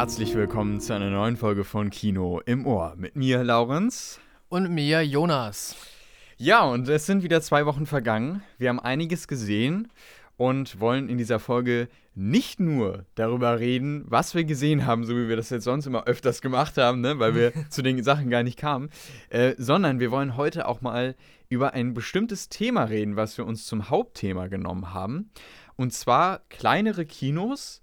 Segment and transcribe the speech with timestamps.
[0.00, 2.94] herzlich willkommen zu einer neuen Folge von Kino im Ohr.
[2.96, 4.18] Mit mir, Laurenz.
[4.48, 5.76] Und mir, Jonas.
[6.38, 8.42] Ja, und es sind wieder zwei Wochen vergangen.
[8.56, 9.88] Wir haben einiges gesehen
[10.38, 15.28] und wollen in dieser Folge nicht nur darüber reden, was wir gesehen haben, so wie
[15.28, 18.42] wir das jetzt sonst immer öfters gemacht haben, ne, weil wir zu den Sachen gar
[18.42, 18.88] nicht kamen,
[19.28, 21.14] äh, sondern wir wollen heute auch mal
[21.50, 25.30] über ein bestimmtes Thema reden, was wir uns zum Hauptthema genommen haben.
[25.76, 27.82] Und zwar kleinere Kinos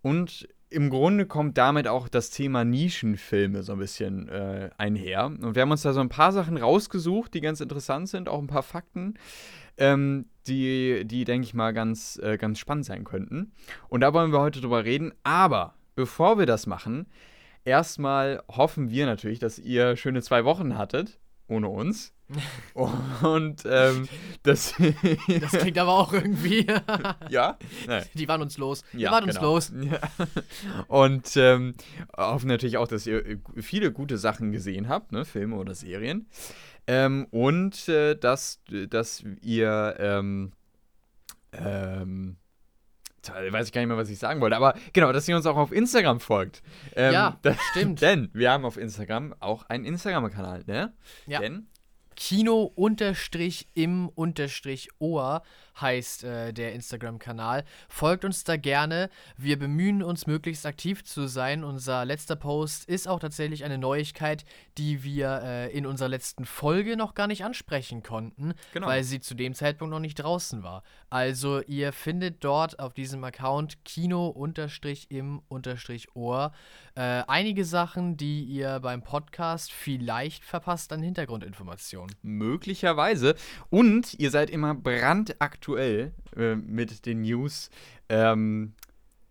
[0.00, 5.26] und im Grunde kommt damit auch das Thema Nischenfilme so ein bisschen äh, einher.
[5.26, 8.40] Und wir haben uns da so ein paar Sachen rausgesucht, die ganz interessant sind, auch
[8.40, 9.14] ein paar Fakten,
[9.76, 13.52] ähm, die, die denke ich mal, ganz, äh, ganz spannend sein könnten.
[13.88, 15.12] Und da wollen wir heute drüber reden.
[15.22, 17.06] Aber bevor wir das machen,
[17.64, 22.15] erstmal hoffen wir natürlich, dass ihr schöne zwei Wochen hattet, ohne uns.
[22.74, 24.08] Und ähm,
[24.42, 24.74] das.
[25.40, 26.66] das klingt aber auch irgendwie.
[27.28, 27.58] ja?
[27.86, 28.04] Nein.
[28.14, 28.82] Die waren uns los.
[28.92, 29.54] Die ja, waren genau.
[29.54, 29.88] uns los.
[29.90, 30.00] Ja.
[30.88, 31.74] Und ähm,
[32.16, 35.24] hoffen natürlich auch, dass ihr äh, viele gute Sachen gesehen habt, ne?
[35.24, 36.28] Filme oder Serien.
[36.86, 39.96] Ähm, und äh, dass, dass ihr.
[39.98, 40.52] Ähm,
[41.52, 42.36] ähm,
[43.28, 45.56] weiß ich gar nicht mehr, was ich sagen wollte, aber genau, dass ihr uns auch
[45.56, 46.62] auf Instagram folgt.
[46.94, 48.00] Ähm, ja, das, stimmt.
[48.00, 50.94] Denn wir haben auf Instagram auch einen Instagram-Kanal, ne?
[51.26, 51.40] Ja.
[51.40, 51.66] Denn
[52.16, 55.42] Kino unterstrich im unterstrich Ohr
[55.80, 57.64] heißt äh, der Instagram-Kanal.
[57.88, 59.10] Folgt uns da gerne.
[59.36, 61.64] Wir bemühen uns, möglichst aktiv zu sein.
[61.64, 64.44] Unser letzter Post ist auch tatsächlich eine Neuigkeit,
[64.78, 68.86] die wir äh, in unserer letzten Folge noch gar nicht ansprechen konnten, genau.
[68.86, 70.82] weil sie zu dem Zeitpunkt noch nicht draußen war.
[71.10, 76.52] Also ihr findet dort auf diesem Account Kino unterstrich im unterstrich Ohr
[76.94, 82.14] äh, einige Sachen, die ihr beim Podcast vielleicht verpasst an Hintergrundinformationen.
[82.22, 83.34] Möglicherweise.
[83.68, 86.10] Und ihr seid immer brandaktuell äh,
[86.54, 87.70] mit den News.
[88.08, 88.74] Ähm,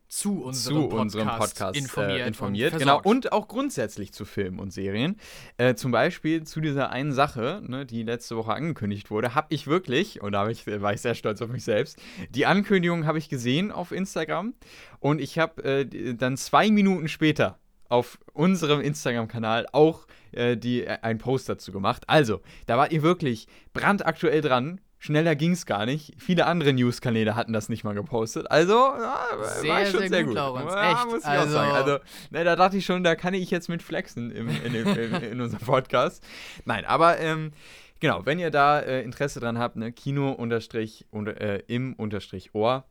[0.07, 2.19] zu unserem, zu Podcast, unserem Podcast informiert.
[2.21, 2.73] Äh, informiert.
[2.73, 3.01] Und genau.
[3.03, 5.17] Und auch grundsätzlich zu Filmen und Serien.
[5.57, 9.67] Äh, zum Beispiel zu dieser einen Sache, ne, die letzte Woche angekündigt wurde, habe ich
[9.67, 11.97] wirklich, und da ich, war ich sehr stolz auf mich selbst,
[12.29, 14.53] die Ankündigung habe ich gesehen auf Instagram
[14.99, 17.59] und ich habe äh, dann zwei Minuten später
[17.89, 22.03] auf unserem Instagram-Kanal auch äh, die, äh, einen Post dazu gemacht.
[22.07, 24.81] Also, da wart ihr wirklich brandaktuell dran.
[25.05, 26.13] Schneller ging es gar nicht.
[26.17, 28.49] Viele andere News-Kanäle hatten das nicht mal gepostet.
[28.49, 29.19] Also, ja,
[29.61, 30.37] sehr, war schon sehr, sehr gut, gut.
[30.37, 31.05] Ja, Echt.
[31.05, 31.71] muss ich also, auch sagen.
[31.73, 31.99] Also,
[32.31, 35.13] ne, da dachte ich schon, da kann ich jetzt mit flexen im, in, in, in,
[35.21, 36.23] in unserem Podcast.
[36.65, 37.51] Nein, aber ähm,
[37.99, 42.55] genau, wenn ihr da äh, Interesse dran habt, ne, Kino unterstrich, unter, äh, im unterstrich
[42.55, 42.85] Ohr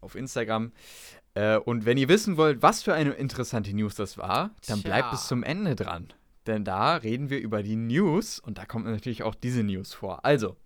[0.00, 0.72] auf Instagram.
[1.34, 4.88] Äh, und wenn ihr wissen wollt, was für eine interessante News das war, dann Tja.
[4.88, 6.14] bleibt bis zum Ende dran.
[6.46, 10.24] Denn da reden wir über die News und da kommt natürlich auch diese News vor.
[10.24, 10.56] Also,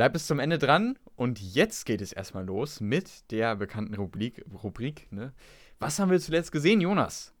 [0.00, 4.42] bleibt bis zum Ende dran und jetzt geht es erstmal los mit der bekannten Rubrik.
[4.62, 5.34] Rubrik ne?
[5.78, 7.34] Was haben wir zuletzt gesehen, Jonas?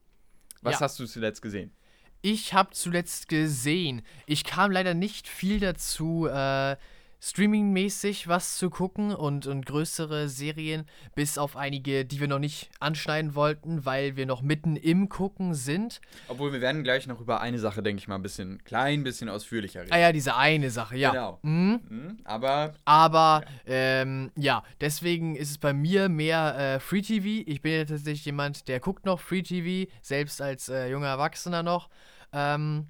[0.60, 0.80] Was Ja.
[0.80, 1.72] hast du zuletzt gesehen?
[2.20, 4.02] Ich habe zuletzt gesehen.
[4.26, 6.76] Ich kam leider nicht viel dazu, äh,
[7.20, 12.70] streamingmäßig was zu gucken und, und größere Serien, bis auf einige, die wir noch nicht
[12.80, 16.00] anschneiden wollten, weil wir noch mitten im Gucken sind.
[16.28, 19.28] Obwohl, wir werden gleich noch über eine Sache, denke ich mal, ein bisschen klein, bisschen
[19.28, 19.92] ausführlicher reden.
[19.92, 21.10] Ah ja, diese eine Sache, ja.
[21.10, 21.38] Genau.
[21.42, 21.80] Mhm.
[21.88, 27.44] Hm, aber Aber ähm, ja, deswegen ist es bei mir mehr äh, Free TV.
[27.46, 31.62] Ich bin ja tatsächlich jemand, der guckt noch Free TV, selbst als äh, junger Erwachsener
[31.62, 31.88] noch.
[32.32, 32.86] Ähm,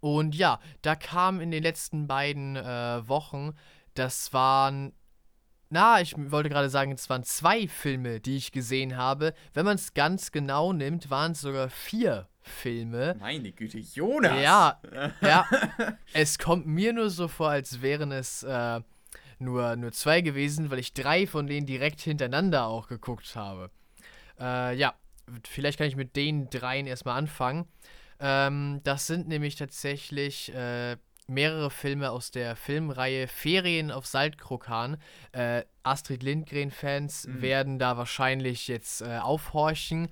[0.00, 3.52] und ja, da kam in den letzten beiden äh, Wochen,
[3.94, 4.92] das waren,
[5.68, 9.34] na, ich wollte gerade sagen, es waren zwei Filme, die ich gesehen habe.
[9.52, 13.16] Wenn man es ganz genau nimmt, waren es sogar vier Filme.
[13.20, 14.40] meine Güte, Jonas!
[14.40, 14.80] Ja,
[15.20, 15.46] ja.
[16.12, 18.80] es kommt mir nur so vor, als wären es äh,
[19.38, 23.70] nur, nur zwei gewesen, weil ich drei von denen direkt hintereinander auch geguckt habe.
[24.38, 24.94] Äh, ja,
[25.46, 27.66] vielleicht kann ich mit den dreien erstmal anfangen.
[28.20, 30.96] Ähm, das sind nämlich tatsächlich äh,
[31.26, 34.98] mehrere Filme aus der Filmreihe Ferien auf Saltkrokan.
[35.32, 37.42] Äh, Astrid Lindgren-Fans Mhm.
[37.42, 40.08] werden da wahrscheinlich jetzt äh, aufhorchen.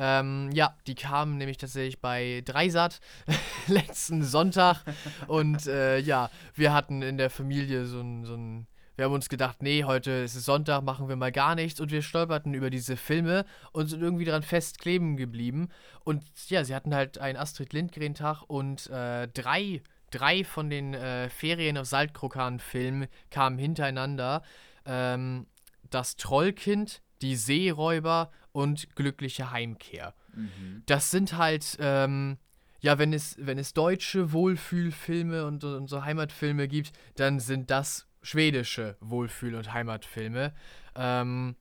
[0.00, 3.00] Ähm, ja, die kamen nämlich tatsächlich bei Dreisat
[3.66, 4.84] letzten Sonntag.
[5.26, 8.66] Und äh, ja, wir hatten in der Familie so ein, so ein.
[8.98, 11.78] Wir haben uns gedacht, nee, heute ist es Sonntag, machen wir mal gar nichts.
[11.78, 15.68] Und wir stolperten über diese Filme und sind irgendwie dran festkleben geblieben.
[16.02, 21.30] Und ja, sie hatten halt einen Astrid Lindgren-Tag und äh, drei, drei von den äh,
[21.30, 24.42] Ferien auf Saltkrokan-Filmen kamen hintereinander.
[24.84, 25.46] Ähm,
[25.88, 30.12] das Trollkind, die Seeräuber und Glückliche Heimkehr.
[30.34, 30.82] Mhm.
[30.86, 32.36] Das sind halt, ähm,
[32.80, 38.07] ja, wenn es, wenn es deutsche Wohlfühlfilme und, und so Heimatfilme gibt, dann sind das
[38.28, 40.52] schwedische Wohlfühl- und Heimatfilme.
[40.94, 41.56] Ähm,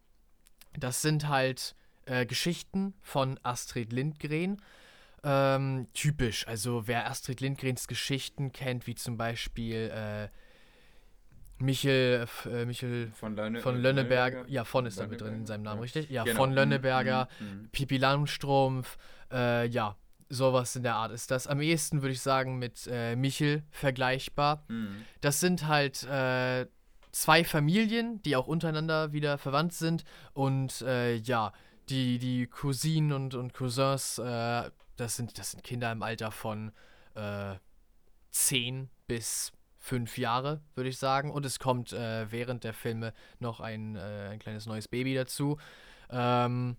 [0.78, 1.76] das sind halt
[2.06, 4.62] äh, Geschichten von Astrid Lindgren.
[5.24, 10.30] Ähm, typisch, also wer Astrid Lindgrens Geschichten kennt, wie zum Beispiel äh,
[11.60, 15.64] Michel, äh, Michel Von, Lönne, von Lönneberger, ja, von ist da mit drin in seinem
[15.64, 15.82] Namen, Ja.
[15.84, 16.10] richtig?
[16.10, 16.36] Ja, Genau.
[16.38, 17.70] von Lönneberger, mhm, mhm.
[17.72, 18.98] Pipi Langstrumpf,
[19.32, 19.96] äh, ja,
[20.30, 21.48] sowas in der Art ist das.
[21.48, 24.64] Am ehesten würde ich sagen mit äh, Michel vergleichbar.
[24.68, 25.06] Mhm.
[25.22, 26.68] Das sind halt äh,
[27.12, 30.04] zwei Familien, die auch untereinander wieder verwandt sind
[30.34, 31.54] und äh, ja,
[31.90, 36.72] die, die Cousinen und, und Cousins, äh, das, sind, das sind Kinder im Alter von
[37.16, 37.56] äh,
[38.32, 41.32] 10 bis 5 Jahre, würde ich sagen.
[41.32, 45.58] Und es kommt äh, während der Filme noch ein, äh, ein kleines neues Baby dazu.
[46.10, 46.76] Ähm,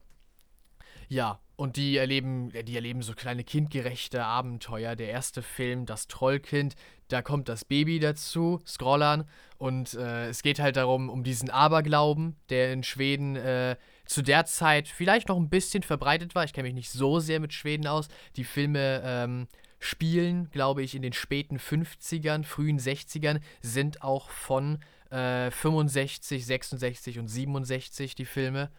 [1.08, 4.94] ja, und die erleben, die erleben so kleine kindgerechte Abenteuer.
[4.94, 6.76] Der erste Film, das Trollkind,
[7.08, 9.28] da kommt das Baby dazu, Scrollern,
[9.58, 13.74] und äh, es geht halt darum, um diesen Aberglauben, der in Schweden äh,
[14.06, 16.44] zu der Zeit vielleicht noch ein bisschen verbreitet war.
[16.44, 18.06] Ich kenne mich nicht so sehr mit Schweden aus.
[18.36, 19.48] Die Filme ähm,
[19.80, 24.78] spielen, glaube ich, in den späten 50ern, frühen 60ern, sind auch von
[25.10, 28.70] äh, 65, 66 und 67 die Filme.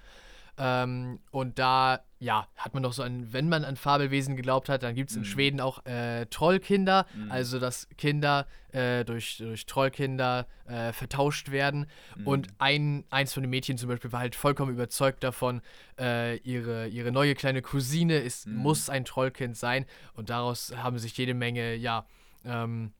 [0.61, 4.83] Ähm, und da, ja, hat man noch so ein, wenn man an Fabelwesen geglaubt hat,
[4.83, 5.25] dann gibt es in Mhm.
[5.25, 7.31] Schweden auch äh, Trollkinder, Mhm.
[7.31, 11.87] also dass Kinder äh, durch, durch Trollkinder äh, vertauscht werden.
[12.17, 12.27] Mhm.
[12.27, 15.61] Und ein, eins von den Mädchen zum Beispiel war halt vollkommen überzeugt davon,
[15.97, 18.55] äh, ihre, ihre neue kleine Cousine ist, Mhm.
[18.57, 19.85] muss ein Trollkind sein.
[20.13, 22.05] Und daraus haben sich jede Menge, ja,
[22.43, 22.91] ähm,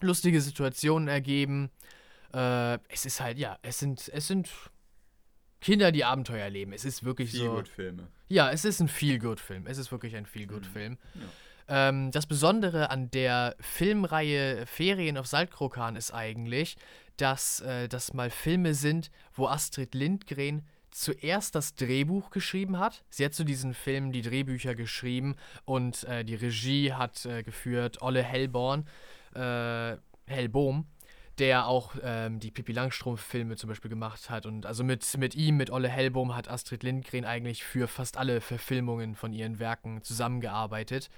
[0.00, 1.70] lustige Situationen ergeben.
[2.32, 4.48] Äh, es ist halt, ja, es sind, es sind
[5.62, 6.72] Kinder, die Abenteuer erleben.
[6.72, 7.38] Es ist wirklich so.
[7.38, 8.08] Feelgood-Filme.
[8.28, 9.66] Ja, es ist ein Feel-Good-Film.
[9.66, 10.98] Es ist wirklich ein Feel-Good-Film.
[11.14, 11.88] Ja.
[11.88, 16.76] Ähm, das Besondere an der Filmreihe Ferien auf Saltkrokan ist eigentlich,
[17.16, 23.04] dass äh, das mal Filme sind, wo Astrid Lindgren zuerst das Drehbuch geschrieben hat.
[23.08, 28.02] Sie hat zu diesen Filmen die Drehbücher geschrieben und äh, die Regie hat äh, geführt
[28.02, 28.86] Olle Hellborn,
[29.34, 30.86] äh, Hellbohm,
[31.38, 34.46] der auch ähm, die Pippi Langstrumpf-Filme zum Beispiel gemacht hat.
[34.46, 38.40] Und also mit, mit ihm, mit Olle Hellbohm, hat Astrid Lindgren eigentlich für fast alle
[38.40, 41.08] Verfilmungen von ihren Werken zusammengearbeitet.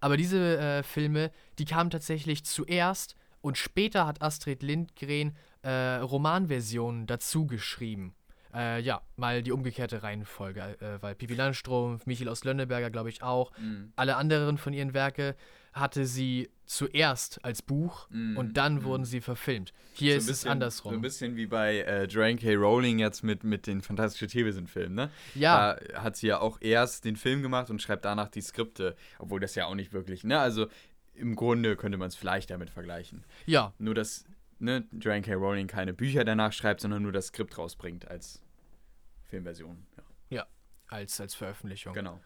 [0.00, 7.06] Aber diese äh, Filme, die kamen tatsächlich zuerst und später hat Astrid Lindgren äh, Romanversionen
[7.06, 8.14] dazu geschrieben.
[8.52, 13.22] Äh, ja, mal die umgekehrte Reihenfolge, äh, weil Pippi Langstrumpf, Michael aus Lönneberger, glaube ich
[13.22, 13.56] auch.
[13.58, 13.92] Mhm.
[13.94, 15.36] Alle anderen von ihren Werke
[15.72, 18.36] hatte sie zuerst als Buch Mhm.
[18.36, 18.84] und dann Mhm.
[18.84, 19.72] wurden sie verfilmt.
[19.92, 20.92] Hier So ist es bisschen- andersrum.
[20.92, 22.54] So ein bisschen wie bei äh, Joanne K.
[22.54, 25.10] Rowling jetzt mit, mit den Fantastische Tierwesen-Filmen, ne?
[25.34, 28.96] ja, Da hat sie ja auch erst den Film gemacht und schreibt danach die Skripte,
[29.18, 30.38] obwohl das ja auch nicht wirklich, ne?
[30.38, 30.68] Also
[31.14, 33.24] im Grunde könnte man es vielleicht damit vergleichen.
[33.46, 34.24] ja, Nur, dass
[34.58, 35.34] ne, Joanne K.
[35.34, 38.42] Rowling keine Bücher danach schreibt, sondern nur das Skript rausbringt als
[39.24, 39.86] Filmversion.
[40.30, 40.46] Ja,
[40.88, 41.94] als, als Veröffentlichung.
[41.94, 42.20] genau.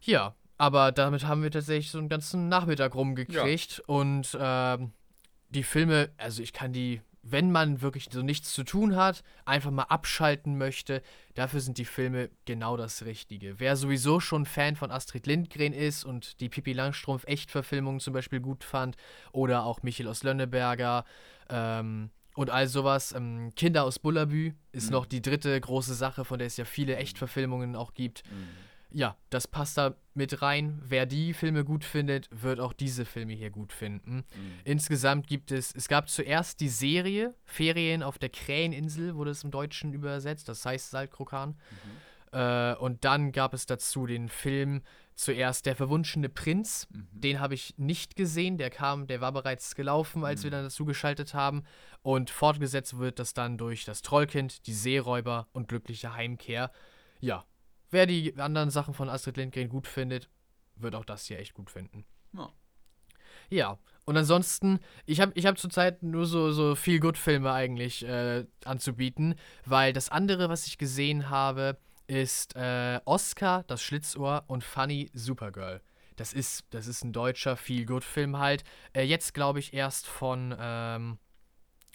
[0.00, 4.92] Ja, aber damit haben wir tatsächlich so einen ganzen Nachmittag rumgekriegt und ähm,
[5.50, 9.70] die Filme, also ich kann die, wenn man wirklich so nichts zu tun hat, einfach
[9.70, 11.02] mal abschalten möchte,
[11.34, 13.58] dafür sind die Filme genau das Richtige.
[13.60, 18.40] Wer sowieso schon Fan von Astrid Lindgren ist und die Pippi Langstrumpf Echtverfilmungen zum Beispiel
[18.40, 18.96] gut fand
[19.32, 21.04] oder auch Michael aus Lönneberger
[21.50, 24.92] ähm, und all sowas, ähm, Kinder aus Bullabü ist Mhm.
[24.92, 28.67] noch die dritte große Sache, von der es ja viele Echtverfilmungen auch gibt Mhm.
[28.90, 30.80] Ja, das passt da mit rein.
[30.84, 34.16] Wer die Filme gut findet, wird auch diese Filme hier gut finden.
[34.16, 34.52] Mhm.
[34.64, 39.50] Insgesamt gibt es, es gab zuerst die Serie Ferien auf der Kräheninsel, wurde es im
[39.50, 41.56] Deutschen übersetzt, das heißt Saltkrokan.
[42.32, 44.82] Äh, und dann gab es dazu den Film
[45.14, 46.86] zuerst Der verwunschene Prinz.
[46.90, 47.08] Mhm.
[47.10, 50.84] Den habe ich nicht gesehen, der kam, der war bereits gelaufen, als wir dann dazu
[50.84, 51.64] geschaltet haben.
[52.02, 56.70] Und fortgesetzt wird das dann durch das Trollkind, die Seeräuber und glückliche Heimkehr.
[57.20, 57.44] Ja,
[57.90, 60.28] wer die anderen Sachen von Astrid Lindgren gut findet,
[60.76, 62.04] wird auch das hier echt gut finden.
[62.32, 62.52] Ja.
[63.50, 68.46] Ja, und ansonsten, ich habe ich hab zurzeit nur so, so viel Good-Filme eigentlich äh,
[68.64, 75.10] anzubieten, weil das andere, was ich gesehen habe, ist äh, Oscar, das Schlitzohr und Funny
[75.12, 75.82] Supergirl.
[76.16, 78.64] Das ist, das ist ein deutscher Feel-Good-Film halt.
[78.92, 81.18] Äh, jetzt glaube ich erst von, ähm,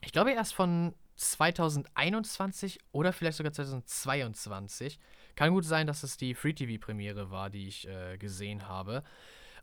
[0.02, 5.00] ich glaube erst von 2021 oder vielleicht sogar 2022.
[5.36, 9.04] Kann gut sein, dass es die Free-TV-Premiere war, die ich äh, gesehen habe.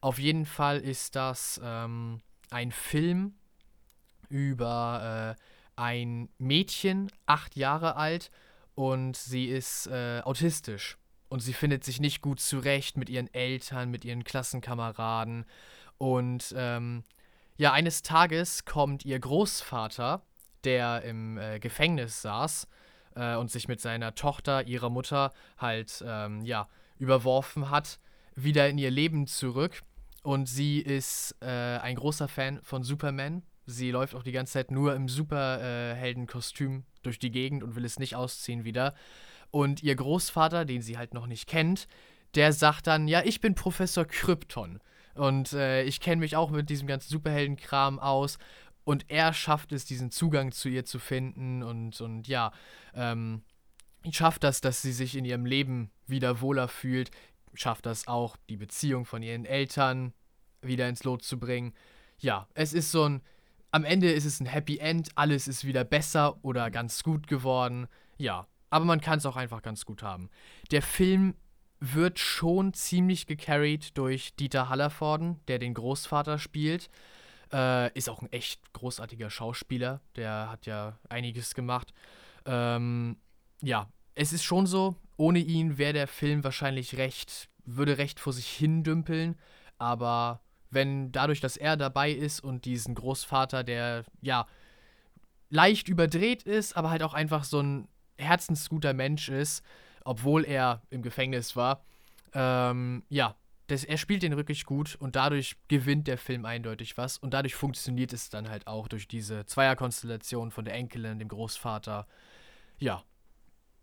[0.01, 3.35] Auf jeden Fall ist das ähm, ein Film
[4.29, 5.43] über äh,
[5.77, 8.31] ein Mädchen, acht Jahre alt,
[8.75, 10.97] und sie ist äh, autistisch.
[11.29, 15.45] Und sie findet sich nicht gut zurecht mit ihren Eltern, mit ihren Klassenkameraden.
[15.99, 17.05] Und ähm,
[17.57, 20.23] ja, eines Tages kommt ihr Großvater,
[20.65, 22.67] der im äh, Gefängnis saß,
[23.15, 27.99] äh, und sich mit seiner Tochter, ihrer Mutter, halt, ähm, ja, überworfen hat,
[28.35, 29.83] wieder in ihr Leben zurück.
[30.23, 33.43] Und sie ist äh, ein großer Fan von Superman.
[33.67, 37.99] Sie läuft auch die ganze Zeit nur im Superheldenkostüm durch die Gegend und will es
[37.99, 38.95] nicht ausziehen wieder.
[39.51, 41.89] Und ihr Großvater, den sie halt noch nicht kennt,
[42.35, 44.81] der sagt dann, ja, ich bin Professor Krypton.
[45.15, 48.39] Und äh, ich kenne mich auch mit diesem ganzen Superheldenkram aus.
[48.85, 51.63] Und er schafft es, diesen Zugang zu ihr zu finden.
[51.63, 52.53] Und, und ja,
[52.95, 53.43] ähm,
[54.11, 57.11] schafft das, dass sie sich in ihrem Leben wieder wohler fühlt.
[57.55, 60.13] Schafft das auch, die Beziehung von ihren Eltern
[60.63, 61.75] wieder ins Lot zu bringen.
[62.19, 63.23] Ja, es ist so ein.
[63.73, 67.87] Am Ende ist es ein Happy End, alles ist wieder besser oder ganz gut geworden.
[68.19, 70.29] Ja, aber man kann es auch einfach ganz gut haben.
[70.73, 71.37] Der Film
[71.79, 76.91] wird schon ziemlich gecarried durch Dieter Hallervorden, der den Großvater spielt.
[77.53, 80.01] Äh, ist auch ein echt großartiger Schauspieler.
[80.17, 81.93] Der hat ja einiges gemacht.
[82.47, 83.17] Ähm,
[83.63, 88.33] ja, es ist schon so, ohne ihn wäre der Film wahrscheinlich recht, würde recht vor
[88.33, 89.37] sich hin dümpeln.
[89.79, 90.41] Aber
[90.71, 94.47] wenn dadurch, dass er dabei ist und diesen Großvater, der ja
[95.49, 99.65] leicht überdreht ist, aber halt auch einfach so ein herzensguter Mensch ist,
[100.05, 101.85] obwohl er im Gefängnis war.
[102.33, 103.35] Ähm, ja,
[103.71, 107.55] das, er spielt den wirklich gut und dadurch gewinnt der Film eindeutig was und dadurch
[107.55, 112.07] funktioniert es dann halt auch durch diese Zweierkonstellation von der Enkelin, dem Großvater.
[112.79, 113.03] Ja.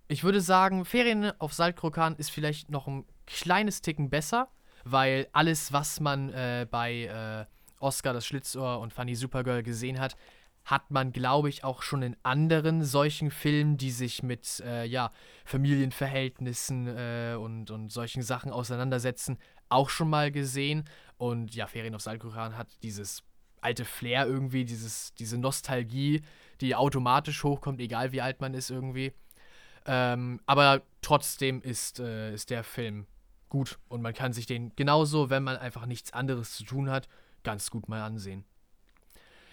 [0.10, 4.50] Ich würde sagen, Ferien auf Saltkrokan ist vielleicht noch ein kleines Ticken besser,
[4.84, 7.46] weil alles, was man äh, bei äh,
[7.80, 10.16] Oscar das Schlitzohr und Funny Supergirl gesehen hat,
[10.68, 15.12] hat man, glaube ich, auch schon in anderen solchen Filmen, die sich mit äh, ja,
[15.46, 19.38] Familienverhältnissen äh, und, und solchen Sachen auseinandersetzen,
[19.70, 20.86] auch schon mal gesehen.
[21.18, 23.24] Und ja, Ferien auf Salkuran hat dieses
[23.62, 26.22] alte Flair irgendwie, dieses, diese Nostalgie,
[26.62, 29.14] die automatisch hochkommt, egal wie alt man ist irgendwie.
[29.86, 33.08] Ähm, aber trotzdem ist, äh, ist der Film
[33.50, 37.08] gut und man kann sich den genauso, wenn man einfach nichts anderes zu tun hat,
[37.44, 38.44] ganz gut mal ansehen.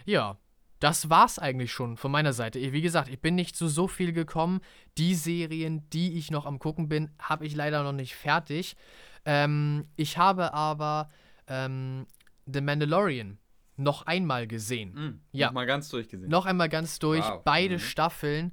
[0.05, 0.37] Ja,
[0.81, 2.61] das war's eigentlich schon von meiner Seite.
[2.73, 4.61] Wie gesagt, ich bin nicht zu so viel gekommen.
[4.99, 8.77] Die Serien, die ich noch am gucken bin, habe ich leider noch nicht fertig.
[9.25, 11.11] Ähm, ich habe aber
[11.47, 12.07] ähm,
[12.47, 13.39] The Mandalorian
[13.77, 14.93] noch einmal gesehen.
[14.95, 15.47] Mhm, ja.
[15.49, 16.31] Noch mal ganz durchgesehen.
[16.31, 17.25] Noch einmal ganz durch.
[17.25, 17.43] Wow.
[17.45, 17.81] Beide Mhm.
[17.81, 18.53] Staffeln.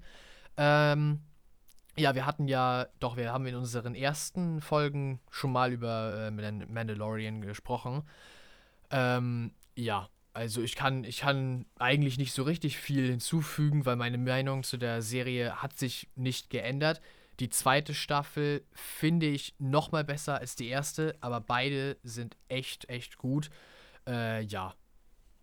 [0.58, 1.20] Ähm,
[1.98, 6.32] ja, wir hatten ja, doch, wir haben in unseren ersten Folgen schon mal über äh,
[6.32, 8.04] Man- Mandalorian gesprochen.
[8.90, 14.18] Ähm, ja, also ich kann, ich kann eigentlich nicht so richtig viel hinzufügen, weil meine
[14.18, 17.02] Meinung zu der Serie hat sich nicht geändert.
[17.42, 22.88] Die zweite Staffel finde ich noch mal besser als die erste, aber beide sind echt,
[22.88, 23.50] echt gut.
[24.08, 24.76] Äh, ja,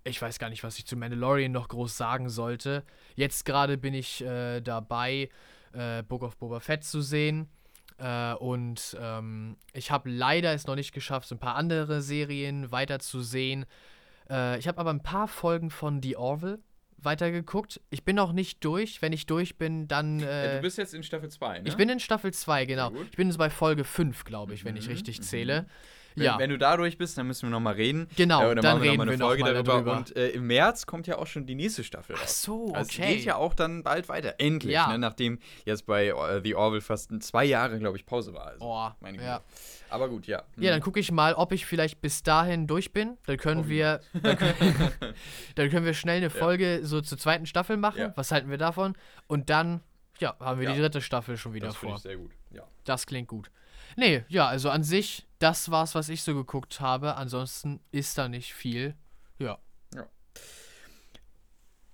[0.05, 2.85] ich weiß gar nicht, was ich zu Mandalorian noch groß sagen sollte.
[3.17, 5.29] Jetzt gerade bin ich äh, dabei,
[5.73, 7.49] äh, Book of Boba Fett zu sehen.
[7.97, 12.71] Äh, und ähm, ich habe leider es noch nicht geschafft, so ein paar andere Serien
[12.71, 13.67] weiterzusehen.
[14.31, 16.61] Äh, ich habe aber ein paar Folgen von The Orville
[17.03, 17.81] weitergeguckt.
[17.91, 19.01] Ich bin noch nicht durch.
[19.03, 20.21] Wenn ich durch bin, dann.
[20.21, 21.69] Ja, Äh, du bist jetzt in Staffel 2, ne?
[21.69, 22.93] ich bin in Staffel 2, genau.
[23.11, 25.23] Ich bin jetzt bei Folge 5, glaube ich, wenn ich Mhm, richtig mhm.
[26.19, 28.09] Wenn, ja, wenn du da durch bist, dann müssen wir noch mal reden.
[28.17, 29.73] genau, Äh, und dann, machen wir reden noch mal wir eine noch Folge mal darüber.
[29.73, 29.97] darüber.
[29.99, 33.17] Und äh, im März kommt ja auch schon die nächste Staffel Ach so, Also okay.
[33.17, 34.35] geht ja auch dann bald weiter.
[34.39, 34.89] Endlich, Ja.
[34.93, 34.99] ne?
[34.99, 38.47] nachdem jetzt bei äh, The Orville fast zwei Jahre, glaube ich, Pause war.
[38.49, 39.39] Also, Oh, meine ja.
[39.39, 39.49] Güte.
[39.91, 40.43] Aber gut, ja.
[40.59, 43.17] Ja, dann gucke ich mal, ob ich vielleicht bis dahin durch bin.
[43.25, 44.55] Dann können Hoffen wir, dann können,
[45.55, 47.99] dann können wir schnell eine Folge so zur zweiten Staffel machen.
[48.01, 48.13] Ja.
[48.15, 48.95] Was halten wir davon?
[49.29, 49.81] Und dann,
[50.19, 50.75] ja, haben wir Ja.
[50.75, 51.97] die dritte Staffel schon wieder das finde vor.
[51.97, 52.33] ich sehr gut.
[52.51, 52.65] Ja.
[52.85, 53.51] Das klingt gut.
[53.99, 57.17] Nee, ja, also an sich, das war's, was ich so geguckt habe.
[57.17, 58.95] Ansonsten ist da nicht viel.
[59.41, 59.59] Ja.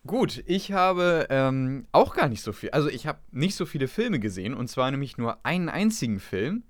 [0.06, 2.68] Gut, ich habe ähm, auch gar nicht so viel.
[2.73, 6.64] Also ich habe nicht so viele Filme gesehen und zwar nämlich nur einen einzigen Film.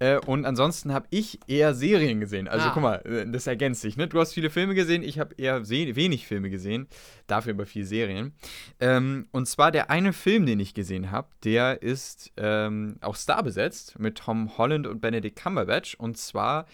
[0.00, 2.48] Äh, und ansonsten habe ich eher Serien gesehen.
[2.48, 2.70] Also Ah.
[2.72, 3.96] guck mal, äh, das ergänzt sich.
[3.96, 4.08] Ne?
[4.08, 6.88] Du hast viele Filme gesehen, ich habe eher wenig Filme gesehen,
[7.26, 8.32] dafür aber viel Serien.
[8.80, 13.98] Ähm, und zwar der eine Film, den ich gesehen habe, der ist ähm, auch starbesetzt
[13.98, 15.94] mit Tom Holland und Benedict Cumberbatch.
[15.96, 16.66] Und zwar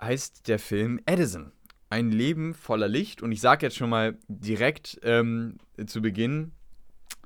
[0.00, 1.52] heißt der Film Edison.
[1.90, 3.22] Ein Leben voller Licht.
[3.22, 6.50] Und ich sage jetzt schon mal direkt ähm, zu Beginn,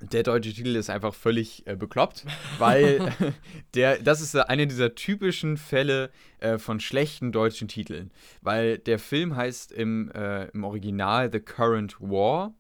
[0.01, 2.27] der deutsche Titel ist einfach völlig äh, bekloppt,
[2.59, 3.13] weil
[3.75, 8.11] der, das ist äh, einer dieser typischen Fälle äh, von schlechten deutschen Titeln.
[8.43, 12.55] Weil der Film heißt im, äh, im Original The Current War.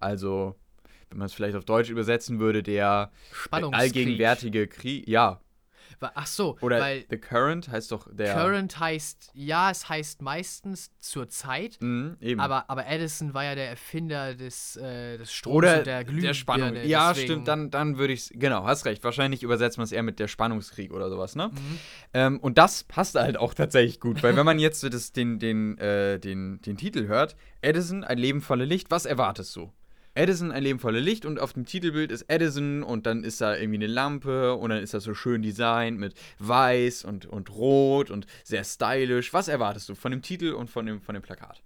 [0.00, 0.56] Also,
[1.10, 3.10] wenn man es vielleicht auf Deutsch übersetzen würde, der
[3.50, 5.06] allgegenwärtige Krieg.
[5.06, 5.40] Ja,
[6.00, 8.34] Ach so, Oder weil The Current heißt doch der.
[8.34, 12.40] Current heißt, ja, es heißt meistens zur Zeit, Mhm, eben.
[12.40, 16.34] aber, aber Edison war ja der Erfinder des, äh, des Stroms Oder und der Glühbirne.
[16.34, 16.74] Spannung.
[16.84, 18.30] Ja, deswegen- stimmt, dann, dann würde ich es.
[18.34, 19.02] Genau, hast recht.
[19.04, 21.48] Wahrscheinlich übersetzt man es eher mit der Spannungskrieg oder sowas, ne?
[21.52, 21.78] Mhm.
[22.14, 25.78] Ähm, und das passt halt auch tatsächlich gut, weil wenn man jetzt das, den, den,
[25.78, 29.72] äh, den, den Titel hört, Edison, ein Leben voller Licht, was erwartest du?
[30.18, 33.54] Edison, ein Leben voller Licht und auf dem Titelbild ist Edison und dann ist da
[33.54, 38.10] irgendwie eine Lampe und dann ist das so schön designt mit weiß und, und rot
[38.10, 39.32] und sehr stylisch.
[39.32, 41.62] Was erwartest du von dem Titel und von dem, von dem Plakat?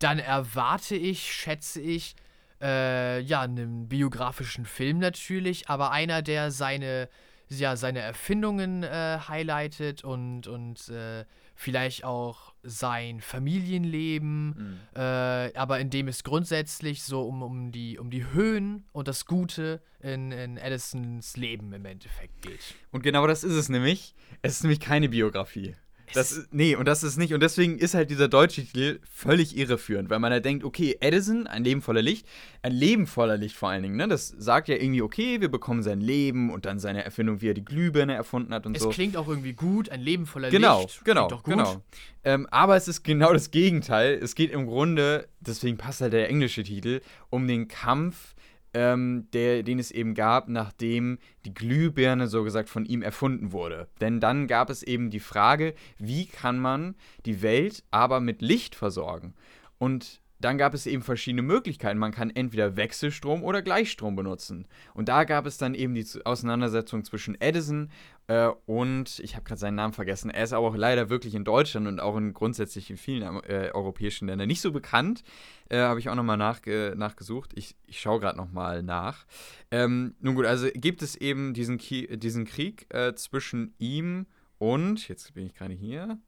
[0.00, 2.16] Dann erwarte ich, schätze ich,
[2.60, 7.08] äh, ja, einen biografischen Film natürlich, aber einer, der seine,
[7.48, 11.24] ja, seine Erfindungen äh, highlightet und, und äh,
[11.54, 18.10] vielleicht auch sein Familienleben, äh, aber in dem es grundsätzlich so um, um, die, um
[18.10, 22.74] die Höhen und das Gute in, in Edisons Leben im Endeffekt geht.
[22.90, 24.14] Und genau das ist es nämlich.
[24.42, 25.74] Es ist nämlich keine Biografie.
[26.14, 27.34] Das Es- ist, nee, und das ist nicht.
[27.34, 31.46] Und deswegen ist halt dieser deutsche Titel völlig irreführend, weil man da denkt, okay, Edison,
[31.46, 32.26] ein Leben voller Licht,
[32.62, 34.08] ein Leben voller Licht vor allen Dingen, ne?
[34.08, 37.54] Das sagt ja irgendwie, okay, wir bekommen sein Leben und dann seine Erfindung, wie er
[37.54, 38.88] die Glühbirne erfunden hat und Es so.
[38.90, 41.04] klingt auch irgendwie gut, ein Leben voller Genau, Licht.
[41.04, 41.54] genau, klingt doch gut.
[41.56, 41.82] genau.
[42.24, 44.18] Ähm, aber es ist genau das Gegenteil.
[44.20, 48.34] Es geht im Grunde, deswegen passt halt der englische Titel, um den Kampf,
[48.76, 53.88] ähm, der, den es eben gab, nachdem die Glühbirne so gesagt von ihm erfunden wurde.
[54.02, 58.74] Denn dann gab es eben die Frage, wie kann man die Welt aber mit Licht
[58.74, 59.32] versorgen?
[59.78, 61.98] Und dann gab es eben verschiedene Möglichkeiten.
[61.98, 64.66] Man kann entweder Wechselstrom oder Gleichstrom benutzen.
[64.94, 67.90] Und da gab es dann eben die Auseinandersetzung zwischen Edison
[68.28, 71.44] äh, und, ich habe gerade seinen Namen vergessen, er ist aber auch leider wirklich in
[71.44, 75.22] Deutschland und auch in grundsätzlich in vielen äh, europäischen Ländern nicht so bekannt.
[75.68, 77.52] Äh, habe ich auch nochmal nachge nachgesucht.
[77.54, 79.26] Ich, ich schaue gerade nochmal nach.
[79.70, 84.26] Ähm, nun gut, also gibt es eben diesen, Ki diesen Krieg äh, zwischen ihm
[84.58, 86.18] und, jetzt bin ich gerade hier.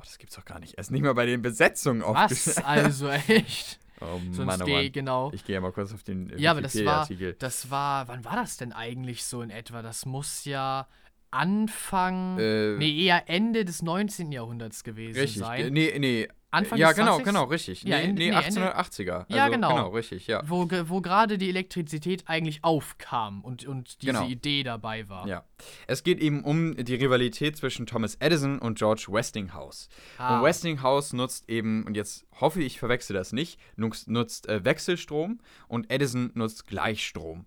[0.00, 0.74] Oh, das gibt's doch gar nicht.
[0.74, 2.08] Er ist nicht mal bei den Besetzungen Was?
[2.32, 2.64] aufgeschrieben.
[2.64, 3.78] Also echt?
[4.02, 4.92] Oh Sonst Mann, oh geh, Mann.
[4.92, 5.30] genau.
[5.34, 7.06] Ich gehe ja mal kurz auf den äh, Ja, aber das war,
[7.38, 9.82] das war, wann war das denn eigentlich so in etwa?
[9.82, 10.88] Das muss ja
[11.30, 14.32] Anfang, Äh, nee, eher Ende des 19.
[14.32, 15.40] Jahrhunderts gewesen Richtig.
[15.40, 15.72] sein.
[15.74, 16.28] Nee, nee.
[16.52, 17.24] Anfang ja, des genau, 20.
[17.24, 17.82] genau, richtig.
[17.84, 19.26] Ja, nee, Ende- nee, nee, Ende- 1880er.
[19.28, 19.68] Ja, also, genau.
[19.68, 20.42] Genau, richtig, ja.
[20.46, 24.26] Wo, wo gerade die Elektrizität eigentlich aufkam und, und diese Genau.
[24.26, 25.26] Idee dabei war.
[25.28, 25.44] Ja.
[25.86, 29.88] Es geht eben um die Rivalität zwischen Thomas Edison und George Westinghouse.
[30.18, 30.38] Ah.
[30.38, 34.64] Und Westinghouse nutzt eben, und jetzt hoffe ich, ich verwechsel das nicht, nutzt, nutzt äh,
[34.64, 37.46] Wechselstrom und Edison nutzt Gleichstrom.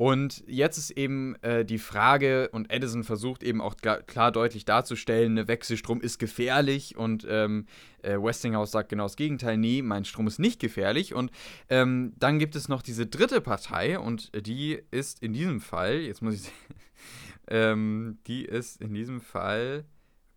[0.00, 5.34] Und jetzt ist eben äh, die Frage, und Edison versucht eben auch klar, deutlich darzustellen,
[5.34, 7.66] ne, Wechselstrom ist gefährlich und ähm,
[8.00, 11.12] äh, Westinghouse sagt genau das Gegenteil, nee, mein Strom ist nicht gefährlich.
[11.12, 11.30] Und
[11.68, 16.22] ähm, dann gibt es noch diese dritte Partei und die ist in diesem Fall, jetzt
[16.22, 16.50] muss ich,
[17.48, 19.84] ähm, die ist in diesem Fall,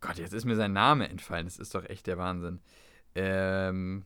[0.02, 2.60] Gott, jetzt ist mir sein Name entfallen, das ist doch echt der Wahnsinn.
[3.15, 4.04] Ähm,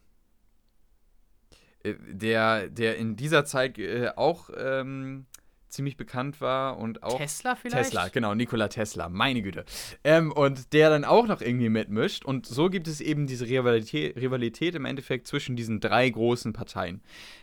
[1.82, 5.26] äh, der, der in dieser Zeit äh, auch ähm,
[5.70, 7.86] ziemlich bekannt war und auch Tesla vielleicht?
[7.86, 9.66] Tesla, genau, Nikola Tesla, meine Güte.
[10.04, 12.26] Ähm, und der dann auch noch irgendwie mitmischt.
[12.26, 17.02] Und so gibt es eben diese Rivalität, Rivalität im Endeffekt zwischen diesen drei großen Parteien.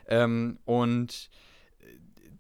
[0.09, 1.31] Ähm, und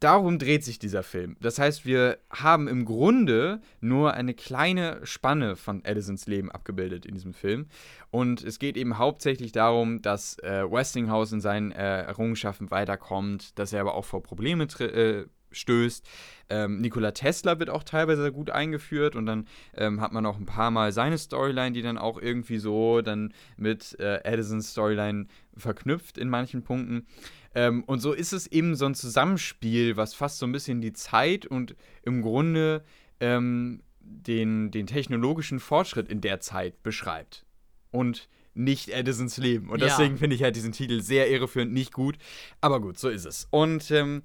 [0.05, 1.37] darum dreht sich dieser Film.
[1.41, 7.15] Das heißt, wir haben im Grunde nur eine kleine Spanne von Edisons Leben abgebildet in
[7.15, 7.67] diesem Film.
[8.11, 13.73] Und es geht eben hauptsächlich darum, dass äh, Westinghouse in seinen äh, Errungenschaften weiterkommt, dass
[13.73, 16.07] er aber auch vor Probleme äh, stößt.
[16.51, 20.37] Ähm, Nikola Tesla wird auch teilweise sehr gut eingeführt und dann ähm, hat man auch
[20.37, 25.27] ein paar Mal seine Storyline, die dann auch irgendwie so dann mit äh, Edisons Storyline
[25.57, 27.07] verknüpft in manchen Punkten.
[27.55, 30.93] Ähm, und so ist es eben so ein Zusammenspiel, was fast so ein bisschen die
[30.93, 32.85] Zeit und im Grunde
[33.21, 37.47] ähm, den, den technologischen Fortschritt in der Zeit beschreibt.
[37.91, 39.69] Und nicht Edisons Leben.
[39.71, 39.87] Und Ja.
[39.87, 42.17] deswegen finde ich halt diesen Titel sehr irreführend, nicht gut.
[42.61, 43.49] Aber gut, so ist es.
[43.51, 44.23] Und ähm,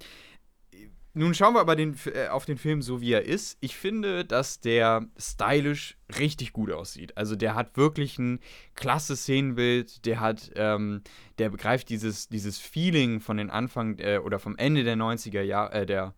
[1.12, 3.58] nun schauen wir aber den, äh, auf den Film so, wie er ist.
[3.60, 7.16] Ich finde, dass der stylisch richtig gut aussieht.
[7.16, 8.38] Also der hat wirklich ein
[8.74, 10.06] klasse Szenenbild.
[10.06, 11.02] Der hat, ähm,
[11.38, 15.72] der begreift dieses, dieses Feeling von den Anfang äh, oder vom Ende der 90er Jahre,
[15.72, 16.14] äh, der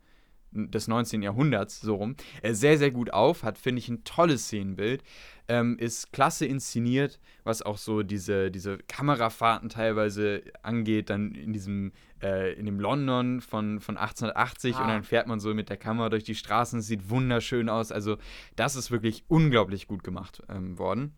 [0.52, 1.22] des 19.
[1.22, 5.02] Jahrhunderts, so rum, äh, sehr, sehr gut auf, hat, finde ich, ein tolles Szenenbild,
[5.48, 11.92] ähm, ist klasse inszeniert, was auch so diese, diese Kamerafahrten teilweise angeht, dann in diesem,
[12.22, 14.86] äh, in dem London von, von 1880 und Ah.
[14.86, 18.16] dann fährt man so mit der Kamera durch die Straßen, es sieht wunderschön aus, also
[18.56, 21.14] das ist wirklich unglaublich gut gemacht ähm, worden.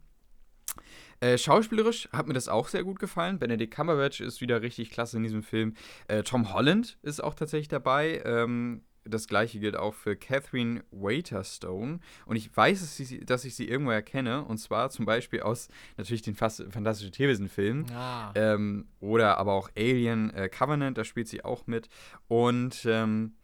[1.21, 3.38] Äh, schauspielerisch hat mir das auch sehr gut gefallen.
[3.38, 5.75] Benedict Cumberbatch ist wieder richtig klasse in diesem Film.
[6.09, 8.21] Äh, Tom Holland ist auch tatsächlich dabei.
[8.25, 12.01] Ähm, das gleiche gilt auch für Catherine Waiterstone.
[12.27, 14.45] Und ich weiß, dass ich, dass ich sie irgendwo erkenne.
[14.45, 17.90] Und zwar zum Beispiel aus natürlich den Fast Fantastische Tierwesen-Filmen.
[17.93, 18.33] Ah.
[18.35, 21.88] Ähm, oder aber auch Alien äh, Covenant, da spielt sie auch mit.
[22.29, 23.35] Und ähm,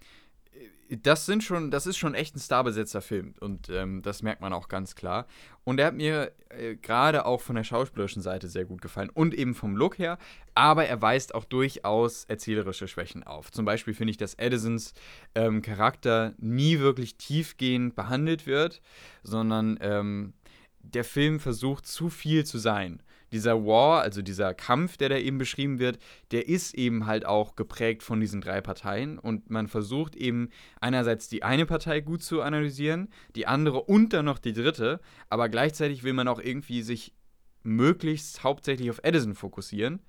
[1.03, 4.53] das sind schon, das ist schon echt ein starbesetzter Film und ähm, das merkt man
[4.53, 5.27] auch ganz klar.
[5.65, 9.35] Und er hat mir äh, gerade auch von der schauspielerischen Seite sehr gut gefallen und
[9.35, 10.19] eben vom Look her,
[10.55, 13.53] aber er weist auch durchaus erzählerische Schwächen auf.
[13.53, 14.95] Zum Beispiel finde ich, dass Edisons
[15.35, 18.81] ähm, Charakter nie wirklich tiefgehend behandelt wird,
[19.23, 20.33] sondern ähm,
[20.81, 25.39] der Film versucht zu viel zu sein dieser War, also dieser Kampf, der da eben
[25.39, 25.99] beschrieben wird,
[26.31, 31.29] der ist eben halt auch geprägt von diesen drei Parteien und man versucht eben einerseits
[31.29, 36.03] die eine Partei gut zu analysieren, die andere und dann noch die dritte, aber gleichzeitig
[36.03, 37.15] will man auch irgendwie sich
[37.63, 40.01] möglichst hauptsächlich auf Edison fokussieren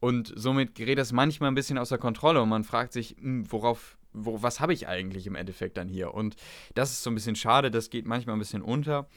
[0.00, 3.96] und somit gerät das manchmal ein bisschen außer Kontrolle und man fragt sich, hm, worauf
[4.16, 6.14] wo, was habe ich eigentlich im Endeffekt dann hier?
[6.14, 6.36] Und
[6.74, 9.08] das ist so ein bisschen schade, das geht manchmal ein bisschen unter.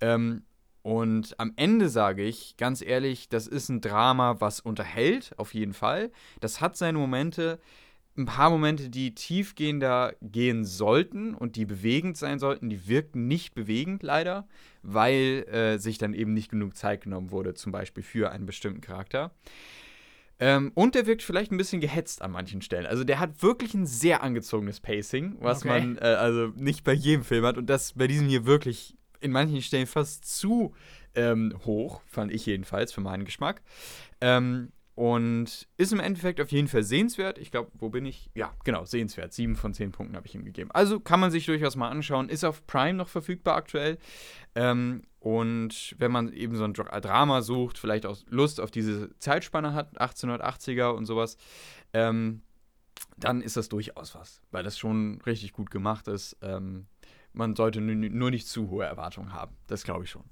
[0.00, 0.44] Ähm,
[0.86, 5.72] und am Ende sage ich ganz ehrlich, das ist ein Drama, was unterhält, auf jeden
[5.72, 6.12] Fall.
[6.38, 7.58] Das hat seine Momente,
[8.16, 13.52] ein paar Momente, die tiefgehender gehen sollten und die bewegend sein sollten, die wirken nicht
[13.52, 14.46] bewegend leider,
[14.84, 18.80] weil äh, sich dann eben nicht genug Zeit genommen wurde, zum Beispiel für einen bestimmten
[18.80, 19.32] Charakter.
[20.38, 22.86] Ähm, und der wirkt vielleicht ein bisschen gehetzt an manchen Stellen.
[22.86, 25.80] Also der hat wirklich ein sehr angezogenes Pacing, was okay.
[25.80, 28.94] man äh, also nicht bei jedem Film hat und das bei diesem hier wirklich
[29.26, 30.74] in manchen Stellen fast zu
[31.14, 33.62] ähm, hoch, fand ich jedenfalls für meinen Geschmack.
[34.20, 37.36] Ähm, und ist im Endeffekt auf jeden Fall sehenswert.
[37.36, 38.30] Ich glaube, wo bin ich?
[38.34, 39.34] Ja, genau, sehenswert.
[39.34, 40.70] Sieben von zehn Punkten habe ich ihm gegeben.
[40.70, 42.30] Also kann man sich durchaus mal anschauen.
[42.30, 43.98] Ist auf Prime noch verfügbar aktuell.
[44.54, 49.74] Ähm, und wenn man eben so ein Drama sucht, vielleicht auch Lust auf diese Zeitspanne
[49.74, 51.36] hat, 1880er und sowas,
[51.92, 52.40] ähm,
[53.18, 56.38] dann ist das durchaus was, weil das schon richtig gut gemacht ist.
[56.40, 56.86] Ähm,
[57.36, 59.52] man sollte nur nicht zu hohe Erwartungen haben.
[59.66, 60.24] Das glaube ich schon.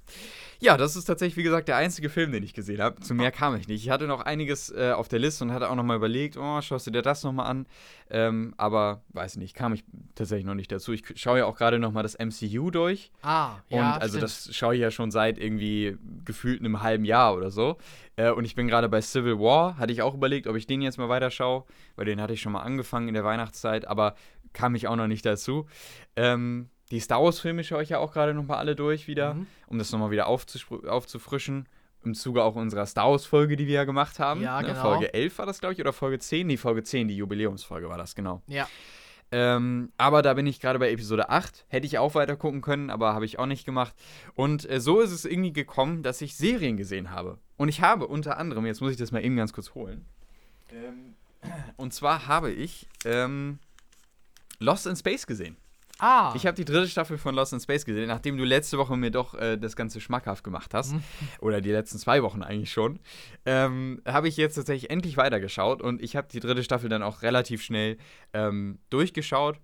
[0.59, 2.99] Ja, das ist tatsächlich, wie gesagt, der einzige Film, den ich gesehen habe.
[3.01, 3.85] Zu mehr kam ich nicht.
[3.85, 6.61] Ich hatte noch einiges äh, auf der Liste und hatte auch noch mal überlegt, oh,
[6.63, 7.67] schaust du dir das noch mal an?
[8.09, 10.93] Ähm, aber, weiß nicht, kam ich tatsächlich noch nicht dazu.
[10.93, 13.11] Ich schaue ja auch gerade noch mal das MCU durch.
[13.23, 14.23] Ah, ja, Und also stimmt.
[14.23, 17.77] das schaue ich ja schon seit irgendwie gefühlt einem halben Jahr oder so.
[18.17, 19.77] Äh, und ich bin gerade bei Civil War.
[19.77, 21.65] Hatte ich auch überlegt, ob ich den jetzt mal weiterschaue,
[21.97, 24.15] weil den hatte ich schon mal angefangen in der Weihnachtszeit, aber
[24.55, 25.67] kam ich auch noch nicht dazu.
[26.17, 29.47] Ähm, die Star Wars-Filme schaue ich ja auch gerade nochmal alle durch wieder, mhm.
[29.67, 31.69] um das nochmal wieder aufzufrischen.
[32.05, 34.43] Im Zuge auch unserer Star Wars-Folge, die wir ja gemacht haben.
[34.43, 34.69] Ja, ne?
[34.69, 34.83] genau.
[34.83, 36.47] Folge 11 war das, glaube ich, oder Folge 10?
[36.47, 38.43] Nee, Folge 10, die Jubiläumsfolge war das, genau.
[38.47, 38.69] Ja.
[39.33, 41.65] Ähm, aber da bin ich gerade bei Episode 8.
[41.69, 43.95] Hätte ich auch weiter gucken können, aber habe ich auch nicht gemacht.
[44.35, 47.39] Und äh, so ist es irgendwie gekommen, dass ich Serien gesehen habe.
[47.57, 50.05] Und ich habe unter anderem, jetzt muss ich das mal eben ganz kurz holen.
[50.71, 51.15] Ähm,
[51.77, 53.59] und zwar habe ich ähm,
[54.59, 55.57] Lost in Space gesehen.
[56.07, 56.35] Ah.
[56.37, 59.11] Ich habe die dritte Staffel von Lost in Space gesehen, nachdem du letzte Woche mir
[59.11, 60.93] doch äh, das Ganze schmackhaft gemacht hast.
[60.93, 61.03] Mhm.
[61.41, 63.01] Oder die letzten zwei Wochen eigentlich schon.
[63.47, 67.23] Ähm, habe ich jetzt tatsächlich endlich weitergeschaut und ich habe die dritte Staffel dann auch
[67.23, 67.97] relativ schnell
[68.35, 69.59] ähm, durchgeschaut.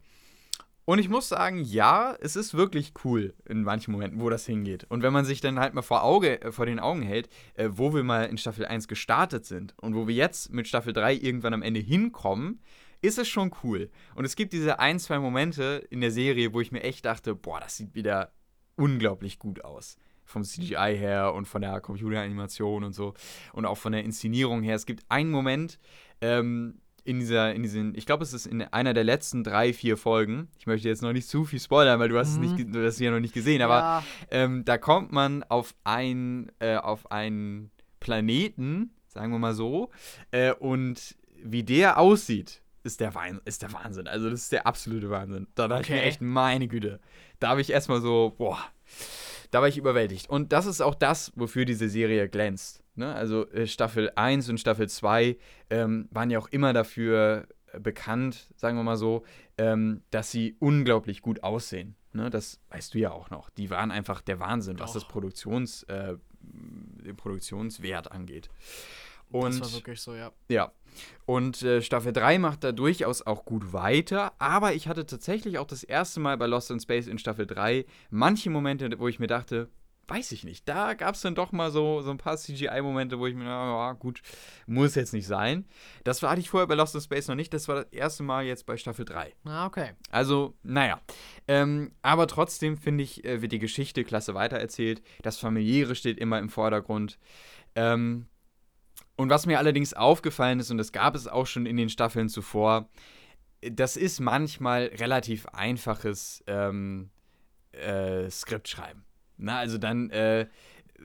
[0.86, 4.86] Und ich muss sagen, ja, es ist wirklich cool in manchen Momenten, wo das hingeht.
[4.88, 7.68] Und wenn man sich dann halt mal vor, Auge, äh, vor den Augen hält, äh,
[7.70, 11.12] wo wir mal in Staffel 1 gestartet sind und wo wir jetzt mit Staffel 3
[11.16, 12.62] irgendwann am Ende hinkommen,
[13.02, 13.90] ist es schon cool.
[14.14, 17.34] Und es gibt diese ein, zwei Momente in der Serie, wo ich mir echt dachte,
[17.34, 18.32] boah, das sieht wieder
[18.76, 19.96] unglaublich gut aus.
[20.24, 23.14] Vom CGI her und von der Computeranimation und so.
[23.52, 24.76] Und auch von der Inszenierung her.
[24.76, 25.78] Es gibt einen Moment,
[26.20, 29.96] ähm, in dieser, in diesen, ich glaube, es ist in einer der letzten drei, vier
[29.96, 30.48] Folgen.
[30.58, 32.44] Ich möchte jetzt noch nicht zu viel spoilern, weil du hast mhm.
[32.44, 34.04] es nicht, du hast es ja noch nicht gesehen, aber ja.
[34.30, 39.90] ähm, da kommt man auf ein, äh, auf einen Planeten, sagen wir mal so,
[40.30, 44.06] äh, und wie der aussieht, ist der, Wein, ist der Wahnsinn.
[44.06, 45.46] Also, das ist der absolute Wahnsinn.
[45.54, 45.94] Da dachte okay.
[45.94, 47.00] ich mir echt, meine Güte.
[47.38, 48.58] Da habe ich erstmal so, boah,
[49.50, 50.28] da war ich überwältigt.
[50.28, 52.82] Und das ist auch das, wofür diese Serie glänzt.
[52.94, 53.14] Ne?
[53.14, 55.36] Also, äh, Staffel 1 und Staffel 2
[55.70, 59.24] ähm, waren ja auch immer dafür äh, bekannt, sagen wir mal so,
[59.58, 61.96] ähm, dass sie unglaublich gut aussehen.
[62.12, 62.30] Ne?
[62.30, 63.50] Das weißt du ja auch noch.
[63.50, 68.50] Die waren einfach der Wahnsinn, was das Produktions, äh, den Produktionswert angeht.
[69.30, 70.32] Und, das war wirklich so, ja.
[70.48, 70.72] Ja.
[71.26, 75.66] Und äh, Staffel 3 macht da durchaus auch gut weiter, aber ich hatte tatsächlich auch
[75.66, 79.26] das erste Mal bei Lost in Space in Staffel 3 manche Momente, wo ich mir
[79.26, 79.68] dachte,
[80.10, 83.28] weiß ich nicht, da gab es dann doch mal so, so ein paar CGI-Momente, wo
[83.28, 84.22] ich mir, ja, gut,
[84.66, 85.64] muss jetzt nicht sein.
[86.02, 88.44] Das hatte ich vorher bei Lost in Space noch nicht, das war das erste Mal
[88.44, 89.32] jetzt bei Staffel 3.
[89.44, 89.92] Ah, okay.
[90.10, 91.00] Also, naja.
[91.46, 95.00] Ähm, aber trotzdem finde ich, äh, wird die Geschichte klasse weitererzählt.
[95.22, 97.18] Das Familiäre steht immer im Vordergrund.
[97.76, 98.26] Ähm,
[99.20, 102.28] und was mir allerdings aufgefallen ist, und das gab es auch schon in den Staffeln
[102.28, 102.88] zuvor,
[103.60, 107.10] das ist manchmal relativ einfaches ähm,
[107.72, 109.04] äh, Skript schreiben.
[109.36, 110.46] Na, also dann, äh,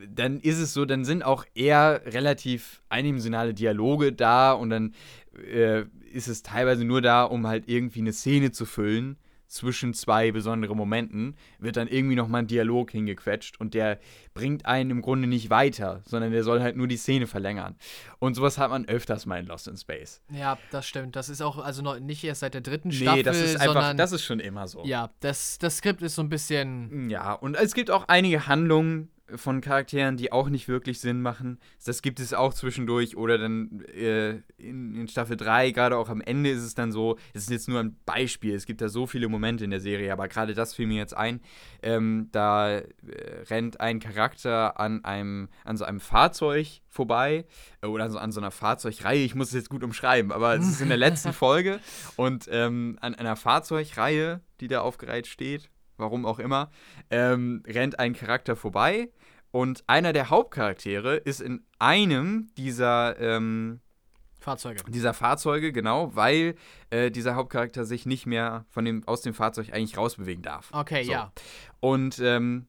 [0.07, 4.93] dann ist es so, dann sind auch eher relativ eindimensionale Dialoge da und dann
[5.37, 10.31] äh, ist es teilweise nur da, um halt irgendwie eine Szene zu füllen zwischen zwei
[10.31, 13.99] besonderen Momenten, wird dann irgendwie nochmal ein Dialog hingequetscht und der
[14.33, 17.75] bringt einen im Grunde nicht weiter, sondern der soll halt nur die Szene verlängern.
[18.19, 20.21] Und sowas hat man öfters mal in Lost in Space.
[20.31, 21.15] Ja, das stimmt.
[21.15, 23.17] Das ist auch also noch nicht erst seit der dritten Staffel.
[23.17, 24.83] Nee, das ist einfach, sondern, das ist schon immer so.
[24.85, 27.09] Ja, das, das Skript ist so ein bisschen.
[27.09, 31.59] Ja, und es gibt auch einige Handlungen, von Charakteren, die auch nicht wirklich Sinn machen.
[31.83, 36.21] Das gibt es auch zwischendurch oder dann äh, in, in, Staffel 3, gerade auch am
[36.21, 39.07] Ende ist es dann so, es ist jetzt nur ein Beispiel, es gibt da so
[39.07, 41.41] viele Momente in der Serie, aber gerade das fiel mir jetzt ein.
[41.81, 42.83] Ähm, da äh,
[43.49, 47.45] rennt ein Charakter an einem, an so einem Fahrzeug vorbei
[47.81, 50.67] äh, oder so, an so einer Fahrzeugreihe, ich muss es jetzt gut umschreiben, aber es
[50.67, 51.79] ist in der letzten Folge
[52.15, 56.71] und ähm, an einer Fahrzeugreihe, die da aufgereiht steht, warum auch immer,
[57.09, 59.09] ähm, rennt ein Charakter vorbei
[59.51, 63.79] und einer der Hauptcharaktere ist in einem dieser ähm,
[64.45, 64.83] Fahrzeuge.
[64.89, 66.55] Dieser Fahrzeuge, genau, weil
[66.89, 70.69] äh, dieser Hauptcharakter sich nicht mehr von dem, aus dem Fahrzeug eigentlich rausbewegen darf.
[70.71, 71.11] Okay, so.
[71.11, 71.31] ja.
[71.79, 72.67] Und ähm,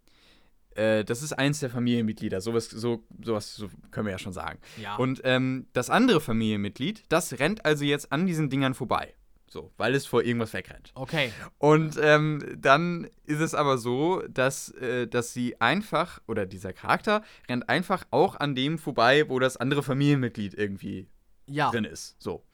[0.77, 4.59] äh, das ist eins der Familienmitglieder, sowas, so, sowas so können wir ja schon sagen.
[4.81, 4.97] Ja.
[4.97, 9.15] Und ähm, das andere Familienmitglied, das rennt also jetzt an diesen Dingern vorbei.
[9.49, 10.91] So, weil es vor irgendwas wegrennt.
[10.95, 11.33] Okay.
[11.59, 17.23] Und ähm, dann ist es aber so, dass, äh, dass sie einfach, oder dieser Charakter
[17.49, 21.09] rennt einfach auch an dem vorbei, wo das andere Familienmitglied irgendwie
[21.47, 21.71] ja.
[21.71, 22.17] drin ist.
[22.19, 22.45] So.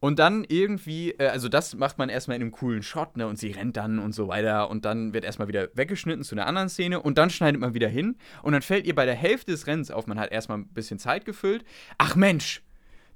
[0.00, 3.26] Und dann irgendwie, äh, also das macht man erstmal in einem coolen Shot, ne?
[3.26, 4.70] Und sie rennt dann und so weiter.
[4.70, 7.00] Und dann wird erstmal wieder weggeschnitten zu einer anderen Szene.
[7.00, 8.16] Und dann schneidet man wieder hin.
[8.42, 11.00] Und dann fällt ihr bei der Hälfte des Rennens auf, man hat erstmal ein bisschen
[11.00, 11.64] Zeit gefüllt.
[11.98, 12.62] Ach Mensch,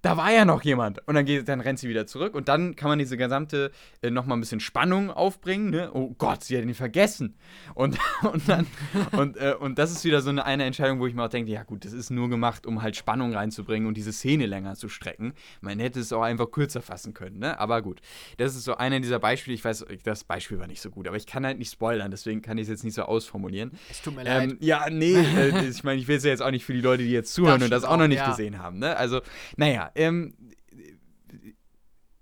[0.02, 1.06] da war ja noch jemand.
[1.06, 2.34] Und dann, geht, dann rennt sie wieder zurück.
[2.34, 3.70] Und dann kann man diese gesamte
[4.02, 5.70] äh, nochmal ein bisschen Spannung aufbringen.
[5.70, 5.90] Ne?
[5.94, 7.36] Oh Gott, sie hat ihn vergessen.
[7.74, 7.98] Und,
[8.32, 8.66] und dann,
[9.12, 11.52] und, äh, und das ist wieder so eine, eine Entscheidung, wo ich mir auch denke,
[11.52, 14.88] ja gut, das ist nur gemacht, um halt Spannung reinzubringen und diese Szene länger zu
[14.88, 15.34] strecken.
[15.60, 17.58] Man hätte es auch einfach kürzer fassen können, ne?
[17.60, 18.00] Aber gut.
[18.38, 19.54] Das ist so einer dieser Beispiele.
[19.54, 22.42] Ich weiß, das Beispiel war nicht so gut, aber ich kann halt nicht spoilern, deswegen
[22.42, 23.70] kann ich es jetzt nicht so ausformulieren.
[23.88, 24.50] Es tut mir leid.
[24.50, 26.80] Ähm, ja, nee, äh, ich meine, ich will es ja jetzt auch nicht für die
[26.80, 28.30] Leute, die jetzt zuhören das und das auch noch nicht ja.
[28.30, 28.96] gesehen haben, ne?
[28.96, 29.20] Also,
[29.56, 30.34] naja, ähm,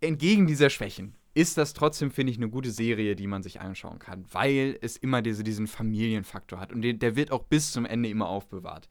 [0.00, 3.98] entgegen dieser Schwächen ist das trotzdem, finde ich, eine gute Serie, die man sich anschauen
[3.98, 7.86] kann, weil es immer diese, diesen Familienfaktor hat und den, der wird auch bis zum
[7.86, 8.88] Ende immer aufbewahrt.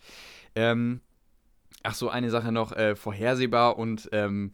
[0.56, 1.02] Ähm,
[1.84, 4.54] ach so, eine Sache noch, äh, vorhersehbar und ähm,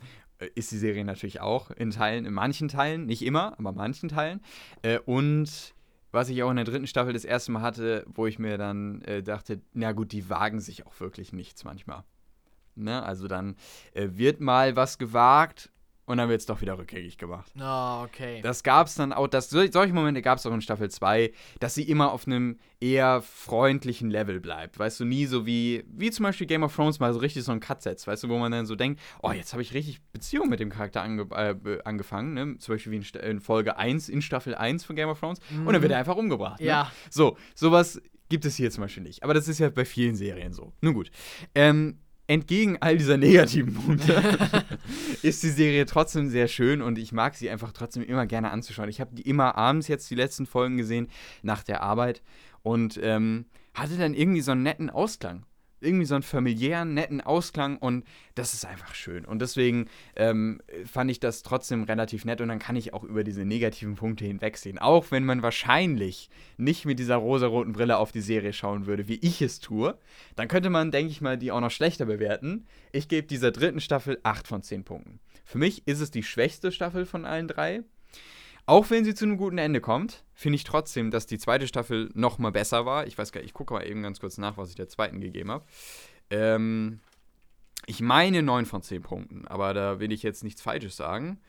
[0.56, 4.10] ist die Serie natürlich auch in Teilen, in manchen Teilen, nicht immer, aber in manchen
[4.10, 4.42] Teilen.
[4.82, 5.74] Äh, und
[6.12, 9.02] was ich auch in der dritten Staffel das erste Mal hatte, wo ich mir dann
[9.04, 12.04] äh, dachte, na gut, die wagen sich auch wirklich nichts manchmal.
[12.76, 13.04] Ne?
[13.04, 13.56] Also dann
[13.94, 15.72] äh, wird mal was gewagt
[16.08, 17.52] und dann wird es doch wieder rückgängig gemacht.
[17.60, 18.40] Oh, okay.
[18.44, 21.74] Das gab es dann auch, das, solche Momente gab es auch in Staffel 2, dass
[21.74, 24.78] sie immer auf einem eher freundlichen Level bleibt.
[24.78, 27.52] Weißt du, nie so wie, wie zum Beispiel Game of Thrones mal so richtig so
[27.52, 30.00] ein Cut setzt, weißt du, wo man dann so denkt, oh, jetzt habe ich richtig
[30.12, 32.58] Beziehung mit dem Charakter ange äh, angefangen, ne?
[32.60, 35.40] Zum Beispiel wie in, in, Folge 1, in Staffel 1 von Game of Thrones.
[35.50, 35.66] Mhm.
[35.66, 36.60] Und dann wird er einfach umgebracht.
[36.60, 36.68] Ne?
[36.68, 36.92] Ja.
[37.10, 39.24] So, sowas gibt es hier zum Beispiel nicht.
[39.24, 40.74] Aber das ist ja bei vielen Serien so.
[40.82, 41.10] Nun gut.
[41.56, 44.22] Ähm, entgegen all dieser negativen Punkte
[45.22, 48.90] ist die Serie trotzdem sehr schön und ich mag sie einfach trotzdem immer gerne anzuschauen.
[48.90, 51.08] Ich habe die immer abends jetzt die letzten Folgen gesehen
[51.44, 52.22] nach der Arbeit
[52.64, 55.46] und ähm, hatte dann irgendwie so einen netten Ausklang
[55.86, 59.24] irgendwie so einen familiären, netten Ausklang und das ist einfach schön.
[59.26, 63.24] Und deswegen ähm, fand ich das trotzdem relativ nett und dann kann ich auch über
[63.24, 64.80] diese negativen Punkte hinwegsehen.
[64.80, 69.20] Auch wenn man wahrscheinlich nicht mit dieser rosaroten Brille auf die Serie schauen würde, wie
[69.22, 69.98] ich es tue,
[70.36, 72.66] dann könnte man, denke ich mal, die auch noch schlechter bewerten.
[72.92, 75.20] Ich gebe dieser dritten Staffel 8 von 10 Punkten.
[75.46, 77.84] Für mich ist es die schwächste Staffel von allen drei.
[78.68, 82.10] Auch wenn sie zu einem guten Ende kommt, finde ich trotzdem, dass die zweite Staffel
[82.14, 83.06] noch mal besser war.
[83.06, 85.22] Ich weiß gar nicht, ich gucke mal eben ganz kurz nach, was ich der zweiten
[85.22, 85.66] gegeben habe.
[86.32, 87.00] Ähm,
[87.86, 91.40] ich meine 9 von 10 Punkten, aber da will ich jetzt nichts Falsches sagen.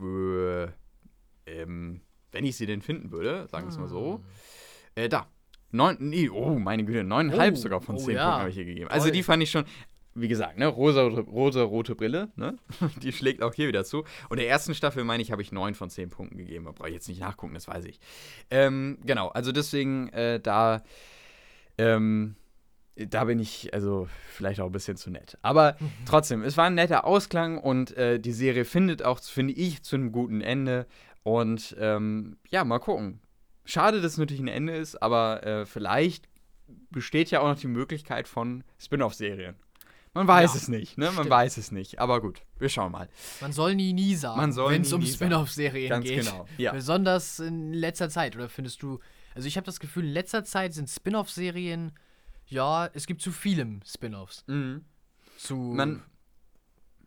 [0.00, 0.68] Äh,
[1.46, 4.22] ähm, wenn ich sie denn finden würde, sagen wir es mal so.
[4.96, 5.00] Ah.
[5.00, 5.26] Äh, da.
[5.74, 8.24] 9, nee, oh, meine Güte, 9,5 oh, sogar von 10 oh, ja.
[8.24, 8.90] Punkten habe ich hier gegeben.
[8.90, 9.64] Also die fand ich schon,
[10.14, 12.56] wie gesagt, ne, rosa, rosa rote Brille, ne?
[13.02, 14.04] Die schlägt auch hier wieder zu.
[14.28, 16.66] Und der ersten Staffel, meine ich, habe ich 9 von 10 Punkten gegeben.
[16.66, 17.98] Da brauche ich jetzt nicht nachgucken, das weiß ich.
[18.50, 20.82] Ähm, genau, also deswegen, äh, da,
[21.78, 22.36] ähm,
[22.96, 25.38] da bin ich, also vielleicht auch ein bisschen zu nett.
[25.40, 25.90] Aber mhm.
[26.04, 29.96] trotzdem, es war ein netter Ausklang und äh, die Serie findet auch, finde ich, zu
[29.96, 30.86] einem guten Ende.
[31.22, 33.20] Und ähm, ja, mal gucken.
[33.64, 36.28] Schade, dass es natürlich ein Ende ist, aber äh, vielleicht
[36.90, 39.54] besteht ja auch noch die Möglichkeit von Spin-off-Serien.
[40.14, 41.06] Man weiß Ja, es nicht, ne?
[41.06, 41.30] Man stimmt.
[41.30, 41.98] weiß es nicht.
[41.98, 43.08] Aber gut, wir schauen mal.
[43.40, 45.02] Man soll nie, nie sagen, wenn es um.
[45.04, 46.20] Spin-off-Serien Ganz geht.
[46.24, 46.46] genau.
[46.58, 46.72] Ja.
[46.72, 48.98] Besonders in letzter Zeit, oder findest du?
[49.34, 51.92] Also ich habe das Gefühl, in letzter Zeit sind Spin-off-Serien,
[52.46, 54.44] ja, es gibt zu vielem Spin-offs.
[54.48, 54.84] Mhm.
[55.38, 56.02] Zu, Man,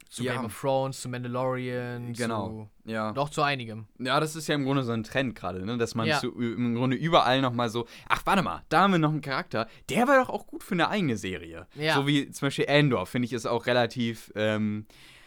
[0.09, 0.33] zu ja.
[0.33, 2.69] Game of Thrones, zu Mandalorian, genau.
[2.85, 3.09] Ja.
[3.09, 3.85] zu, doch zu einigem.
[3.99, 5.77] Ja, das ist ja im Grunde so ein Trend gerade, ne?
[5.77, 6.19] dass man Ja.
[6.19, 9.67] zu, im Grunde überall nochmal so, ach, warte mal, da haben wir noch einen Charakter,
[9.89, 11.67] der war doch auch gut für eine eigene Serie.
[11.75, 11.95] Ja.
[11.95, 14.85] So wie zum Beispiel Andor, finde ich, ist auch relativ, ähm,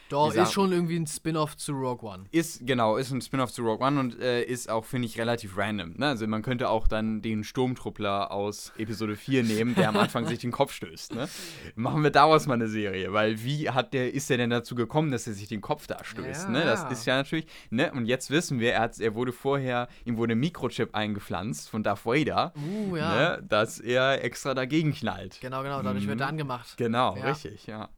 [0.08, 2.24] Doch, ist schon irgendwie ein Spin-off zu Rogue One.
[2.30, 5.56] ist, genau, ist ein Spin-off zu Rogue One und äh, ist auch, finde ich, relativ
[5.58, 5.94] random.
[5.96, 6.06] Ne?
[6.08, 10.38] Also man könnte auch dann den Sturmtruppler aus Episode 4 nehmen, der am Anfang sich
[10.38, 11.14] den Kopf stößt.
[11.14, 11.28] Ne?
[11.74, 15.10] Machen wir daraus mal eine Serie, weil wie hat der, ist der denn dazu gekommen,
[15.10, 16.44] dass er sich den Kopf da stößt?
[16.44, 16.50] Ja.
[16.50, 16.64] Ne?
[16.64, 17.92] Das ist ja natürlich, ne?
[17.92, 21.82] Und jetzt wissen wir, er, hat, er wurde vorher, ihm wurde ein Mikrochip eingepflanzt von
[21.82, 23.14] Darth Vader, Uh, ja.
[23.36, 23.42] ne?
[23.48, 25.38] dass er extra dagegen knallt.
[25.40, 26.76] Genau, genau, dadurch wird er angemacht.
[26.76, 27.24] Genau, Ja.
[27.30, 27.88] richtig, ja.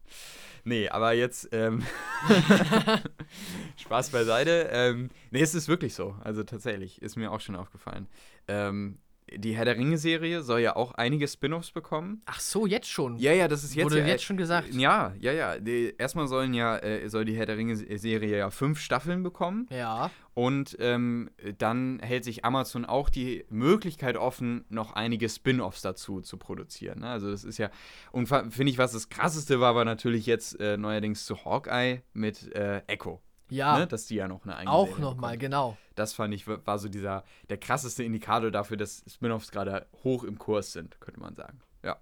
[0.63, 1.83] Nee, aber jetzt, ähm,
[3.77, 4.69] Spaß beiseite.
[4.71, 6.15] Ähm, nee, es ist wirklich so.
[6.23, 8.07] Also tatsächlich, ist mir auch schon aufgefallen.
[8.47, 8.99] Ähm,
[9.35, 12.21] die Herr der Ringe-Serie soll ja auch einige Spin-offs bekommen.
[12.25, 13.17] Ach so, jetzt schon.
[13.17, 14.73] Ja, ja, das ist jetzt Wurde ja, jetzt schon gesagt.
[14.73, 15.59] Ja, ja, ja.
[15.59, 19.67] Die, erstmal sollen ja, äh, soll die Herr der Ringe-Serie ja fünf Staffeln bekommen.
[19.69, 20.11] Ja.
[20.33, 26.37] Und ähm, dann hält sich Amazon auch die Möglichkeit offen, noch einige Spin-offs dazu zu
[26.37, 26.99] produzieren.
[26.99, 27.09] Ne?
[27.09, 27.69] Also das ist ja,
[28.11, 32.53] und finde ich, was das krasseste war, war natürlich jetzt äh, neuerdings zu Hawkeye mit
[32.55, 33.21] äh, Echo.
[33.51, 33.77] Ja.
[33.77, 33.87] Ne?
[33.87, 35.77] Dass die ja noch eine eigene auch nochmal, genau.
[35.95, 40.39] Das fand ich, war so dieser, der krasseste Indikator dafür, dass Spin-offs gerade hoch im
[40.39, 41.59] Kurs sind, könnte man sagen.
[41.83, 41.97] Ja.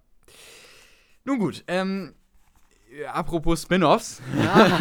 [1.26, 2.14] Nun gut, ähm,
[3.12, 4.22] apropos Spin-offs.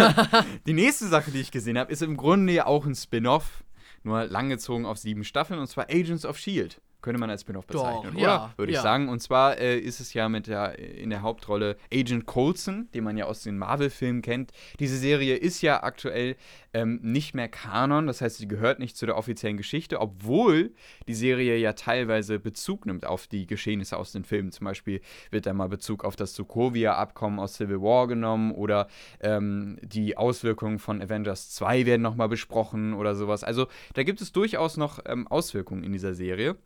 [0.66, 3.64] die nächste Sache, die ich gesehen habe, ist im Grunde ja auch ein Spin-off,
[4.02, 6.76] nur langgezogen auf sieben Staffeln, und zwar Agents of S.H.I.E.L.D.
[7.00, 8.54] Könnte man als Spin-off Doch, bezeichnen, ja, oder?
[8.56, 8.82] Würde ich ja.
[8.82, 9.08] sagen.
[9.08, 13.16] Und zwar äh, ist es ja mit der, in der Hauptrolle Agent Coulson, den man
[13.16, 14.50] ja aus den Marvel-Filmen kennt.
[14.80, 16.34] Diese Serie ist ja aktuell
[16.74, 20.74] ähm, nicht mehr Kanon, das heißt, sie gehört nicht zu der offiziellen Geschichte, obwohl
[21.06, 24.50] die Serie ja teilweise Bezug nimmt auf die Geschehnisse aus den Filmen.
[24.50, 28.88] Zum Beispiel wird da mal Bezug auf das Sokovia-Abkommen aus Civil War genommen oder
[29.20, 33.44] ähm, die Auswirkungen von Avengers 2 werden nochmal besprochen oder sowas.
[33.44, 36.56] Also da gibt es durchaus noch ähm, Auswirkungen in dieser Serie.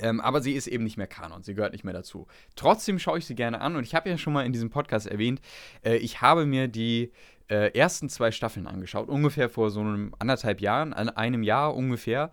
[0.00, 2.26] Ähm, aber sie ist eben nicht mehr Kanon, sie gehört nicht mehr dazu.
[2.56, 5.06] Trotzdem schaue ich sie gerne an und ich habe ja schon mal in diesem Podcast
[5.06, 5.40] erwähnt,
[5.84, 7.12] äh, ich habe mir die
[7.48, 12.32] äh, ersten zwei Staffeln angeschaut, ungefähr vor so einem anderthalb Jahren, an einem Jahr ungefähr.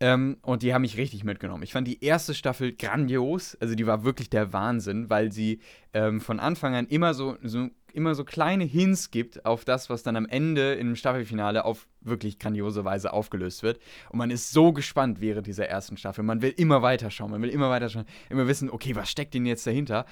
[0.00, 1.62] Ähm, und die haben mich richtig mitgenommen.
[1.62, 5.60] Ich fand die erste Staffel grandios, also die war wirklich der Wahnsinn, weil sie
[5.94, 10.02] ähm, von Anfang an immer so, so immer so kleine Hints gibt auf das, was
[10.02, 13.80] dann am Ende im Staffelfinale auf wirklich grandiose Weise aufgelöst wird.
[14.10, 16.24] Und man ist so gespannt während dieser ersten Staffel.
[16.24, 19.34] Man will immer weiter schauen, man will immer weiter schauen, immer wissen, okay, was steckt
[19.34, 20.06] denn jetzt dahinter?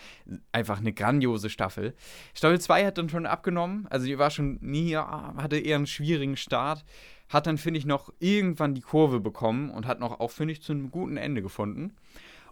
[0.52, 1.94] Einfach eine grandiose Staffel.
[2.34, 6.36] Staffel 2 hat dann schon abgenommen, also die war schon nie, hatte eher einen schwierigen
[6.36, 6.84] Start.
[7.28, 10.62] Hat dann, finde ich, noch irgendwann die Kurve bekommen und hat noch auch, finde ich,
[10.62, 11.94] zu einem guten Ende gefunden.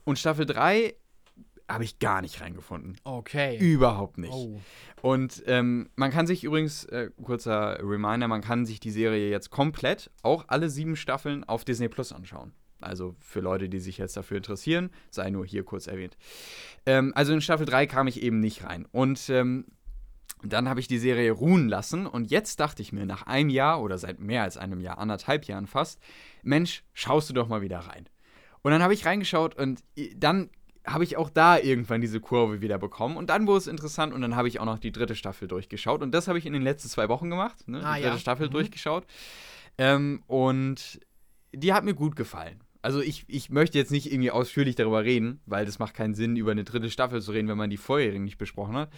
[0.05, 0.95] Und Staffel 3
[1.69, 2.97] habe ich gar nicht reingefunden.
[3.05, 3.59] Okay.
[3.59, 4.33] Überhaupt nicht.
[4.33, 4.61] Oh.
[5.03, 9.51] Und ähm, man kann sich übrigens, äh, kurzer Reminder, man kann sich die Serie jetzt
[9.51, 12.53] komplett, auch alle sieben Staffeln, auf Disney Plus anschauen.
[12.81, 16.17] Also für Leute, die sich jetzt dafür interessieren, sei nur hier kurz erwähnt.
[16.87, 18.87] Ähm, also in Staffel 3 kam ich eben nicht rein.
[18.93, 19.67] Und ähm,
[20.45, 23.83] dann habe ich die Serie ruhen lassen und jetzt dachte ich mir nach einem Jahr
[23.83, 25.99] oder seit mehr als einem Jahr, anderthalb Jahren fast,
[26.45, 28.09] Mensch, schaust du doch mal wieder rein.
[28.63, 30.49] Und dann habe ich reingeschaut und i- dann
[30.89, 34.21] habe ich auch da irgendwann diese Kurve wieder bekommen und dann wurde es interessant und
[34.23, 36.63] dann habe ich auch noch die dritte Staffel durchgeschaut und das habe ich in den
[36.63, 37.81] letzten zwei Wochen gemacht, ne?
[37.85, 38.21] Ah, die dritte ja.
[38.21, 38.53] Staffel Mhm.
[38.53, 39.07] durchgeschaut
[39.79, 41.01] ähm, und
[41.53, 42.61] die hat mir gut gefallen.
[42.81, 46.37] Also ich, ich möchte jetzt nicht irgendwie ausführlich darüber reden, weil das macht keinen Sinn,
[46.37, 48.91] über eine dritte Staffel zu reden, wenn man die vorherigen nicht besprochen hat.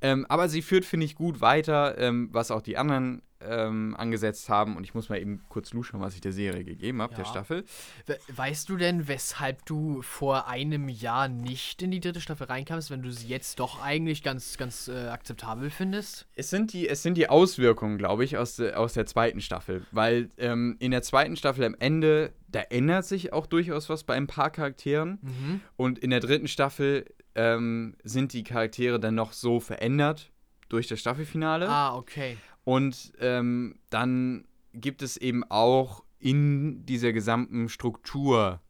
[0.00, 4.48] Ähm, aber sie führt, finde ich, gut weiter, ähm, was auch die anderen ähm, angesetzt
[4.48, 4.76] haben.
[4.78, 7.30] Und ich muss mal eben kurz luschern, was ich der Serie gegeben habe, der Ja.
[7.30, 7.64] Staffel.
[8.06, 12.90] We weißt du denn, weshalb du vor einem Jahr nicht in die dritte Staffel reinkamst,
[12.90, 16.26] wenn du sie jetzt doch eigentlich ganz, ganz äh, akzeptabel findest?
[16.34, 19.84] Es sind die, es sind die Auswirkungen, glaube ich, aus, der- aus der zweiten Staffel.
[19.92, 24.14] Weil ähm, in der zweiten Staffel am Ende, da ändert sich auch durchaus was bei
[24.14, 25.18] ein paar Charakteren.
[25.20, 25.60] Mhm.
[25.76, 27.04] Und in der dritten Staffel
[27.36, 30.32] ähm, sind die Charaktere dann noch so verändert
[30.68, 31.68] durch das Staffelfinale.
[31.68, 32.36] Ah, okay.
[32.64, 38.60] Und ähm, dann gibt es eben auch in dieser gesamten Struktur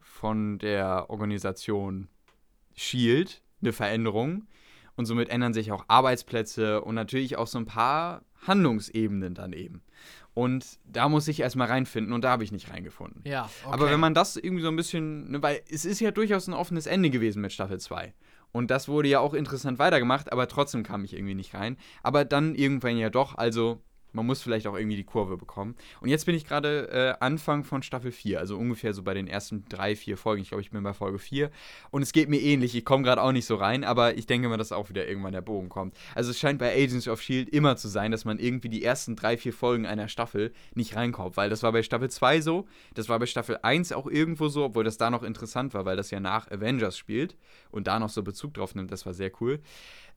[0.00, 2.08] von der Organisation
[2.74, 4.46] Shield eine Veränderung.
[4.96, 9.82] Und somit ändern sich auch Arbeitsplätze und natürlich auch so ein paar Handlungsebenen dann eben.
[10.34, 13.22] Und da muss ich erstmal reinfinden und da habe ich nicht reingefunden.
[13.24, 13.74] Ja, okay.
[13.74, 16.54] Aber wenn man das irgendwie so ein bisschen, ne, weil es ist ja durchaus ein
[16.54, 18.14] offenes Ende gewesen mit Staffel 2.
[18.52, 21.76] Und das wurde ja auch interessant weitergemacht, aber trotzdem kam ich irgendwie nicht rein.
[22.02, 23.80] Aber dann irgendwann ja doch, also
[24.12, 25.76] man muss vielleicht auch irgendwie die Kurve bekommen.
[26.00, 29.26] Und jetzt bin ich gerade äh, Anfang von Staffel 4, also ungefähr so bei den
[29.26, 30.42] ersten drei, vier Folgen.
[30.42, 31.50] Ich glaube, ich bin bei Folge 4.
[31.90, 32.74] Und es geht mir ähnlich.
[32.74, 35.32] Ich komme gerade auch nicht so rein, aber ich denke mal, dass auch wieder irgendwann
[35.32, 35.96] der Bogen kommt.
[36.14, 39.16] Also es scheint bei Agents of Shield immer zu sein, dass man irgendwie die ersten
[39.16, 41.36] drei, vier Folgen einer Staffel nicht reinkommt.
[41.36, 44.64] Weil das war bei Staffel 2 so, das war bei Staffel 1 auch irgendwo so,
[44.64, 47.36] obwohl das da noch interessant war, weil das ja nach Avengers spielt
[47.70, 48.90] und da noch so Bezug drauf nimmt.
[48.90, 49.60] Das war sehr cool.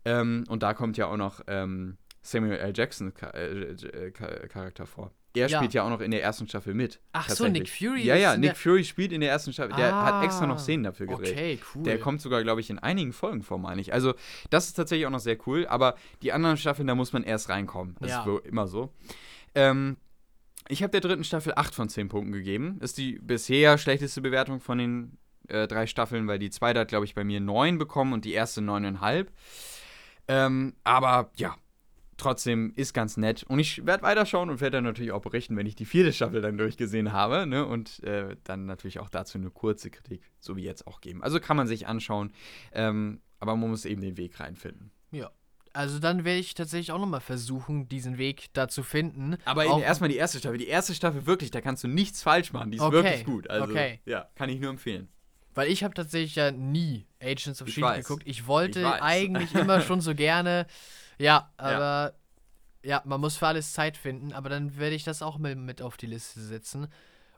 [0.05, 1.41] Ähm, und da kommt ja auch noch.
[1.47, 2.73] Ähm, Samuel L.
[2.75, 5.11] Jackson äh, äh, Charakter vor.
[5.35, 5.57] Er ja.
[5.57, 6.99] spielt ja auch noch in der ersten Staffel mit.
[7.11, 8.03] Ach so, Nick Fury.
[8.03, 9.75] Ja, ja, Nick Fury spielt in der ersten Staffel.
[9.75, 11.33] Der ah, hat extra noch Szenen dafür gedreht.
[11.33, 11.83] Okay, cool.
[11.83, 13.93] Der kommt sogar, glaube ich, in einigen Folgen vor, meine ich.
[13.93, 14.13] Also,
[14.51, 15.65] das ist tatsächlich auch noch sehr cool.
[15.67, 17.95] Aber die anderen Staffeln, da muss man erst reinkommen.
[17.99, 18.23] Das ja.
[18.23, 18.93] ist immer so.
[19.55, 19.97] Ähm,
[20.69, 22.77] ich habe der dritten Staffel 8 von 10 Punkten gegeben.
[22.81, 25.17] Ist die bisher schlechteste Bewertung von den
[25.47, 28.33] äh, drei Staffeln, weil die zweite hat, glaube ich, bei mir 9 bekommen und die
[28.33, 29.27] erste 9,5.
[30.27, 31.55] Ähm, aber ja,
[32.17, 33.43] trotzdem ist ganz nett.
[33.43, 36.41] Und ich werde weiterschauen und werde dann natürlich auch berichten, wenn ich die vierte Staffel
[36.41, 37.45] dann durchgesehen habe.
[37.45, 37.65] Ne?
[37.65, 41.23] Und äh, dann natürlich auch dazu eine kurze Kritik, so wie jetzt auch geben.
[41.23, 42.31] Also kann man sich anschauen,
[42.73, 44.91] ähm, aber man muss eben den Weg reinfinden.
[45.11, 45.31] Ja.
[45.75, 49.37] Also dann werde ich tatsächlich auch nochmal versuchen, diesen Weg da zu finden.
[49.43, 50.59] Aber erstmal die erste Staffel.
[50.59, 52.69] Die erste Staffel wirklich, da kannst du nichts falsch machen.
[52.69, 52.95] Die ist okay.
[52.97, 53.49] wirklich gut.
[53.49, 53.99] Also okay.
[54.05, 55.09] ja, kann ich nur empfehlen.
[55.55, 58.23] Weil ich habe tatsächlich ja nie Agents of Shield geguckt.
[58.25, 60.67] Ich wollte ich eigentlich immer schon so gerne
[61.17, 62.13] ja, aber
[62.83, 62.97] ja.
[62.97, 63.01] ja.
[63.05, 65.97] man muss für alles Zeit finden, aber dann werde ich das auch mit, mit auf
[65.97, 66.87] die Liste setzen.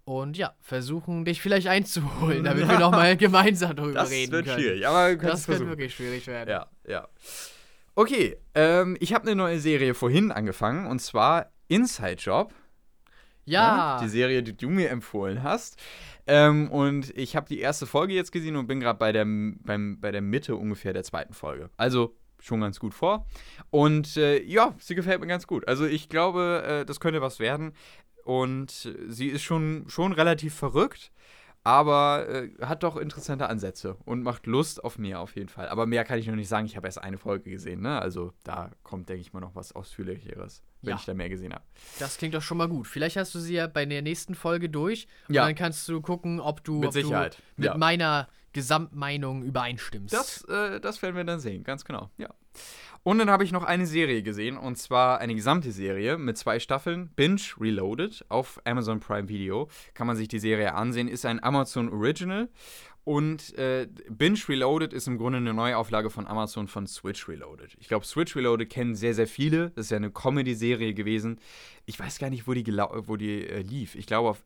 [0.03, 4.45] Und ja, versuchen, dich vielleicht einzuholen, damit wir nochmal gemeinsam darüber das reden können.
[4.45, 6.49] Das wird schwierig, aber Das könnte wirklich schwierig werden.
[6.49, 7.07] Ja, ja.
[7.95, 12.53] Okay, ähm, ich habe eine neue Serie vorhin angefangen und zwar Inside Job.
[13.45, 13.97] Ja.
[13.97, 15.81] ja die Serie, die du mir empfohlen hast.
[16.27, 20.11] Ähm, und ich habe die erste Folge jetzt gesehen und bin gerade bei der, bei
[20.11, 21.69] der Mitte ungefähr der zweiten Folge.
[21.77, 22.15] Also
[22.45, 23.25] schon ganz gut vor.
[23.69, 25.67] Und äh, ja, sie gefällt mir ganz gut.
[25.67, 27.73] Also ich glaube, äh, das könnte was werden.
[28.23, 31.11] Und sie ist schon, schon relativ verrückt,
[31.65, 35.67] aber äh, hat doch interessante Ansätze und macht Lust auf mehr auf jeden Fall.
[35.69, 36.67] Aber mehr kann ich noch nicht sagen.
[36.67, 37.99] Ich habe erst eine Folge gesehen, ne?
[37.99, 40.95] Also da kommt, denke ich mal, noch was Ausführlicheres, wenn ja.
[40.95, 41.63] ich da mehr gesehen habe.
[41.97, 42.85] Das klingt doch schon mal gut.
[42.85, 45.45] Vielleicht hast du sie ja bei der nächsten Folge durch und ja.
[45.45, 47.37] dann kannst du gucken, ob du, mit, ob Sicherheit.
[47.57, 47.77] Du mit ja.
[47.77, 50.13] meiner Gesamtmeinung übereinstimmst.
[50.13, 52.09] Das, äh, das werden wir dann sehen, ganz genau.
[52.17, 52.29] Ja.
[53.03, 56.59] Und dann habe ich noch eine Serie gesehen, und zwar eine gesamte Serie mit zwei
[56.59, 59.67] Staffeln, Binge Reloaded, auf Amazon Prime Video.
[59.93, 62.49] Kann man sich die Serie ansehen, ist ein Amazon Original.
[63.03, 67.75] Und äh, Binge Reloaded ist im Grunde eine Neuauflage von Amazon von Switch Reloaded.
[67.79, 69.71] Ich glaube, Switch Reloaded kennen sehr, sehr viele.
[69.71, 71.39] Das ist ja eine Comedy-Serie gewesen.
[71.85, 73.93] Ich weiß gar nicht, wo die, wo die äh, lief.
[73.93, 74.43] Ich glaube auf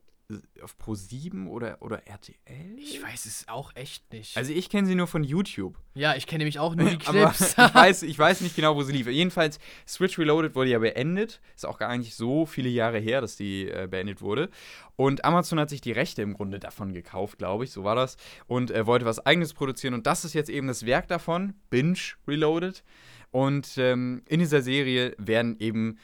[0.61, 2.36] auf Pro 7 oder, oder RTL?
[2.77, 4.38] Ich weiß es auch echt nicht.
[4.38, 5.77] Also ich kenne sie nur von YouTube.
[5.95, 7.55] Ja, ich kenne nämlich auch nur die Clips.
[7.57, 9.07] ich, weiß, ich weiß nicht genau, wo sie lief.
[9.07, 11.41] Jedenfalls, Switch Reloaded wurde ja beendet.
[11.55, 14.49] Ist auch gar nicht so viele Jahre her, dass die äh, beendet wurde.
[14.95, 18.17] Und Amazon hat sich die Rechte im Grunde davon gekauft, glaube ich, so war das.
[18.47, 19.93] Und äh, wollte was eigenes produzieren.
[19.93, 22.84] Und das ist jetzt eben das Werk davon, Binge Reloaded.
[23.32, 25.97] Und ähm, in dieser Serie werden eben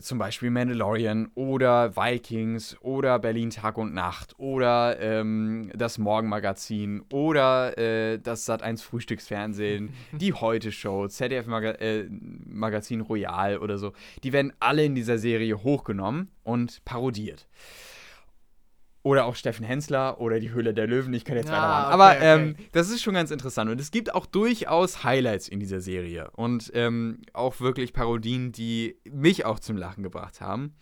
[0.00, 7.76] zum Beispiel Mandalorian oder Vikings oder Berlin Tag und Nacht oder ähm, das Morgenmagazin oder
[7.78, 13.92] äh, das Sat1 Frühstücksfernsehen, die Heute Show, ZDF Maga äh, Magazin Royal oder so.
[14.22, 17.46] Die werden alle in dieser Serie hochgenommen und parodiert.
[19.02, 21.14] Oder auch Steffen Hensler oder die Höhle der Löwen.
[21.14, 21.86] Ich kann jetzt ah, weitermachen.
[21.86, 23.70] Okay, Aber ähm, das ist schon ganz interessant.
[23.70, 26.30] Und es gibt auch durchaus Highlights in dieser Serie.
[26.32, 30.74] Und ähm, auch wirklich Parodien, die mich auch zum Lachen gebracht haben.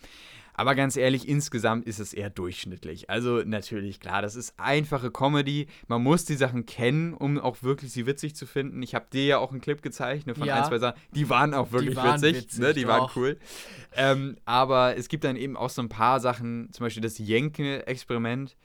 [0.58, 3.08] Aber ganz ehrlich, insgesamt ist es eher durchschnittlich.
[3.08, 5.68] Also natürlich, klar, das ist einfache Comedy.
[5.86, 8.82] Man muss die Sachen kennen, um auch wirklich sie witzig zu finden.
[8.82, 10.56] Ich habe dir ja auch einen Clip gezeigt ne, von ja.
[10.56, 11.00] ein, zwei Sachen.
[11.14, 12.42] Die waren auch wirklich die waren witzig.
[12.42, 12.74] witzig ne?
[12.74, 12.88] Die doch.
[12.88, 13.38] waren cool.
[13.94, 18.56] Ähm, aber es gibt dann eben auch so ein paar Sachen, zum Beispiel das Jenke-Experiment.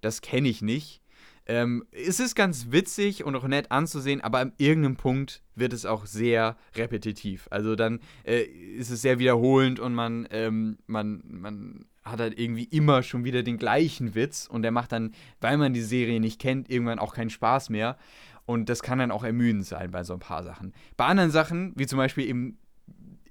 [0.00, 1.01] Das kenne ich nicht.
[1.46, 5.84] Ähm, es ist ganz witzig und auch nett anzusehen, aber an irgendeinem Punkt wird es
[5.86, 7.48] auch sehr repetitiv.
[7.50, 12.64] Also dann äh, ist es sehr wiederholend und man, ähm, man, man hat halt irgendwie
[12.64, 16.40] immer schon wieder den gleichen Witz und der macht dann, weil man die Serie nicht
[16.40, 17.96] kennt, irgendwann auch keinen Spaß mehr.
[18.44, 20.72] Und das kann dann auch ermüdend sein bei so ein paar Sachen.
[20.96, 22.58] Bei anderen Sachen, wie zum Beispiel eben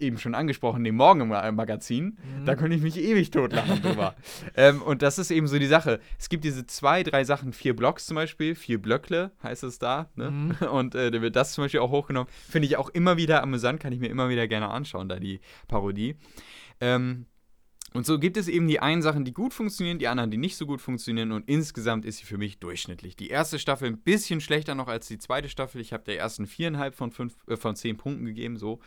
[0.02, 2.46] eben schon angesprochen, dem Morgenmagazin, mhm.
[2.46, 4.16] da könnte ich mich ewig totlachen drüber.
[4.56, 6.00] ähm, und das ist eben so die Sache.
[6.20, 10.10] Es gibt diese zwei, drei Sachen, vier Blocks zum Beispiel, vier Blöckle heißt es da.
[10.16, 10.32] Ne?
[10.32, 10.52] Mhm.
[10.72, 12.32] Und äh, da wird das zum Beispiel auch hochgenommen.
[12.50, 15.40] Finde ich auch immer wieder amüsant, kann ich mir immer wieder gerne anschauen, da die
[15.68, 16.16] Parodie.
[16.80, 17.26] Ähm,
[17.94, 20.56] Und so gibt es eben die einen Sachen, die gut funktionieren, die anderen, die nicht
[20.56, 21.32] so gut funktionieren.
[21.32, 23.16] Und insgesamt ist sie für mich durchschnittlich.
[23.18, 25.82] Die erste Staffel ein bisschen schlechter noch als die zweite Staffel.
[25.82, 28.80] Ich habe der ersten viereinhalb von, fünf, äh, von zehn Punkten gegeben, so.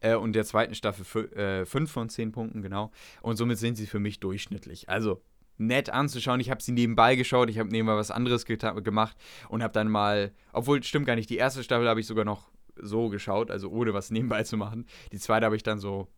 [0.00, 2.90] Äh, und der zweiten Staffel äh, fünf von zehn Punkten, genau.
[3.22, 4.88] Und somit sind sie für mich durchschnittlich.
[4.88, 5.22] Also
[5.56, 6.40] nett anzuschauen.
[6.40, 9.16] Ich habe sie nebenbei geschaut, ich habe nebenbei was anderes gemacht
[9.48, 12.50] und habe dann mal, obwohl stimmt gar nicht, die erste Staffel habe ich sogar noch
[12.76, 14.86] so geschaut, also ohne was nebenbei zu machen.
[15.12, 16.08] Die zweite habe ich dann so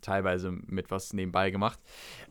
[0.00, 1.78] teilweise mit was nebenbei gemacht,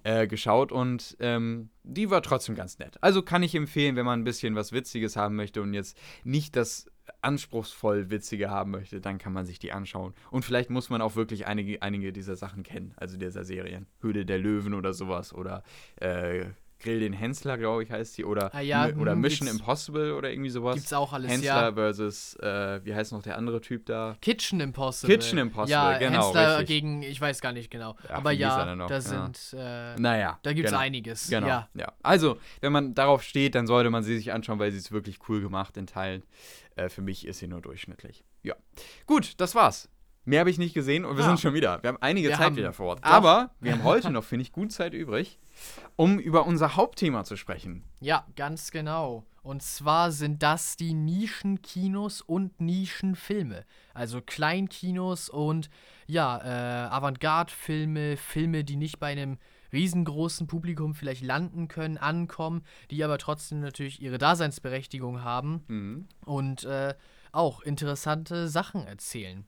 [0.03, 2.97] äh, geschaut und ähm, die war trotzdem ganz nett.
[3.01, 6.55] Also kann ich empfehlen, wenn man ein bisschen was Witziges haben möchte und jetzt nicht
[6.55, 6.89] das
[7.21, 10.13] anspruchsvoll Witzige haben möchte, dann kann man sich die anschauen.
[10.31, 13.87] Und vielleicht muss man auch wirklich einige, einige dieser Sachen kennen, also dieser Serien.
[14.01, 15.63] Höhle der Löwen oder sowas oder
[15.97, 16.45] äh,
[16.81, 18.23] Grill den Hensler, glaube ich, heißt die.
[18.23, 20.75] Oder, ah, ja, oder hm, Mission Impossible oder irgendwie sowas.
[20.75, 21.73] Gibt's auch alles, Hensler ja.
[21.73, 24.15] versus, äh, wie heißt noch der andere Typ da?
[24.21, 25.13] Kitchen Impossible.
[25.17, 26.25] Kitchen Impossible, ja, genau.
[26.27, 26.67] Hensler richtig.
[26.67, 27.95] gegen, ich weiß gar nicht genau.
[28.07, 29.01] Ach, Aber er ja, da Ja.
[29.01, 30.39] sind, äh, Naja.
[30.41, 30.81] da gibt's genau.
[30.81, 31.27] einiges.
[31.29, 31.47] Genau.
[31.47, 31.69] Ja.
[31.73, 31.91] Ja.
[32.01, 35.17] Also, wenn man darauf steht, dann sollte man sie sich anschauen, weil sie ist wirklich
[35.27, 36.23] cool gemacht in Teilen.
[36.77, 38.23] Äh, für mich ist sie nur durchschnittlich.
[38.41, 38.55] Ja.
[39.05, 39.89] Gut, das war's.
[40.25, 41.29] Mehr habe ich nicht gesehen und wir Ja.
[41.29, 41.81] sind schon wieder.
[41.81, 42.99] Wir haben einige Wir Zeit haben- wieder vor Ort.
[43.03, 45.39] Aber wir haben heute noch, finde ich, gut Zeit übrig,
[45.99, 47.83] um über unser Hauptthema zu sprechen.
[47.99, 49.25] Ja, ganz genau.
[49.43, 53.65] Und zwar sind das die Nischenkinos und Nischenfilme.
[53.93, 55.69] Also Kleinkinos und
[56.07, 59.39] ja, äh, Avantgarde-Filme, Filme, die nicht bei einem
[59.73, 66.07] riesengroßen Publikum vielleicht landen können, ankommen, die aber trotzdem natürlich ihre Daseinsberechtigung haben Mhm.
[66.23, 66.95] und äh,
[67.33, 69.45] auch interessante Sachen erzählen.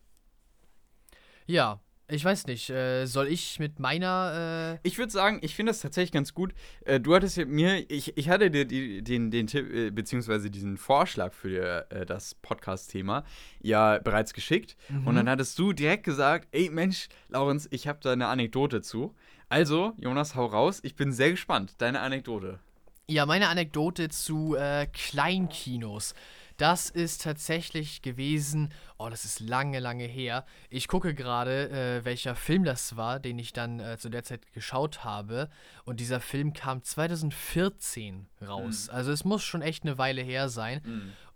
[1.48, 1.80] Ja,
[2.12, 5.82] ich weiß nicht, äh, soll ich mit meiner äh, Ich würde sagen, ich finde das
[5.82, 6.54] tatsächlich ganz gut.
[6.86, 10.50] Äh, du hattest ja mir, ich, ich hatte dir die, den, den Tipp, äh, beziehungsweise
[10.50, 13.24] diesen Vorschlag für äh, das Podcast-Thema
[13.62, 14.76] ja bereits geschickt.
[15.06, 19.16] Und dann hattest du direkt gesagt, ey Mensch, Laurenz, ich habe da eine Anekdote zu.
[19.50, 20.80] Also, Jonas, hau raus.
[20.84, 21.76] Ich bin sehr gespannt.
[21.80, 22.60] Deine Anekdote.
[23.08, 26.14] Ja, meine Anekdote zu äh, Kleinkinos.
[26.62, 30.46] Das ist tatsächlich gewesen, oh, das ist lange, lange her.
[30.70, 34.42] Ich gucke gerade, äh, welcher Film das war, den ich dann äh, zu der Zeit
[34.54, 35.50] geschaut habe.
[35.86, 38.90] Und dieser Film kam 2014 raus.
[38.90, 40.82] Also es muss schon echt eine Weile her sein.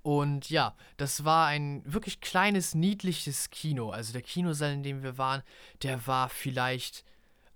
[0.03, 3.89] Und ja, das war ein wirklich kleines, niedliches Kino.
[3.89, 5.41] Also der Kinosaal, in dem wir waren,
[5.82, 7.03] der war vielleicht,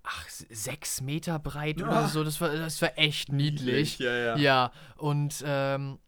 [0.02, 2.24] ach, sechs Meter breit oder so.
[2.24, 4.00] Das war, das war echt niedlich.
[4.00, 4.36] ja, ja.
[4.36, 6.00] Ja, und ähm,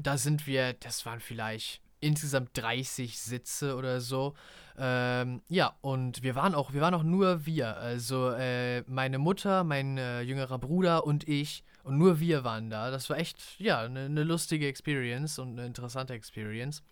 [0.00, 4.34] da sind wir, das waren vielleicht insgesamt 30 Sitze oder so.
[4.76, 7.76] Ähm, ja, und wir waren auch, wir waren auch nur wir.
[7.76, 11.64] Also äh, meine Mutter, mein äh, jüngerer Bruder und ich.
[11.82, 12.90] Und nur wir waren da.
[12.90, 16.82] Das war echt, ja, eine ne lustige Experience und eine interessante Experience.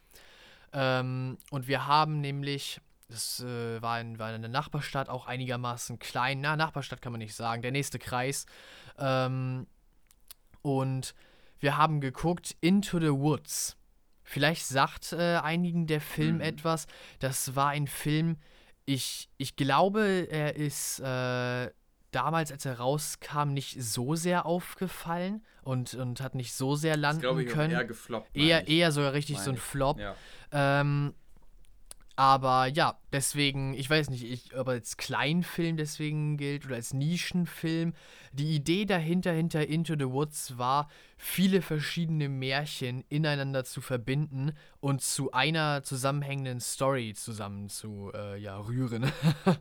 [0.72, 5.98] Ähm, und wir haben nämlich, das äh, war, in, war in einer Nachbarstadt, auch einigermaßen
[5.98, 6.40] klein.
[6.40, 8.46] Na, Nachbarstadt kann man nicht sagen, der nächste Kreis.
[8.98, 9.66] Ähm,
[10.62, 11.14] und
[11.62, 13.76] wir haben geguckt Into the Woods.
[14.24, 16.40] Vielleicht sagt äh, einigen der Film Mhm.
[16.42, 16.86] etwas.
[17.18, 18.36] Das war ein Film,
[18.84, 21.70] ich, ich glaube, er ist äh,
[22.10, 27.46] damals, als er rauskam, nicht so sehr aufgefallen und, und hat nicht so sehr landen
[27.46, 27.86] können.
[27.86, 28.36] gefloppt.
[28.36, 29.62] eher, eher sogar richtig so ein ich.
[29.62, 29.98] Flop.
[29.98, 30.14] Ja.
[30.52, 31.14] Ähm,
[32.23, 37.95] aber ja, deswegen, ich weiß nicht, ich, ob als Kleinfilm deswegen gilt oder als Nischenfilm.
[38.33, 45.03] Die Idee dahinter, hinter Into the Woods, war, viele verschiedene Märchen ineinander zu verbinden und
[45.03, 49.11] zu einer zusammenhängenden Story zusammen zu äh, ja, rühren.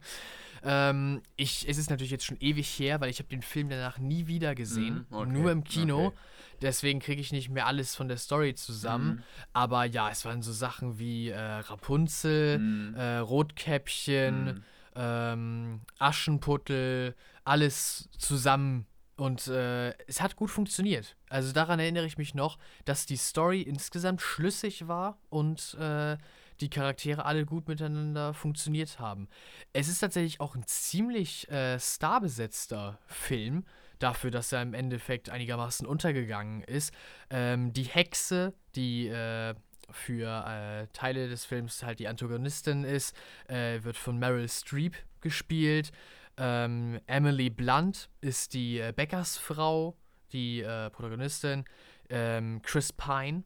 [0.64, 3.97] ähm, ich, es ist natürlich jetzt schon ewig her, weil ich habe den Film danach
[3.97, 6.05] nie wieder gesehen, Mhm, okay, nur im Kino.
[6.09, 6.18] okay.
[6.62, 9.07] Deswegen kriege ich nicht mehr alles von der Story zusammen.
[9.16, 9.24] Mhm.
[9.53, 12.95] Aber ja, es waren so Sachen wie äh, Rapunzel, Mhm.
[12.95, 14.64] äh, Rotkäppchen, Mhm.
[14.95, 18.86] ähm, Aschenputtel, alles zusammen.
[19.18, 21.16] Und äh, es hat gut funktioniert.
[21.30, 26.18] Also daran erinnere ich mich noch, dass die Story insgesamt schlüssig war und äh,
[26.59, 29.28] die Charaktere alle gut miteinander funktioniert haben.
[29.74, 33.66] Es ist tatsächlich auch ein ziemlich äh, starbesetzter Film,
[34.03, 36.93] dafür, dass er im Endeffekt einigermaßen untergegangen ist.
[37.29, 39.55] Ähm, die Hexe, die äh,
[39.91, 43.15] für äh, Teile des Films halt die Antagonistin ist,
[43.47, 45.91] äh, wird von Meryl Streep gespielt.
[46.37, 49.97] Ähm, Emily Blunt ist die äh, Bäckersfrau,
[50.31, 51.65] die äh, Protagonistin.
[52.09, 53.43] Ähm, Chris Pine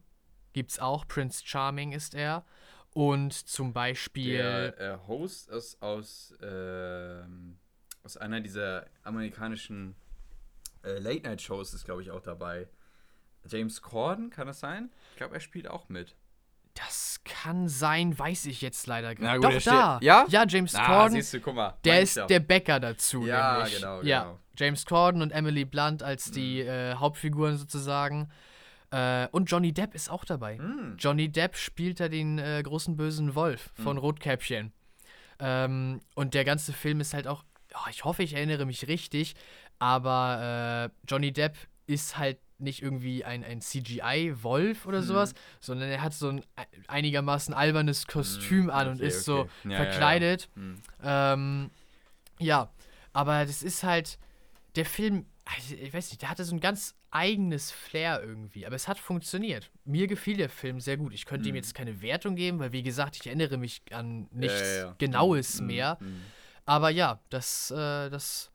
[0.52, 1.06] gibt's auch.
[1.06, 2.44] Prince Charming ist er.
[2.94, 4.38] Und zum Beispiel.
[4.38, 7.58] Der äh, Host ist aus, ähm,
[8.02, 9.94] aus einer dieser amerikanischen
[10.86, 12.68] äh, Late-Night-Shows ist, glaube ich, auch dabei.
[13.48, 14.90] James Corden, kann das sein?
[15.12, 16.16] Ich glaube, er spielt auch mit.
[16.74, 19.66] Das kann sein, weiß ich jetzt leider Na gar gut, nicht.
[19.66, 19.98] Doch, da.
[20.02, 20.26] ja?
[20.28, 21.12] Ja, James Ah, Corden.
[21.12, 21.74] siehst du, guck mal.
[21.84, 23.76] Der ist der Bäcker dazu, Ja, nämlich.
[23.76, 24.40] genau, Ja, genau.
[24.58, 26.68] James Corden und Emily Blunt als die Mhm.
[26.68, 28.30] äh, Hauptfiguren sozusagen.
[28.90, 30.58] Äh, und Johnny Depp ist auch dabei.
[30.58, 30.96] Hm.
[30.98, 34.72] Johnny Depp spielt da den äh, großen bösen Wolf von Rotkäppchen.
[35.38, 39.34] Ähm, und der ganze Film ist halt auch, ja, ich hoffe, ich erinnere mich richtig,
[39.78, 41.56] aber äh, Johnny Depp
[41.86, 46.42] ist halt nicht irgendwie ein, ein CGI-Wolf oder sowas, sondern er hat so ein e-
[46.88, 49.36] einigermaßen albernes Kostüm an und Hm, okay, ist so.
[49.36, 49.76] Ja, ja, ja.
[49.76, 50.48] verkleidet.
[50.54, 50.82] Hm.
[51.02, 51.70] Ähm,
[52.38, 52.70] ja,
[53.12, 54.18] aber das ist halt,
[54.74, 58.76] der Film, also ich weiß nicht, der hatte so ein ganz eigenes Flair irgendwie, aber
[58.76, 59.70] es hat funktioniert.
[59.84, 61.14] Mir gefiel der Film sehr gut.
[61.14, 64.60] Ich könnte ihm jetzt keine Wertung geben, weil wie gesagt, ich erinnere mich an nichts
[64.60, 64.80] Hm.
[64.80, 64.94] ja, ja.
[64.98, 65.98] Genaues Hm, mehr.
[66.00, 66.22] hm.
[66.64, 68.50] Aber ja, das, äh, das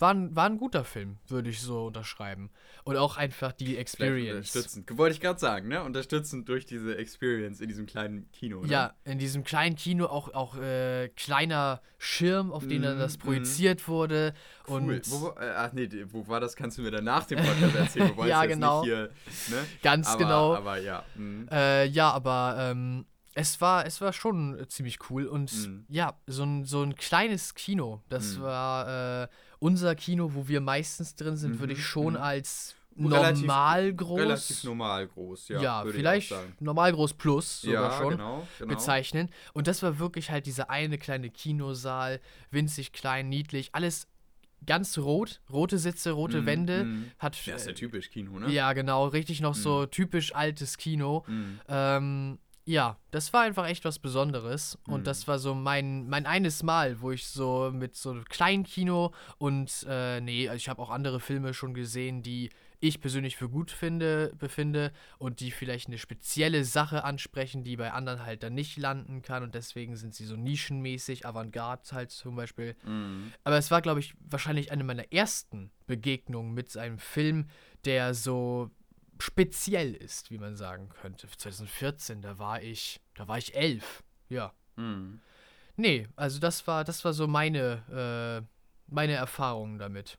[0.00, 2.50] war ein, war ein guter Film, würde ich so unterschreiben.
[2.84, 4.54] Und auch einfach die Experience.
[4.54, 4.98] Unterstützend.
[4.98, 5.82] Wollte ich gerade sagen, ne?
[5.84, 8.62] Unterstützend durch diese Experience in diesem kleinen Kino.
[8.62, 8.68] Ne?
[8.68, 13.18] Ja, in diesem kleinen Kino auch, auch äh, kleiner Schirm, auf den dann Mhm, das
[13.18, 13.22] mhm.
[13.22, 14.32] projiziert wurde.
[14.66, 14.74] Cool.
[14.80, 16.56] Und Wo, äh, ach nee, wo war das?
[16.56, 18.12] Kannst du mir dann nach dem Podcast erzählen?
[18.26, 18.80] Ja, genau.
[18.82, 19.10] Nicht hier,
[19.48, 19.66] ne?
[19.82, 20.54] ganz aber, genau.
[20.54, 21.04] Aber ja.
[21.14, 21.48] mhm.
[21.50, 25.26] Äh, ja, aber ähm, es war, es war schon ziemlich cool.
[25.26, 25.84] Und Mhm.
[25.88, 29.28] ja, so ein, so ein kleines Kino, das war äh,
[29.60, 32.20] unser Kino, wo wir meistens drin sind, würde ich Mhm, schon mhm.
[32.20, 34.20] als Relativ- normal groß.
[34.20, 35.62] Relativ normal groß, ja.
[35.62, 38.10] ja, vielleicht normal groß plus sogar ja, schon.
[38.16, 38.74] genau, genau.
[38.74, 39.30] bezeichnen.
[39.54, 44.08] Und das war wirklich halt dieser eine kleine Kinosaal, winzig klein, niedlich, alles
[44.66, 46.84] ganz rot, rote Sitze, rote Mhm, Wände.
[46.84, 47.10] mhm.
[47.18, 48.50] Hat Ja, ist ja typisch Kino, ne?
[48.52, 51.24] ja genau, richtig noch so typisch altes Kino.
[51.28, 51.60] Mhm.
[51.68, 52.38] Ähm,
[52.70, 54.78] ja, das war einfach echt was Besonderes.
[54.86, 55.04] Und Mhm.
[55.04, 59.12] das war so mein, mein eines Mal, wo ich so mit so einem kleinen Kino
[59.38, 62.50] und, äh, nee, also ich habe auch andere Filme schon gesehen, die
[62.82, 67.92] ich persönlich für gut finde, befinde und die vielleicht eine spezielle Sache ansprechen, die bei
[67.92, 69.42] anderen halt dann nicht landen kann.
[69.42, 72.76] Und deswegen sind sie so nischenmäßig, Avantgarde halt zum Beispiel.
[72.84, 73.32] Mhm.
[73.44, 77.48] Aber es war, glaube ich, wahrscheinlich eine meiner ersten Begegnungen mit einem Film,
[77.84, 78.70] der so
[79.20, 81.28] speziell ist, wie man sagen könnte.
[81.28, 84.02] 2014, da war ich, da war ich elf.
[84.28, 84.52] Ja.
[84.76, 85.20] Mhm.
[85.76, 88.46] Nee, also das war, das war so meine, äh,
[88.92, 90.18] meine Erfahrung damit.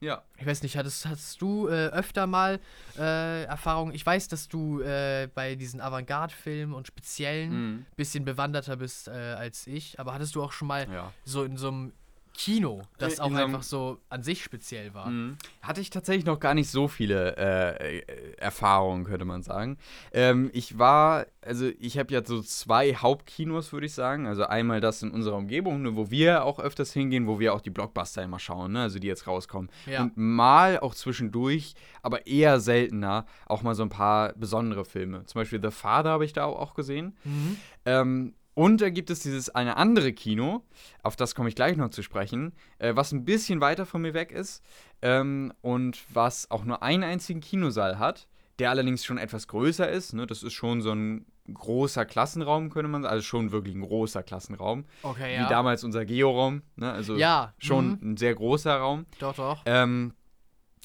[0.00, 0.22] Ja.
[0.36, 2.60] Ich weiß nicht, hattest, hast du äh, öfter mal
[2.98, 3.94] äh, Erfahrungen?
[3.94, 7.86] Ich weiß, dass du äh, bei diesen Avantgarde-Filmen und speziellen Mhm.
[7.96, 11.12] bisschen bewanderter bist äh, als ich, aber hattest du auch schon mal Ja.
[11.24, 11.92] so in so einem
[12.36, 15.08] Kino, das auch einfach so an sich speziell war.
[15.08, 15.36] Mhm.
[15.62, 18.02] Hatte ich tatsächlich noch gar nicht so viele äh,
[18.36, 19.78] Erfahrungen, könnte man sagen.
[20.12, 24.26] Ähm, ich war, also ich habe ja so zwei Hauptkinos, würde ich sagen.
[24.26, 27.60] Also einmal das in unserer Umgebung, ne, wo wir auch öfters hingehen, wo wir auch
[27.60, 29.70] die Blockbuster immer schauen, ne, also die jetzt rauskommen.
[29.86, 30.02] Ja.
[30.02, 35.24] Und mal auch zwischendurch, aber eher seltener, auch mal so ein paar besondere Filme.
[35.26, 37.16] Zum Beispiel The Father habe ich da auch, auch gesehen.
[37.24, 37.56] Mhm.
[37.84, 40.64] Ähm, und da gibt es dieses eine andere Kino,
[41.02, 44.14] auf das komme ich gleich noch zu sprechen, äh, was ein bisschen weiter von mir
[44.14, 44.62] weg ist
[45.02, 48.28] ähm, und was auch nur einen einzigen Kinosaal hat,
[48.58, 50.12] der allerdings schon etwas größer ist.
[50.12, 50.26] Ne?
[50.26, 53.12] Das ist schon so ein großer Klassenraum, könnte man sagen.
[53.12, 54.84] Also schon wirklich ein großer Klassenraum.
[55.02, 55.48] Okay, Wie ja.
[55.48, 56.62] damals unser Georaum.
[56.76, 56.90] Ne?
[56.92, 58.12] Also Ja, schon mhm.
[58.12, 59.06] ein sehr großer Raum.
[59.18, 59.62] Doch, doch.
[59.66, 60.14] Ähm,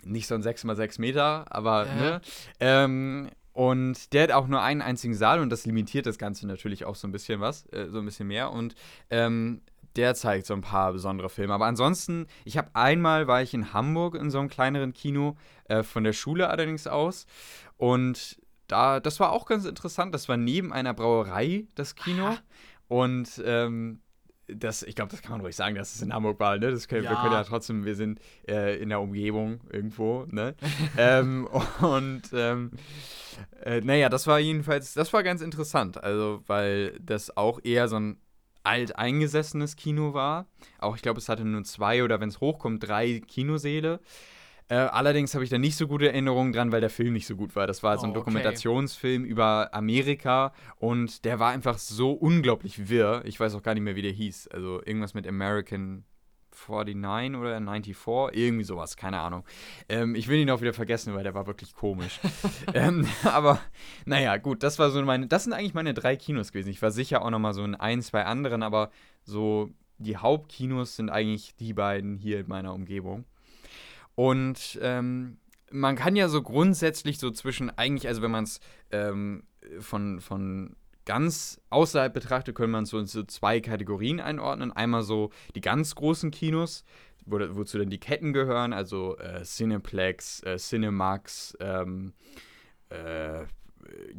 [0.04, 1.94] nicht so ein 6x6 Meter, aber Ja.
[1.96, 2.22] ne?
[2.60, 3.30] Ähm,
[3.60, 6.96] und der hat auch nur einen einzigen Saal und das limitiert das Ganze natürlich auch
[6.96, 8.54] so ein bisschen was, äh, so ein bisschen mehr.
[8.54, 8.74] Und
[9.10, 9.64] ähm,
[9.98, 11.54] der zeigt so ein paar besondere Filme.
[11.54, 15.36] Aber ansonsten, ich habe einmal war ich in Hamburg in so einem kleineren Kino,
[15.66, 17.28] äh, von der Schule allerdings aus.
[17.76, 20.14] Und da, das war auch ganz interessant.
[20.14, 22.28] Das war neben einer Brauerei, das Kino.
[22.28, 22.38] Aha.
[22.88, 24.00] Und ähm,
[24.56, 26.72] das, ich glaube, das kann man ruhig sagen, dass es in Hamburg war, ne?
[26.72, 27.16] Das können, Wir Ja.
[27.22, 30.56] können ja trotzdem, wir sind äh, in der Umgebung irgendwo, ne?
[30.98, 31.48] ähm,
[31.82, 32.72] und ähm,
[33.64, 37.98] äh, naja, das war jedenfalls, das war ganz interessant, also weil das auch eher so
[37.98, 38.18] ein
[38.64, 40.46] alteingesessenes Kino war.
[40.80, 44.00] Auch ich glaube, es hatte nur zwei oder wenn es hochkommt, drei Kinosäle.
[44.70, 47.36] Äh, allerdings habe ich da nicht so gute Erinnerungen dran, weil der Film nicht so
[47.36, 47.66] gut war.
[47.66, 48.20] Das war so ein Oh, okay.
[48.20, 53.24] Dokumentationsfilm über Amerika und der war einfach so unglaublich wirr.
[53.26, 54.48] Ich weiß auch gar nicht mehr, wie der hieß.
[54.50, 56.06] Also irgendwas mit American
[56.68, 57.96] 49 oder 94,
[58.34, 59.44] irgendwie sowas, keine Ahnung.
[59.88, 62.20] Ähm, ich will ihn auch wieder vergessen, weil der war wirklich komisch.
[62.74, 63.60] ähm, aber
[64.06, 66.70] naja, gut, das war so meine, das sind eigentlich meine drei Kinos gewesen.
[66.70, 68.92] Ich war sicher auch noch mal so in ein, zwei anderen, aber
[69.24, 73.26] so die Hauptkinos sind eigentlich die beiden hier in meiner Umgebung.
[74.20, 75.38] Und ähm,
[75.72, 78.60] man kann ja so grundsätzlich so zwischen, eigentlich, also wenn man es
[78.92, 79.44] ähm,
[79.80, 84.74] von, von ganz außerhalb betrachtet, könnte man es so in so zwei Kategorien einordnen.
[84.74, 86.84] Einmal so die ganz großen Kinos,
[87.26, 92.12] wo, wozu dann die Ketten gehören, also äh, Cineplex, äh, Cinemax, ähm,
[92.90, 93.46] äh,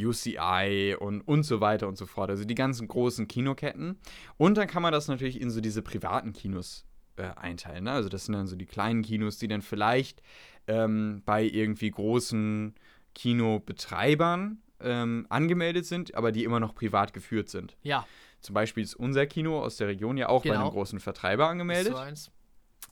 [0.03, 2.31] UCI und, und so weiter und so fort.
[2.31, 3.99] Also die ganzen großen Kinoketten.
[4.39, 6.87] Und dann kann man das natürlich in so diese privaten Kinos
[7.17, 7.85] äh, einteilen.
[7.85, 7.93] Ne?
[7.93, 10.23] Also das sind dann so die kleinen Kinos, die dann vielleicht
[10.67, 12.75] ähm, bei irgendwie großen
[13.15, 17.77] Kinobetreibern ähm, angemeldet sind, aber die immer noch privat geführt sind.
[17.83, 18.07] Ja.
[18.41, 20.55] Zum Beispiel ist unser Kino aus der Region ja auch genau.
[20.55, 21.93] bei einem großen Vertreiber angemeldet.
[21.93, 22.31] So eins.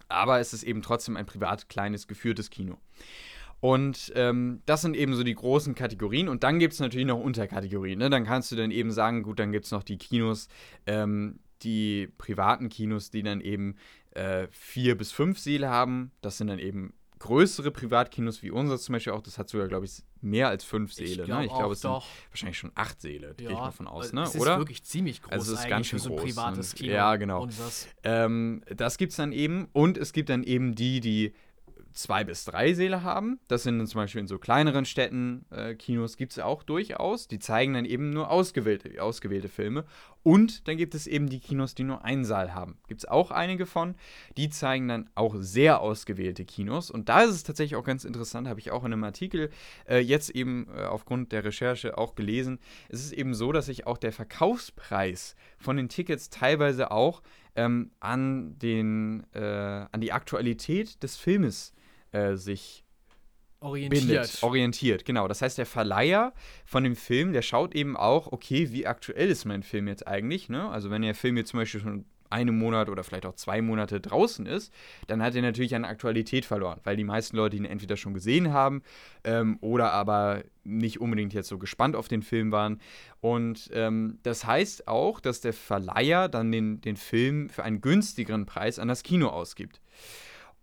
[0.08, 2.78] Aber es ist eben trotzdem ein privat kleines geführtes Kino.
[3.60, 6.28] Und ähm, das sind eben so die großen Kategorien.
[6.28, 7.98] Und dann gibt es natürlich noch Unterkategorien.
[7.98, 8.08] Ne?
[8.08, 10.48] Dann kannst du dann eben sagen, gut, dann gibt es noch die Kinos,
[10.86, 13.76] ähm, die privaten Kinos, die dann eben
[14.12, 16.12] äh, vier bis fünf Säle haben.
[16.20, 19.22] Das sind dann eben größere Privatkinos wie unser zum Beispiel auch.
[19.22, 21.08] Das hat sogar, glaube ich, mehr als fünf Säle.
[21.08, 21.46] Ich glaube, ne?
[21.46, 21.90] ich glaube es sind
[22.30, 24.12] wahrscheinlich schon acht Säle, ja, gehe ich mal von aus.
[24.12, 24.22] Ne?
[24.22, 24.58] Es ist Oder?
[24.58, 25.32] wirklich ziemlich groß.
[25.32, 26.92] Also es ist ganz schön für so ein privates Kino.
[26.92, 27.48] Ja, genau.
[28.02, 29.68] Ähm, das gibt es dann eben.
[29.72, 31.32] Und es gibt dann eben die, die
[31.98, 33.40] zwei bis drei Säle haben.
[33.48, 37.26] Das sind dann zum Beispiel in so kleineren Städten, äh, Kinos gibt es auch durchaus.
[37.26, 39.84] Die zeigen dann eben nur ausgewählte, ausgewählte Filme.
[40.22, 42.78] Und dann gibt es eben die Kinos, die nur einen Saal haben.
[42.86, 43.96] Gibt es auch einige von.
[44.36, 46.90] Die zeigen dann auch sehr ausgewählte Kinos.
[46.90, 49.50] Und da ist es tatsächlich auch ganz interessant, habe ich auch in einem Artikel
[49.88, 52.60] äh, jetzt eben äh, aufgrund der Recherche auch gelesen.
[52.88, 57.22] Es ist eben so, dass sich auch der Verkaufspreis von den Tickets teilweise auch
[57.56, 61.72] ähm, an, den, äh, an die Aktualität des Filmes
[62.12, 62.84] äh, sich
[63.60, 64.06] orientiert.
[64.06, 65.28] Bindet, orientiert, genau.
[65.28, 66.32] Das heißt, der Verleiher
[66.64, 70.48] von dem Film, der schaut eben auch, okay, wie aktuell ist mein Film jetzt eigentlich,
[70.48, 70.68] ne?
[70.68, 74.00] Also wenn der Film jetzt zum Beispiel schon einen Monat oder vielleicht auch zwei Monate
[74.00, 74.72] draußen ist,
[75.06, 78.52] dann hat er natürlich an Aktualität verloren, weil die meisten Leute ihn entweder schon gesehen
[78.52, 78.82] haben
[79.24, 82.80] ähm, oder aber nicht unbedingt jetzt so gespannt auf den Film waren.
[83.20, 88.46] Und ähm, das heißt auch, dass der Verleiher dann den, den Film für einen günstigeren
[88.46, 89.80] Preis an das Kino ausgibt.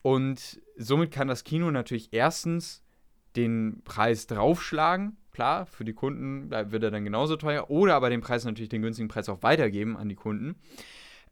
[0.06, 2.84] Und somit kann das Kino natürlich erstens
[3.36, 5.18] den Preis draufschlagen.
[5.32, 7.72] Klar, für die Kunden wird er dann genauso teuer.
[7.72, 10.58] Oder aber den Preis natürlich den günstigen Preis auch weitergeben an die Kunden.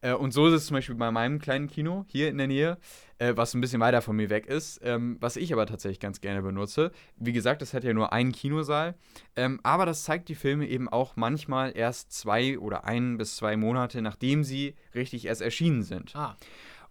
[0.02, 2.80] Äh, und so ist es zum Beispiel bei meinem kleinen Kino hier in der Nähe,
[3.20, 6.20] äh, was ein bisschen weiter von mir weg ist, ähm, was ich aber tatsächlich ganz
[6.20, 6.92] gerne benutze.
[7.16, 8.96] Wie gesagt, das hat ja nur einen Kinosaal,
[9.36, 13.56] ähm, aber das zeigt die Filme eben auch manchmal erst zwei oder ein bis zwei
[13.56, 16.16] Monate, nachdem sie richtig erst erschienen sind.
[16.16, 16.38] Ah.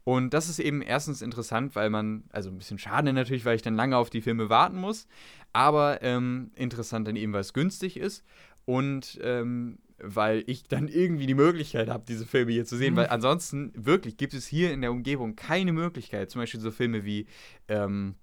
[0.04, 3.62] Und das ist eben erstens interessant, weil man, also ein bisschen schade natürlich, weil ich
[3.62, 5.06] dann lange auf die Filme warten muss,
[5.52, 8.24] aber ähm, interessant dann eben, weil es günstig ist.
[8.64, 12.98] Und ähm, weil ich dann irgendwie die Möglichkeit habe, diese Filme hier zu sehen, mhm.
[12.98, 17.04] weil ansonsten wirklich gibt es hier in der Umgebung keine Möglichkeit, zum Beispiel so Filme
[17.04, 17.26] wie
[17.68, 18.16] ähm,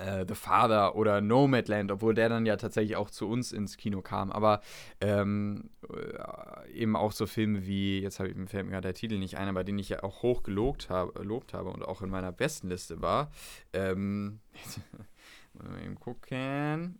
[0.00, 4.02] äh, The Father oder Nomadland, obwohl der dann ja tatsächlich auch zu uns ins Kino
[4.02, 4.32] kam.
[4.32, 4.60] Aber
[5.00, 9.38] ähm, äh, eben auch so Filme wie, jetzt ich, fällt mir gerade der Titel nicht
[9.38, 12.32] ein, aber den ich ja auch hoch gelobt habe, gelobt habe und auch in meiner
[12.32, 13.30] besten Liste war.
[13.72, 14.40] Ähm,
[15.54, 16.98] mal eben gucken.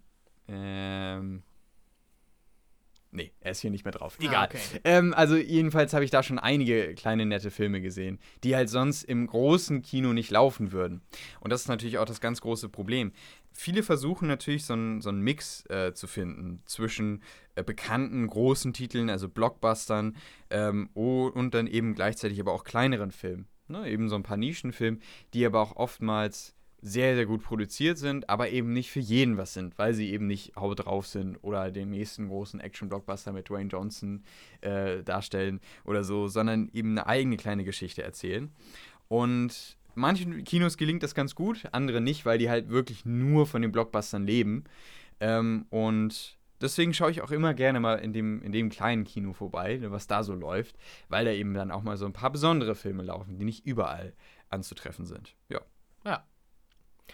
[0.48, 1.42] Ähm,
[3.12, 4.16] Nee, er ist hier nicht mehr drauf.
[4.20, 4.34] Ah, Egal.
[4.34, 4.80] Ah, okay.
[4.84, 9.02] ähm, also jedenfalls habe ich da schon einige kleine nette Filme gesehen, die halt sonst
[9.02, 11.02] im großen Kino nicht laufen würden.
[11.40, 13.12] Und das ist natürlich auch das ganz große Problem.
[13.52, 17.22] Viele versuchen natürlich so einen so Mix äh, zu finden zwischen
[17.56, 20.16] äh, bekannten großen Titeln, also Blockbustern,
[20.50, 23.48] ähm, und dann eben gleichzeitig aber auch kleineren Filmen.
[23.66, 23.88] Ne?
[23.88, 24.98] Eben so ein paar Nischenfilme,
[25.34, 29.55] die aber auch oftmals sehr, sehr gut produziert sind, aber eben nicht für jeden was
[29.55, 33.68] sind, weil sie eben nicht haut drauf sind oder den nächsten großen Action-Blockbuster mit Dwayne
[33.68, 34.22] Johnson
[34.61, 38.51] äh, darstellen oder so, sondern eben eine eigene kleine Geschichte erzählen.
[39.09, 43.62] Und manchen Kinos gelingt das ganz gut, andere nicht, weil die halt wirklich nur von
[43.62, 44.64] den Blockbustern leben.
[45.20, 49.33] Ähm, und deswegen schaue ich auch immer gerne mal in dem, in dem kleinen Kino
[49.33, 50.76] vorbei, ne, was da so läuft,
[51.09, 54.14] weil da eben dann auch mal so ein paar besondere Filme laufen, die nicht überall
[54.49, 55.35] anzutreffen sind.
[55.49, 55.61] Ja.
[56.05, 56.24] Ja,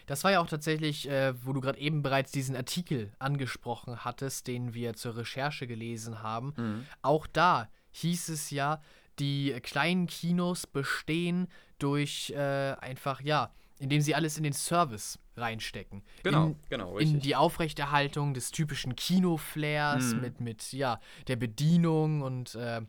[0.07, 4.47] das war ja auch tatsächlich, äh, wo du gerade eben bereits diesen Artikel angesprochen hattest,
[4.47, 6.55] den wir zur Recherche gelesen haben.
[6.57, 6.87] Mhm.
[7.03, 8.81] Auch da hieß es ja,
[9.19, 16.03] die kleinen Kinos bestehen durch äh, einfach, ja, indem sie alles in den Service reinstecken.
[16.23, 16.95] Genau, in, genau.
[16.95, 17.15] Richtig.
[17.15, 20.21] In die Aufrechterhaltung des typischen Kinoflairs mhm.
[20.21, 22.81] mit, mit, ja, der Bedienung und äh,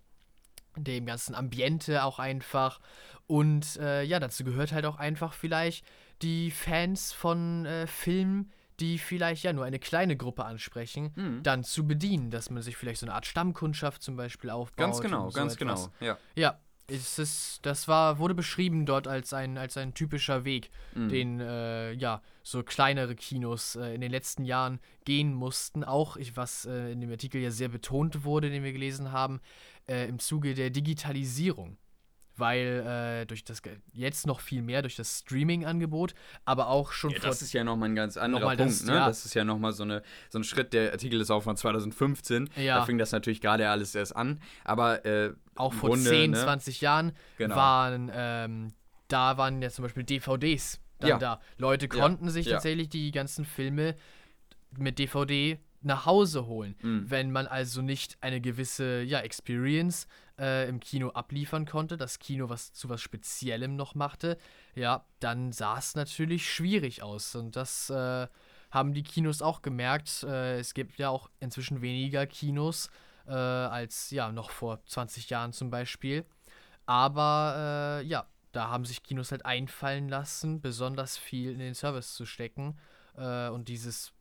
[0.78, 2.80] dem ganzen Ambiente auch einfach.
[3.26, 5.86] Und äh, ja, dazu gehört halt auch einfach vielleicht
[6.22, 11.44] die Fans von äh, Filmen, die vielleicht ja nur eine kleine Gruppe ansprechen, mhm.
[11.44, 14.78] dann zu bedienen, dass man sich vielleicht so eine Art Stammkundschaft zum Beispiel aufbaut.
[14.78, 15.90] Ganz genau, so ganz etwas.
[16.00, 16.18] genau, ja.
[16.36, 16.60] Ja,
[16.90, 21.10] es ist, das war, wurde beschrieben dort als ein, als ein typischer Weg, mhm.
[21.10, 25.84] den äh, ja, so kleinere Kinos äh, in den letzten Jahren gehen mussten.
[25.84, 29.42] Auch, ich, was äh, in dem Artikel ja sehr betont wurde, den wir gelesen haben,
[29.88, 31.78] äh, im Zuge der Digitalisierung
[32.40, 33.62] weil äh, durch das
[33.94, 36.14] jetzt noch viel mehr durch das Streaming-Angebot,
[36.46, 38.60] aber auch schon Ja, vor das ist ja nochmal ein ganz anderer Punkt.
[38.60, 38.94] das, ne?
[38.96, 39.08] ja.
[39.08, 40.74] Das ist ja nochmal so, eine, so ein Schritt.
[40.74, 42.50] Der Artikel ist auch von 2015.
[42.56, 42.80] Ja.
[42.80, 44.40] Da fing das natürlich gerade alles erst an.
[44.64, 46.38] Aber äh, auch vor Grunde, 10, ne?
[46.44, 47.56] 20 Jahren Genau.
[47.56, 48.74] waren, ähm,
[49.08, 51.18] da waren ja zum Beispiel DVDs dann Ja.
[51.20, 51.42] da.
[51.58, 53.96] Leute konnten sich tatsächlich die ganzen Filme
[54.78, 56.76] mit DVD nach Hause holen.
[56.82, 57.10] Mhm.
[57.10, 60.08] Wenn man also nicht eine gewisse ja, Experience
[60.40, 64.38] äh, im Kino abliefern konnte, das Kino was zu was Speziellem noch machte,
[64.76, 67.36] ja, dann sah es natürlich schwierig aus.
[67.36, 68.28] Und das äh,
[68.72, 70.24] haben die Kinos auch gemerkt.
[70.24, 72.90] Äh, es gibt ja auch inzwischen weniger Kinos
[73.28, 76.26] äh, als ja noch vor 20 Jahren zum Beispiel.
[76.86, 82.14] Aber äh, ja, da haben sich Kinos halt einfallen lassen, besonders viel in den Service
[82.14, 82.78] zu stecken
[83.16, 84.14] äh, und dieses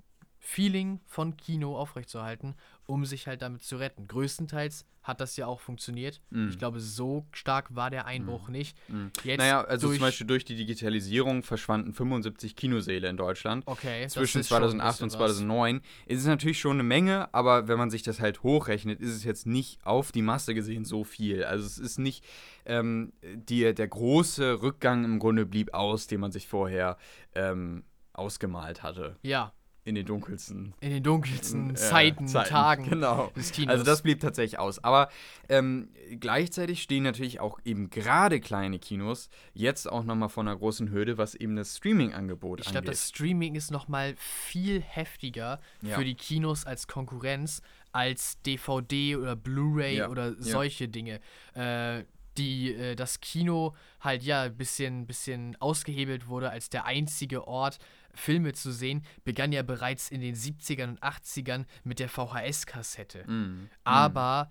[0.47, 2.55] Feeling von Kino aufrechtzuerhalten,
[2.87, 4.07] um sich halt damit zu retten.
[4.07, 6.21] Größtenteils hat das ja auch funktioniert.
[6.31, 6.51] Mhm.
[6.51, 8.79] Ich glaube, so stark war der Einbruch nicht.
[8.89, 9.11] Mhm.
[9.25, 13.65] Jetzt naja, also zum Beispiel durch die Digitalisierung verschwanden 75 Kinosäle in Deutschland.
[13.67, 15.37] okay, Zwischen ist schon ein 2008 und bisschen was.
[15.37, 19.17] 2009 ist es natürlich schon eine Menge, aber wenn man sich das halt hochrechnet, ist
[19.17, 21.43] es jetzt nicht auf die Masse gesehen so viel.
[21.43, 22.25] Also es ist nicht
[22.67, 26.99] ähm, die, der große Rückgang im Grunde blieb aus, den man sich vorher
[27.35, 27.83] ähm,
[28.13, 29.53] ausgemalt hatte Ja,
[29.87, 33.31] in den dunkelsten in den dunkelsten äh, Zeiten, Tagen Genau.
[33.37, 33.71] des Kinos.
[33.73, 34.83] Also das blieb tatsächlich aus.
[34.85, 35.09] Aber
[35.49, 35.89] ähm,
[36.21, 41.17] gleichzeitig stehen natürlich auch eben gerade kleine Kinos jetzt auch nochmal vor einer großen Hürde,
[41.19, 42.83] was eben das Streaming-Angebot Ich angeht.
[42.83, 45.97] glaube, das Streaming ist noch mal viel heftiger Ja.
[45.97, 47.63] für die Kinos als Konkurrenz
[47.93, 50.35] als DVD oder Blu-ray Ja, oder ja.
[50.39, 51.21] solche Dinge.
[51.55, 52.05] Äh,
[52.37, 57.79] die äh, das Kino halt ja ein bisschen, bisschen ausgehebelt wurde als der einzige Ort,
[58.17, 63.25] Filme zu sehen, begann ja bereits in den 70ern und 80ern mit der VHS-Kassette.
[63.31, 64.51] Mm, Aber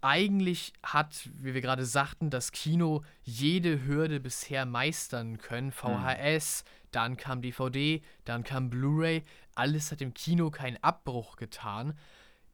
[0.00, 5.72] eigentlich hat, wie wir gerade sagten, das Kino jede Hürde bisher meistern können.
[5.72, 9.22] VHS, dann kam DVD, dann kam Blu-ray.
[9.54, 11.96] Alles hat im Kino keinen Abbruch getan.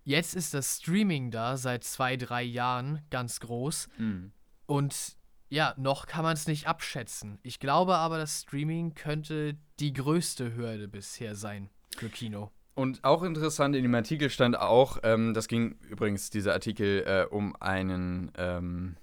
[0.05, 3.89] Jetzt ist das Streaming da seit zwei, drei Jahren ganz groß.
[3.99, 4.33] mm, mm.
[4.67, 5.17] Und
[5.51, 7.39] ja, noch kann man es nicht abschätzen.
[7.43, 12.51] Ich glaube aber, das Streaming könnte die größte Hürde bisher sein für Kino.
[12.75, 17.27] Und auch interessant in dem Artikel stand auch, ähm, das ging übrigens dieser Artikel äh,
[17.29, 18.97] um einen ähm,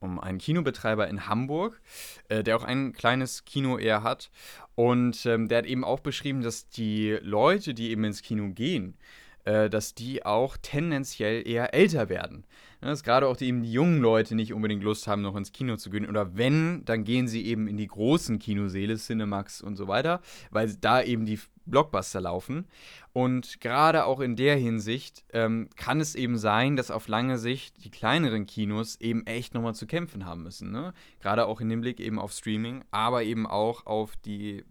[0.00, 1.80] um einen Kinobetreiber in Hamburg,
[2.28, 4.30] äh, der auch ein kleines Kino eher hat.
[4.74, 8.96] Und ähm, der hat eben auch beschrieben, dass die Leute, die eben ins Kino gehen,
[9.44, 12.44] äh, dass die auch tendenziell eher älter werden.
[12.80, 15.52] Ja, dass gerade auch die, eben die jungen Leute nicht unbedingt Lust haben, noch ins
[15.52, 16.08] Kino zu gehen.
[16.08, 20.20] Oder wenn, dann gehen sie eben in die großen Kinosäle, Cinemax und so weiter,
[20.50, 22.66] weil da eben die Blockbuster laufen.
[23.12, 27.84] Und gerade auch in der Hinsicht ähm, kann es eben sein, dass auf lange Sicht
[27.84, 30.70] die kleineren Kinos eben echt nochmal zu kämpfen haben müssen.
[30.70, 30.92] Ne?
[31.20, 34.64] Gerade auch in dem Blick eben auf Streaming, aber eben auch auf die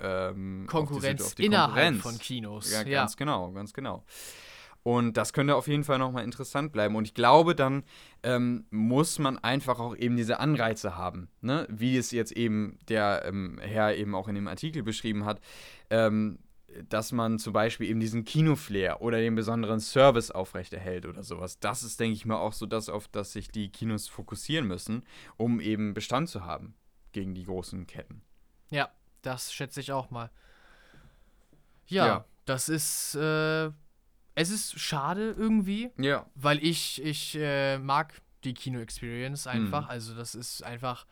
[0.00, 2.02] ähm, Konkurrenz auf die, auf die innerhalb Konkurrenz.
[2.02, 2.72] von Kinos.
[2.72, 4.04] Ja, Ja, ganz genau, ganz genau.
[4.82, 6.96] Und das könnte auf jeden Fall nochmal interessant bleiben.
[6.96, 7.84] Und ich glaube, dann
[8.22, 11.28] ähm, muss man einfach auch eben diese Anreize haben.
[11.40, 11.66] Ne?
[11.70, 15.40] Wie es jetzt eben der ähm, Herr eben auch in dem Artikel beschrieben hat,
[15.90, 16.38] ähm,
[16.88, 21.60] dass man zum Beispiel eben diesen Kinoflair oder den besonderen Service aufrechterhält oder sowas.
[21.60, 25.04] Das ist, denke ich mal, auch so das, auf das sich die Kinos fokussieren müssen,
[25.36, 26.74] um eben Bestand zu haben
[27.12, 28.22] gegen die großen Ketten.
[28.70, 28.90] Ja,
[29.22, 30.30] das schätze ich auch mal.
[31.86, 32.24] Ja, Ja.
[32.44, 33.66] das ist, äh,
[34.34, 36.26] es ist schade irgendwie, Ja.
[36.34, 39.84] weil ich, ich äh, mag die Kino-Experience einfach.
[39.84, 39.90] Mhm.
[39.90, 41.06] Also das ist einfach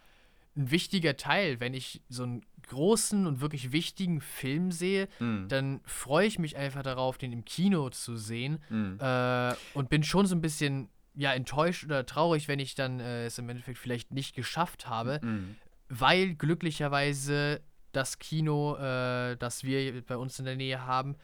[0.56, 1.60] ein wichtiger Teil.
[1.60, 5.48] Wenn ich so einen großen und wirklich wichtigen Film sehe, Mhm.
[5.48, 8.62] dann freue ich mich einfach darauf, den im Kino zu sehen.
[8.68, 8.98] Mhm.
[9.00, 13.26] Äh, und bin schon so ein bisschen ja, enttäuscht oder traurig, wenn ich dann äh,
[13.26, 15.56] es im Endeffekt vielleicht nicht geschafft habe Mhm.
[15.88, 17.60] weil glücklicherweise
[17.92, 21.16] das Kino, äh, das wir bei uns in der Nähe haben,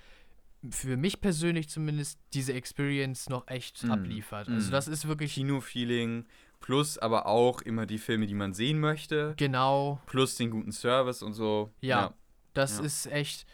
[0.70, 4.48] für mich persönlich zumindest diese Experience noch echt Mm, abliefert.
[4.48, 4.72] Also mm.
[4.72, 6.26] das ist wirklich Kino-Feeling
[6.60, 11.22] plus aber auch immer die Filme, die man sehen möchte, genau, plus den guten Service
[11.22, 11.72] und so.
[11.80, 12.14] Ja.
[12.54, 12.84] das Ja.
[12.84, 13.46] ist echt,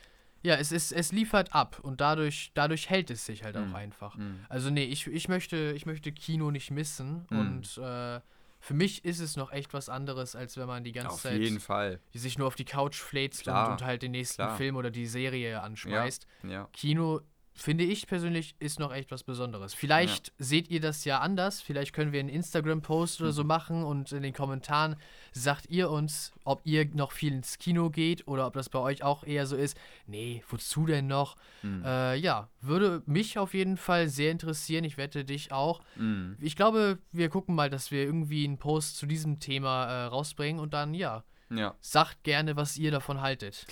[0.43, 3.59] ja, es ist, es liefert ab und dadurch, dadurch hält es sich halt Mm.
[3.71, 4.17] auch einfach.
[4.17, 4.39] Mhm.
[4.49, 7.39] Also nee, ich, ich möchte, ich möchte Kino nicht missen Mm.
[7.39, 8.21] und äh,
[8.63, 11.41] für mich ist es noch echt was anderes, als wenn man die ganze Auf Zeit
[11.41, 11.99] jeden Fall.
[12.15, 14.57] die sich nur auf die Couch fläzt und, und halt den nächsten klar.
[14.57, 16.29] Film oder die Serie anschmeißt.
[16.45, 16.69] Ja.
[16.73, 17.23] Kino
[17.55, 19.75] finde ich persönlich, ist noch echt was Besonderes.
[19.75, 20.35] Vielleicht ja.
[20.39, 21.61] seht ihr das ja anders.
[21.61, 23.49] Vielleicht können wir einen Instagram-Post oder so mhm.
[23.49, 24.97] machen und in den Kommentaren
[25.33, 29.03] sagt ihr uns, ob ihr noch viel ins Kino geht oder ob das bei euch
[29.03, 29.77] auch eher so ist.
[30.07, 31.37] Nee, wozu denn noch?
[31.63, 31.85] Mhm.
[31.85, 34.85] Äh, ja, würde mich auf jeden Fall sehr interessieren.
[34.85, 35.83] Ich wette dich auch.
[35.97, 36.37] Mhm.
[36.41, 40.61] Ich glaube, wir gucken mal, dass wir irgendwie einen Post zu diesem Thema äh, rausbringen
[40.61, 43.67] und dann, ja, ja, sagt gerne, was ihr davon haltet.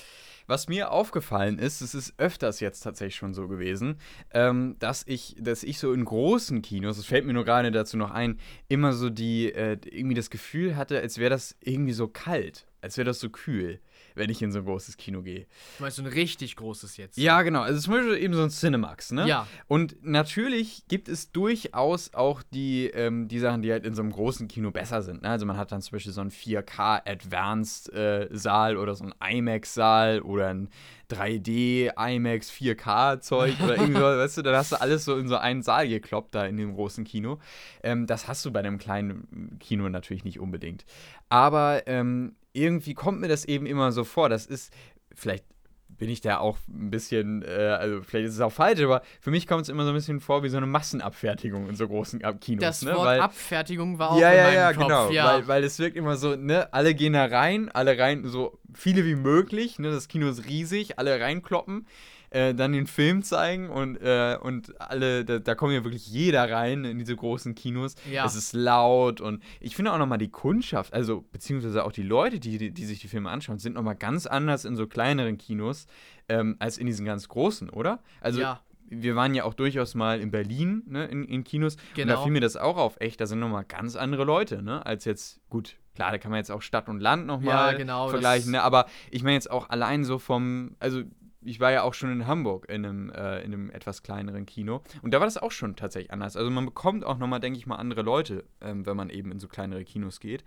[0.51, 3.98] Was mir aufgefallen ist, es ist öfters jetzt tatsächlich schon so gewesen,
[4.32, 7.96] ähm, dass ich, dass ich so in großen Kinos, es fällt mir nur gerade dazu
[7.96, 8.36] noch ein,
[8.66, 12.96] immer so die, äh, irgendwie das Gefühl hatte, als wäre das irgendwie so kalt, als
[12.96, 13.78] wäre das so kühl
[14.14, 15.46] wenn ich in so ein großes Kino gehe.
[15.78, 17.16] Du meinst so ein richtig großes jetzt?
[17.18, 17.62] Ja, genau.
[17.62, 19.26] Also zum Beispiel eben so ein Cinemax, ne?
[19.26, 19.46] Ja.
[19.66, 24.12] Und natürlich gibt es durchaus auch die, ähm, die Sachen, die halt in so einem
[24.12, 25.22] großen Kino besser sind.
[25.22, 25.30] Ne?
[25.30, 29.14] Also man hat dann zum Beispiel so einen 4K Advanced äh, Saal oder so einen
[29.20, 30.68] IMAX Saal oder ein
[31.11, 35.36] 3D, IMAX, 4K Zeug oder irgendwas, weißt du, dann hast du alles so in so
[35.36, 37.38] einen Saal gekloppt da in dem großen Kino.
[37.82, 40.84] Ähm, das hast du bei einem kleinen Kino natürlich nicht unbedingt.
[41.28, 44.28] Aber ähm, irgendwie kommt mir das eben immer so vor.
[44.28, 44.72] Das ist,
[45.14, 45.44] vielleicht
[45.88, 49.30] bin ich da auch ein bisschen, äh, also vielleicht ist es auch falsch, aber für
[49.30, 52.20] mich kommt es immer so ein bisschen vor wie so eine Massenabfertigung in so großen
[52.40, 52.62] Kinos.
[52.62, 52.94] Das ne?
[52.94, 54.82] Wort weil, Abfertigung war auch ja, in ja, meinem ja, Kopf.
[54.84, 58.24] Genau, ja, weil, weil es wirkt immer so, ne, alle gehen da rein, alle rein,
[58.26, 61.86] so viele wie möglich, ne, das Kino ist riesig, alle reinkloppen
[62.30, 66.50] äh, dann den Film zeigen und, äh, und alle, da, da kommt ja wirklich jeder
[66.50, 67.94] rein in diese großen Kinos.
[68.10, 68.24] Ja.
[68.24, 72.40] Es ist laut und ich finde auch nochmal die Kundschaft, also beziehungsweise auch die Leute,
[72.40, 75.86] die, die, die sich die Filme anschauen, sind nochmal ganz anders in so kleineren Kinos
[76.28, 78.00] ähm, als in diesen ganz großen, oder?
[78.20, 78.60] Also ja
[78.90, 81.76] wir waren ja auch durchaus mal in Berlin, ne, in, in Kinos.
[81.76, 81.86] Genau.
[81.86, 82.22] Und da genau.
[82.24, 82.96] fiel mir das auch auf.
[83.00, 86.38] Echt, da sind nochmal ganz andere Leute, ne, als jetzt, gut, klar, da kann man
[86.38, 89.70] jetzt auch Stadt und Land nochmal ja, genau, vergleichen, ne, aber ich meine jetzt auch
[89.70, 91.02] allein so vom, also
[91.43, 94.82] ich war ja auch schon in Hamburg in einem, äh, in einem etwas kleineren Kino.
[95.03, 96.36] Und da war das auch schon tatsächlich anders.
[96.36, 99.41] Also man bekommt auch nochmal, denke ich mal, andere Leute, ähm, wenn man eben in
[99.41, 100.45] so kleinere Kinos geht.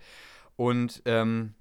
[0.56, 1.56] Und ähm,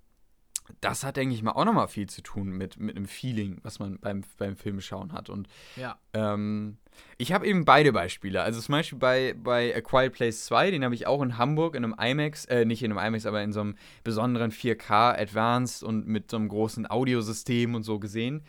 [0.81, 3.79] das hat, denke ich mal, auch nochmal viel zu tun mit, mit einem Feeling, was
[3.79, 5.29] man beim, beim Filmschauen hat.
[5.29, 5.99] Und ja.
[6.13, 6.79] ähm,
[7.19, 8.43] ich habe eben beide Beispiele.
[8.43, 11.75] Also zum Beispiel bei, bei A Quiet Place 2, den habe ich auch in Hamburg
[11.75, 15.83] in einem IMAX, äh, nicht in einem IMAX, aber in so einem besonderen 4K Advanced
[15.83, 18.45] und mit so einem großen Audiosystem und so gesehen.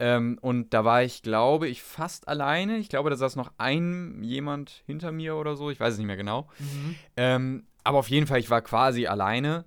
[0.00, 2.78] Ähm, und da war ich, glaube ich, fast alleine.
[2.78, 5.70] Ich glaube, da saß noch ein jemand hinter mir oder so.
[5.70, 6.48] Ich weiß es nicht mehr genau.
[6.58, 6.94] Mhm.
[7.16, 9.64] Ähm, aber auf jeden Fall, ich war quasi alleine.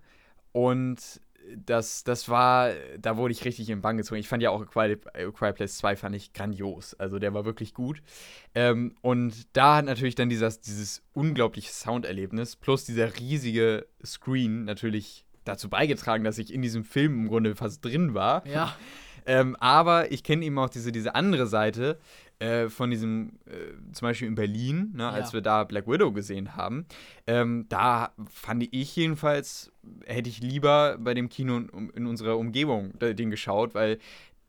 [0.51, 1.21] Und
[1.55, 4.19] das, das war, da wurde ich richtig im Bann gezogen.
[4.19, 6.93] Ich fand ja auch Quiet, A Quiet Place 2 fand ich grandios.
[6.95, 8.01] Also der war wirklich gut.
[8.55, 15.25] Ähm, und da hat natürlich dann dieses, dieses unglaubliche Sounderlebnis plus dieser riesige Screen natürlich
[15.43, 18.45] dazu beigetragen, dass ich in diesem Film im Grunde fast drin war.
[18.47, 18.75] Ja.
[19.25, 21.99] Ähm, aber ich kenne eben auch diese, diese andere Seite
[22.39, 26.55] äh, von diesem, äh, zum Beispiel in Berlin, ne, als wir da Black Widow gesehen
[26.55, 26.87] haben.
[27.27, 29.71] Ähm, da fand ich jedenfalls,
[30.05, 33.99] hätte ich lieber bei dem Kino in, in unserer Umgebung den geschaut, weil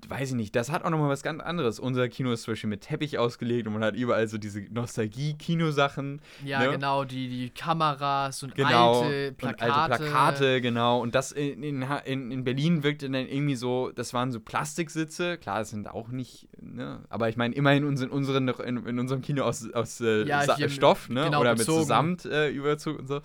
[0.09, 1.79] weiß ich nicht, das hat auch nochmal was ganz anderes.
[1.79, 6.21] Unser Kino ist zum Beispiel mit Teppich ausgelegt und man hat überall so diese Nostalgie-Kinosachen.
[6.45, 6.71] Ja, ne?
[6.73, 9.65] genau, die, die Kameras und genau, alte Plakate.
[9.65, 11.01] Und alte Plakate, genau.
[11.01, 15.39] Und das in, in, in Berlin wirkte dann irgendwie so, das waren so Plastiksitze.
[15.39, 17.01] Klar, das sind auch nicht, ne?
[17.09, 21.09] aber ich meine, immerhin in, unseren, in, in unserem Kino aus, aus äh, ja, Stoff,
[21.09, 21.25] ne?
[21.25, 21.79] Genau, Oder bezogen.
[21.79, 23.21] mit Samtüberzug äh, und so.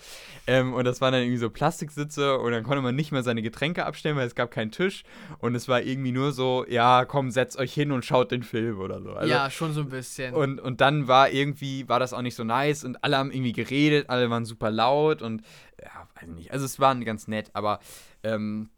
[0.45, 3.41] Ähm, und das waren dann irgendwie so Plastiksitze und dann konnte man nicht mehr seine
[3.41, 5.03] Getränke abstellen, weil es gab keinen Tisch.
[5.39, 8.80] Und es war irgendwie nur so, ja, komm, setzt euch hin und schaut den Film
[8.80, 9.11] oder so.
[9.13, 10.34] Also, ja, schon so ein bisschen.
[10.34, 13.53] Und, und dann war irgendwie, war das auch nicht so nice und alle haben irgendwie
[13.53, 15.41] geredet, alle waren super laut und
[15.82, 16.51] ja, weiß nicht.
[16.51, 17.80] Also es war ganz nett, aber
[18.24, 18.70] ähm,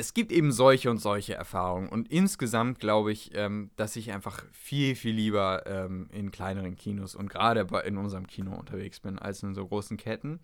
[0.00, 1.88] es gibt eben solche und solche Erfahrungen.
[1.88, 7.14] Und insgesamt glaube ich, ähm, dass ich einfach viel, viel lieber ähm, in kleineren Kinos
[7.14, 10.40] und gerade in unserem Kino unterwegs bin, als in so großen Ketten.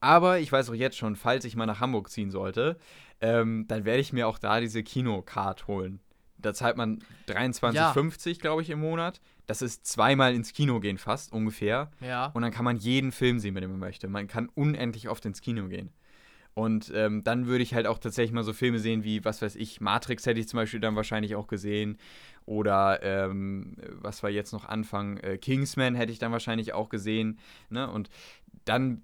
[0.00, 2.78] Aber ich weiß auch jetzt schon, falls ich mal nach Hamburg ziehen sollte,
[3.20, 6.00] ähm, dann werde ich mir auch da diese Kinocard holen.
[6.38, 8.34] Da zahlt man 23,50, ja.
[8.40, 9.20] glaube ich, im Monat.
[9.46, 11.90] Das ist zweimal ins Kino gehen fast, ungefähr.
[12.00, 12.26] Ja.
[12.34, 14.08] Und dann kann man jeden Film sehen, wenn man möchte.
[14.08, 15.90] Man kann unendlich oft ins Kino gehen.
[16.54, 19.56] Und ähm, dann würde ich halt auch tatsächlich mal so Filme sehen wie, was weiß
[19.56, 21.98] ich, Matrix hätte ich zum Beispiel dann wahrscheinlich auch gesehen.
[22.46, 25.18] Oder ähm, was war jetzt noch Anfang?
[25.18, 27.38] Äh, Kingsman hätte ich dann wahrscheinlich auch gesehen.
[27.68, 27.90] Ne?
[27.90, 28.08] Und
[28.64, 29.02] dann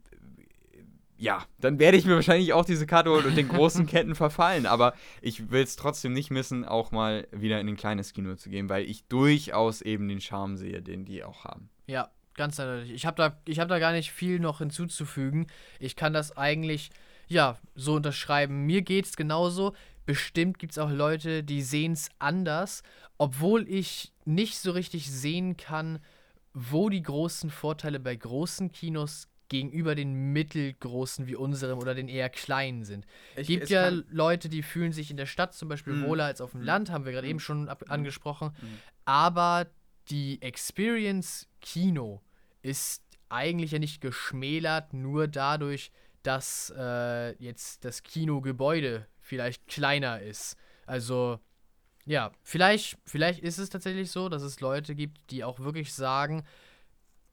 [1.22, 4.66] ja, dann werde ich mir wahrscheinlich auch diese Karte holen und den großen Ketten verfallen.
[4.66, 8.50] Aber ich will es trotzdem nicht missen, auch mal wieder in ein kleines Kino zu
[8.50, 11.70] gehen, weil ich durchaus eben den Charme sehe, den die auch haben.
[11.86, 12.90] Ja, ganz eindeutig.
[12.90, 15.46] Ich habe da, hab da gar nicht viel noch hinzuzufügen.
[15.78, 16.90] Ich kann das eigentlich,
[17.28, 18.66] ja, so unterschreiben.
[18.66, 19.76] Mir geht es genauso.
[20.04, 22.82] bestimmt gibt es auch Leute, die sehen es anders,
[23.16, 26.00] obwohl ich nicht so richtig sehen kann,
[26.52, 32.30] wo die großen Vorteile bei großen Kinos gegenüber den mittelgroßen wie unserem oder den eher
[32.30, 33.06] kleinen sind.
[33.36, 36.06] Es gibt ja Leute, die fühlen sich in der Stadt zum Beispiel mm.
[36.06, 36.64] wohler als auf dem mm.
[36.64, 37.30] Land, haben wir gerade mm.
[37.30, 37.70] eben schon mhm.
[37.88, 38.56] angesprochen.
[38.60, 38.78] Mhm.
[39.04, 39.66] Aber
[40.08, 42.22] die Experience Kino
[42.62, 45.92] ist eigentlich ja nicht geschmälert, nur dadurch,
[46.22, 50.56] dass äh, jetzt das Kinogebäude vielleicht kleiner ist.
[50.86, 51.40] Also,
[52.06, 56.42] ja, vielleicht, vielleicht ist es tatsächlich so, dass es Leute gibt, die auch wirklich sagen,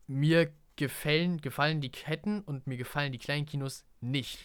[0.06, 4.40] mir gefallen, gefallen die Ketten und mir gefallen die kleinen Kinos nicht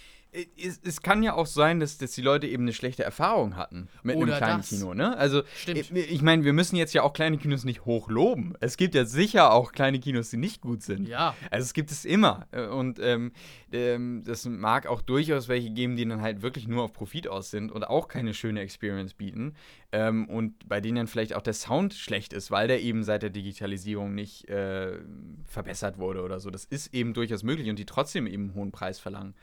[0.57, 3.89] es, es, kann ja auch sein, dass, dass die Leute eben eine schlechte Erfahrung hatten
[4.03, 4.68] mit Oder einem kleinen das.
[4.68, 5.16] Kino, ne?
[5.16, 5.93] Also, Stimmt.
[5.93, 8.55] ich, meine, wir müssen jetzt ja auch kleine Kinos nicht hochloben.
[8.61, 11.09] Es gibt ja sicher auch kleine Kinos, die nicht gut sind.
[11.09, 11.37] Ja.
[11.51, 12.47] Also, es gibt es immer.
[12.72, 13.32] Und ähm,
[13.72, 17.51] ähm, das mag auch durchaus welche geben, die dann halt wirklich nur auf Profit aus
[17.51, 19.55] sind und auch keine schöne Experience bieten.
[19.93, 23.22] Ähm, und bei denen dann vielleicht auch der Sound schlecht ist, weil der eben seit
[23.22, 24.99] der Digitalisierung nicht äh,
[25.47, 26.51] verbessert wurde oder so.
[26.51, 29.35] Das ist eben durchaus möglich und die trotzdem eben einen hohen Preis verlangen.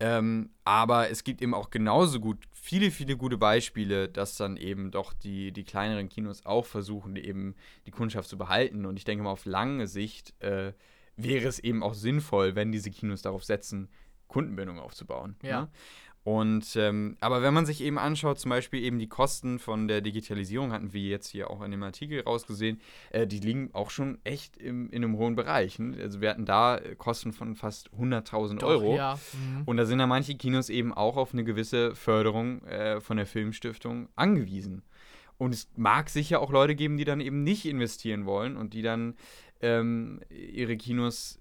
[0.00, 4.90] Ähm, aber es gibt eben auch genauso gut viele, viele gute Beispiele, dass dann eben
[4.90, 7.54] doch die, die kleineren Kinos auch versuchen, eben
[7.86, 8.86] die Kundschaft zu behalten.
[8.86, 10.72] Und ich denke mal, auf lange Sicht äh,
[11.16, 13.88] wäre es eben auch sinnvoll, wenn diese Kinos darauf setzen,
[14.28, 15.36] Kundenbindung aufzubauen.
[15.42, 15.62] Ja.
[15.62, 15.68] Ne?
[16.24, 20.00] Und ähm, aber wenn man sich eben anschaut, zum Beispiel eben die Kosten von der
[20.00, 24.18] Digitalisierung, hatten wir jetzt hier auch in dem Artikel rausgesehen, äh, die liegen auch schon
[24.24, 25.78] echt im, in einem hohen Bereich.
[25.78, 25.98] Ne?
[26.00, 28.96] Also wir hatten da äh, Kosten von fast 100.000 Euro.
[28.96, 29.18] Ja.
[29.34, 29.62] Mhm.
[29.66, 33.26] Und da sind ja manche Kinos eben auch auf eine gewisse Förderung äh, von der
[33.26, 34.82] Filmstiftung angewiesen.
[35.36, 38.82] Und es mag sicher auch Leute geben, die dann eben nicht investieren wollen und die
[38.82, 39.14] dann
[39.60, 41.38] ähm, ihre Kinos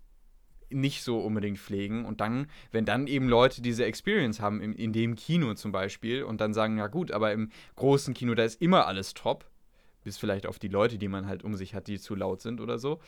[0.73, 2.05] nicht so unbedingt pflegen.
[2.05, 6.23] Und dann, wenn dann eben Leute diese Experience haben, in, in dem Kino zum Beispiel,
[6.23, 9.45] und dann sagen, ja gut, aber im großen Kino, da ist immer alles top,
[10.03, 12.59] bis vielleicht auf die Leute, die man halt um sich hat, die zu laut sind
[12.59, 12.99] oder so,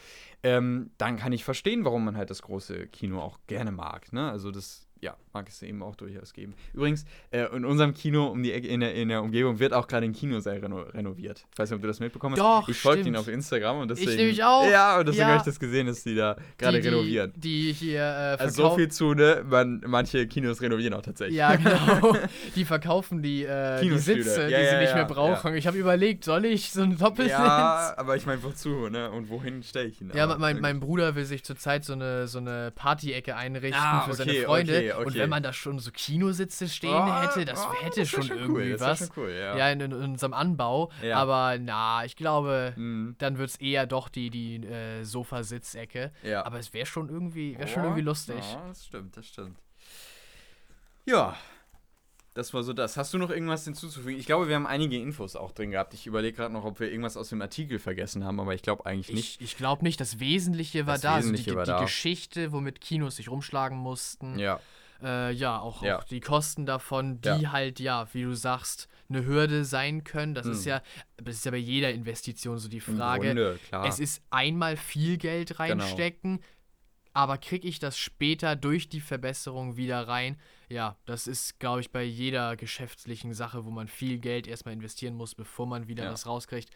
[0.43, 4.13] ähm, dann kann ich verstehen, warum man halt das große Kino auch gerne mag.
[4.13, 4.29] Ne?
[4.29, 6.55] Also das ja, mag es eben auch durchaus geben.
[6.73, 9.87] Übrigens, äh, in unserem Kino um die Ecke, in der, in der Umgebung wird auch
[9.87, 11.45] gerade ein Kinosaal reno renoviert.
[11.51, 12.39] Ich weiß nicht, ob du das mitbekommen hast.
[12.41, 14.09] Doch, ich folge ihn auf Instagram und deswegen.
[14.09, 14.67] Ich nämlich auch.
[14.67, 15.27] Ja, und deswegen ja.
[15.27, 17.33] habe ich das gesehen, dass die da gerade renovieren.
[17.35, 19.45] Die hier äh, Also so viel zu, ne?
[19.47, 21.37] Man, manche Kinos renovieren auch tatsächlich.
[21.37, 22.17] Ja, genau.
[22.55, 25.53] die verkaufen die, äh, die Sitze, ja, die ja, sie nicht mehr brauchen.
[25.53, 27.37] Ich habe überlegt, soll ich so ein Doppelsitz?
[27.37, 29.11] Ja, aber ich meine, wozu, ne?
[29.11, 30.11] Und wohin stelle ich ihn?
[30.15, 34.11] Ja, mein, mein Bruder will sich zurzeit so eine, so eine Party-Ecke einrichten ah, für
[34.11, 34.77] okay, seine Freunde.
[34.77, 35.07] Okay, okay.
[35.07, 38.23] Und wenn man da schon so Kinositze stehen oh, hätte, das oh, hätte das schon,
[38.23, 38.79] schon irgendwie cool.
[38.79, 38.99] was.
[38.99, 39.57] Schon cool, ja.
[39.57, 40.91] ja in, in, unserem Anbau.
[41.01, 41.17] Ja.
[41.17, 43.15] Aber na, ich glaube, mhm.
[43.17, 46.11] dann wird es eher doch die, die äh, Sofasitzecke.
[46.23, 46.45] Ja.
[46.45, 48.43] Aber es wäre schon irgendwie, wäre schon irgendwie lustig.
[48.53, 49.57] Ja, das stimmt, das stimmt.
[51.05, 51.35] Ja,
[52.35, 52.97] das war so das.
[52.97, 54.19] Hast du noch irgendwas hinzuzufügen?
[54.19, 55.93] Ich glaube, wir haben einige Infos auch drin gehabt.
[55.93, 58.85] Ich überlege gerade noch, ob wir irgendwas aus dem Artikel vergessen haben, aber ich glaube
[58.85, 59.39] eigentlich nicht.
[59.39, 60.01] Ich, ich glaube nicht.
[60.01, 61.17] Das Wesentliche war das da.
[61.17, 61.81] Wesentliche also die, war die da.
[61.81, 64.37] Geschichte, womit Kinos sich rumschlagen mussten.
[64.37, 64.59] Ja.
[65.01, 65.99] Äh, ja, auch, ja.
[65.99, 67.51] auch die Kosten davon, die ja.
[67.51, 70.33] halt, ja, wie du sagst, eine Hürde sein können.
[70.33, 70.53] Das hm.
[70.53, 70.81] ist ja,
[71.17, 73.27] das ist ja bei jeder Investition so die Frage.
[73.27, 75.59] Grunde, es ist einmal viel Geld genau.
[75.59, 76.47] reinstecken, genau.
[77.13, 80.37] aber kriege ich das später durch die Verbesserung wieder rein?
[80.69, 85.15] Ja, das ist, glaube ich, bei jeder geschäftlichen Sache, wo man viel Geld erstmal investieren
[85.15, 86.11] muss, bevor man wieder ja.
[86.11, 86.69] was rauskriegt,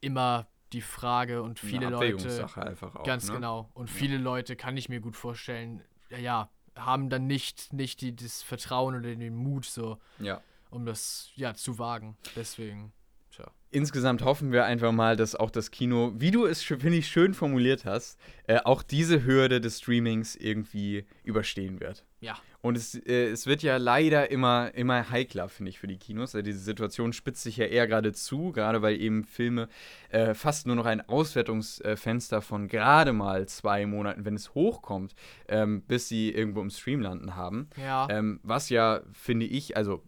[0.00, 2.48] immer die Frage und viele Leute.
[2.56, 3.34] Einfach auch, ganz ne?
[3.34, 3.70] genau.
[3.74, 8.42] Und viele Leute kann ich mir gut vorstellen, ja, haben dann nicht, nicht die, das
[8.42, 10.40] Vertrauen oder den Mut so, ja.
[10.70, 12.16] um das ja zu wagen.
[12.36, 12.92] Deswegen.
[13.30, 13.50] Tja.
[13.70, 17.34] Insgesamt hoffen wir einfach mal, dass auch das Kino, wie du es, finde ich, schön
[17.34, 22.04] formuliert hast, äh, auch diese Hürde des Streamings irgendwie überstehen wird.
[22.20, 22.38] Ja.
[22.66, 26.34] Und es, äh, es wird ja leider immer, immer heikler, finde ich, für die Kinos.
[26.34, 29.68] Also diese Situation spitzt sich ja eher gerade zu, gerade weil eben Filme
[30.10, 35.14] äh, fast nur noch ein Auswertungsfenster von gerade mal zwei Monaten, wenn es hochkommt,
[35.46, 37.68] ähm, bis sie irgendwo im Stream landen haben.
[37.80, 38.08] Ja.
[38.10, 40.02] Ähm, was ja, finde ich, also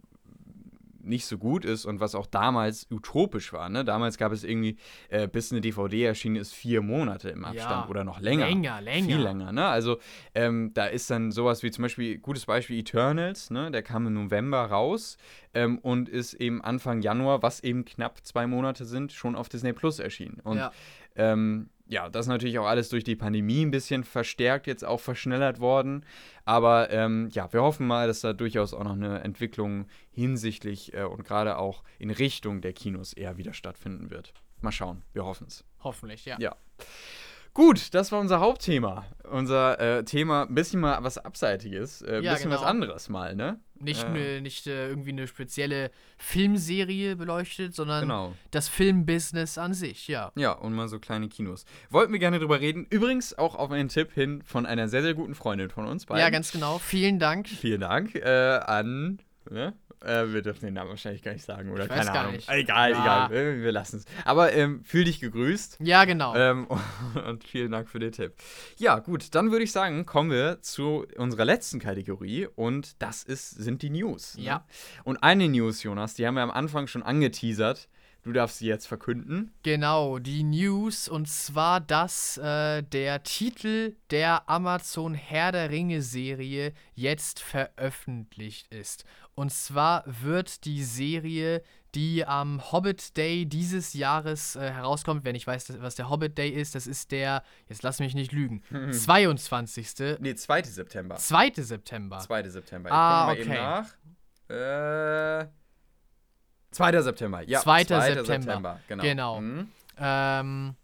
[1.09, 3.69] nicht so gut ist und was auch damals utopisch war.
[3.69, 3.85] Ne?
[3.85, 4.77] Damals gab es irgendwie,
[5.09, 8.47] äh, bis eine DVD erschienen ist, vier Monate im Abstand ja, oder noch länger.
[8.47, 9.07] Länger, länger.
[9.07, 9.53] Viel länger.
[9.53, 9.67] Ne?
[9.67, 9.99] Also
[10.35, 13.71] ähm, da ist dann sowas wie zum Beispiel, gutes Beispiel Eternals, ne?
[13.71, 15.17] der kam im November raus
[15.55, 19.73] ähm, und ist eben Anfang Januar, was eben knapp zwei Monate sind, schon auf Disney
[19.73, 20.41] Plus erschienen.
[20.45, 20.73] Und ja.
[21.17, 25.01] ähm, ja, das ist natürlich auch alles durch die Pandemie ein bisschen verstärkt, jetzt auch
[25.01, 26.05] verschnellert worden.
[26.45, 31.05] Aber ähm, ja, wir hoffen mal, dass da durchaus auch noch eine Entwicklung hinsichtlich äh,
[31.05, 34.35] und gerade auch in Richtung der Kinos eher wieder stattfinden wird.
[34.61, 35.65] Mal schauen, wir hoffen es.
[35.81, 36.37] Hoffentlich, ja.
[36.39, 36.57] Ja.
[37.59, 39.05] Gut, das war unser Hauptthema.
[39.29, 42.71] Unser äh, Thema, ein bisschen mal was Abseitiges, ein äh, Ja, bisschen was genau.
[42.71, 43.59] anderes mal, ne?
[43.81, 44.41] Nicht, Äh.
[44.41, 48.33] nicht äh, irgendwie eine spezielle Filmserie beleuchtet, sondern Genau.
[48.53, 50.31] das Filmbusiness an sich, ja.
[50.37, 51.65] Ja, und mal so kleine Kinos.
[51.91, 52.87] Wollten wir gerne drüber reden.
[52.91, 56.21] Übrigens auch auf einen Tipp hin von einer sehr, sehr guten Freundin von uns beiden.
[56.21, 56.79] Ja, ganz genau.
[56.79, 57.49] Vielen Dank.
[57.49, 59.19] Vielen Dank äh, an.
[59.51, 59.73] Ne?
[60.05, 61.85] Äh, wir dürfen den Namen wahrscheinlich gar nicht sagen, oder?
[61.85, 62.33] Ich Keine Ahnung.
[62.35, 62.49] nicht.
[62.49, 63.27] Egal, Ja.
[63.27, 63.31] egal.
[63.31, 64.05] Wir, wir lassen es.
[64.25, 65.79] Aber ähm, fühl dich gegrüßt.
[65.81, 66.35] Ja, genau.
[66.37, 66.67] Ähm,
[67.27, 68.35] und vielen Dank für den Tipp.
[68.77, 73.51] Ja, gut, dann würde ich sagen, kommen wir zu unserer letzten Kategorie und das ist,
[73.51, 74.37] sind die News.
[74.37, 74.45] Ne?
[74.45, 74.67] Ja.
[75.05, 77.89] Und eine News, Jonas, die haben wir am Anfang schon angeteasert.
[78.25, 79.53] Du darfst sie jetzt verkünden.
[79.63, 86.73] Genau, die News und zwar, dass äh, der Titel der Amazon Herr der Ringe Serie
[86.95, 89.05] jetzt veröffentlicht ist.
[89.39, 91.63] Und zwar wird die Serie,
[91.95, 96.49] die am Hobbit Day dieses Jahres äh, herauskommt, wenn ich weiß, was der Hobbit Day
[96.51, 100.19] ist, das ist der, jetzt lass mich nicht lügen, 22.
[100.19, 100.63] Nee, 2.
[100.65, 101.15] September.
[101.15, 101.53] 2.
[101.55, 102.19] September.
[102.19, 102.49] 2.
[102.49, 102.89] September.
[102.89, 103.87] Ich Ah, gucke mal
[104.49, 105.45] nach.
[105.45, 105.49] Äh,
[106.73, 107.03] 2.
[107.03, 107.43] September.
[107.43, 107.85] Ja, 2.
[107.85, 108.15] 2.
[108.25, 108.81] September.
[108.89, 109.03] Genau.
[109.05, 109.41] Genau.
[109.41, 109.69] Mhm.
[109.99, 110.75] Ähm,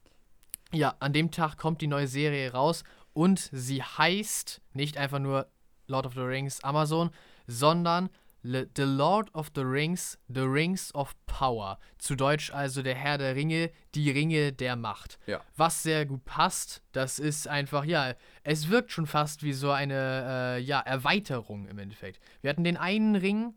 [0.70, 5.48] ja, an dem Tag kommt die neue Serie raus und sie heißt nicht einfach nur
[5.88, 7.10] Lord of the Rings Amazon,
[7.48, 8.10] sondern
[8.44, 11.78] The Lord of the Rings, The Rings of Power.
[11.96, 15.18] Zu Deutsch also der Herr der Ringe, die Ringe der Macht.
[15.26, 15.40] Ja.
[15.56, 20.58] Was sehr gut passt, das ist einfach, ja, es wirkt schon fast wie so eine,
[20.58, 22.20] äh, ja, Erweiterung im Endeffekt.
[22.42, 23.54] Wir hatten den einen Ring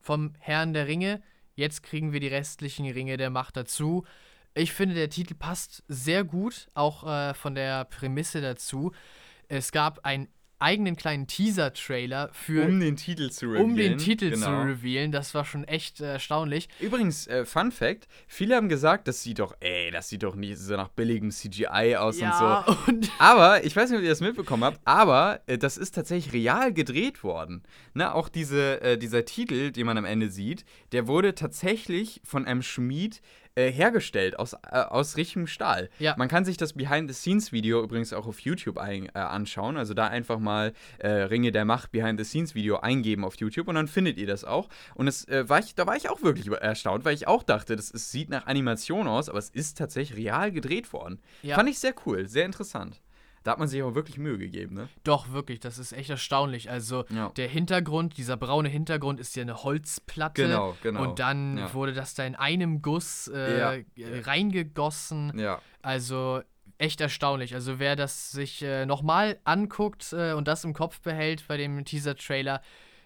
[0.00, 1.22] vom Herrn der Ringe,
[1.54, 4.04] jetzt kriegen wir die restlichen Ringe der Macht dazu.
[4.52, 8.92] Ich finde, der Titel passt sehr gut, auch äh, von der Prämisse dazu.
[9.48, 13.64] Es gab einen eigenen kleinen Teaser-Trailer für, Um den Titel zu revealen.
[13.64, 14.62] um den Titel zu genau.
[14.62, 15.12] revealen.
[15.12, 16.68] Das war schon echt äh, erstaunlich.
[16.80, 20.58] Übrigens, äh, Fun Fact: Viele haben gesagt, das sieht doch, ey, das sieht doch nicht
[20.58, 22.74] so nach billigem CGI aus und so.
[22.86, 26.32] und Aber, ich weiß nicht, ob ihr das mitbekommen habt, aber äh, das ist tatsächlich
[26.32, 27.62] real gedreht worden.
[27.94, 32.46] Ne, auch diese, äh, dieser Titel, den man am Ende sieht, der wurde tatsächlich von
[32.46, 33.20] einem Schmied
[33.56, 35.88] äh, hergestellt aus, äh, aus richtigem Stahl.
[35.98, 36.14] Ja.
[36.16, 39.76] Man kann sich das Behind-the-Scenes-Video übrigens auch auf YouTube ein, äh, anschauen.
[39.76, 44.18] Also da einfach mal äh, Ringe der Macht Behind-the-Scenes-Video eingeben auf YouTube und dann findet
[44.18, 44.68] ihr das auch.
[44.94, 47.76] Und es, äh, war ich, da war ich auch wirklich erstaunt, weil ich auch dachte,
[47.76, 51.18] das ist, sieht nach Animation aus, aber es ist tatsächlich real gedreht worden.
[51.42, 51.56] Ja.
[51.56, 53.00] Fand ich sehr cool, sehr interessant.
[53.46, 54.88] Da hat man sich auch wirklich Mühe gegeben, ne?
[55.04, 56.68] Doch, wirklich, das ist echt erstaunlich.
[56.68, 57.28] Also Ja.
[57.36, 60.42] der Hintergrund, dieser braune Hintergrund ist ja eine Holzplatte.
[60.48, 61.02] Genau, genau.
[61.02, 61.72] Und dann Ja.
[61.72, 63.84] wurde das da in einem Guss äh,
[64.24, 65.38] reingegossen.
[65.38, 65.60] Ja.
[65.82, 66.40] Also
[66.78, 67.54] echt erstaunlich.
[67.54, 71.84] Also wer das sich äh, nochmal anguckt äh, und das im Kopf behält bei dem
[71.84, 72.60] Teaser-Trailer,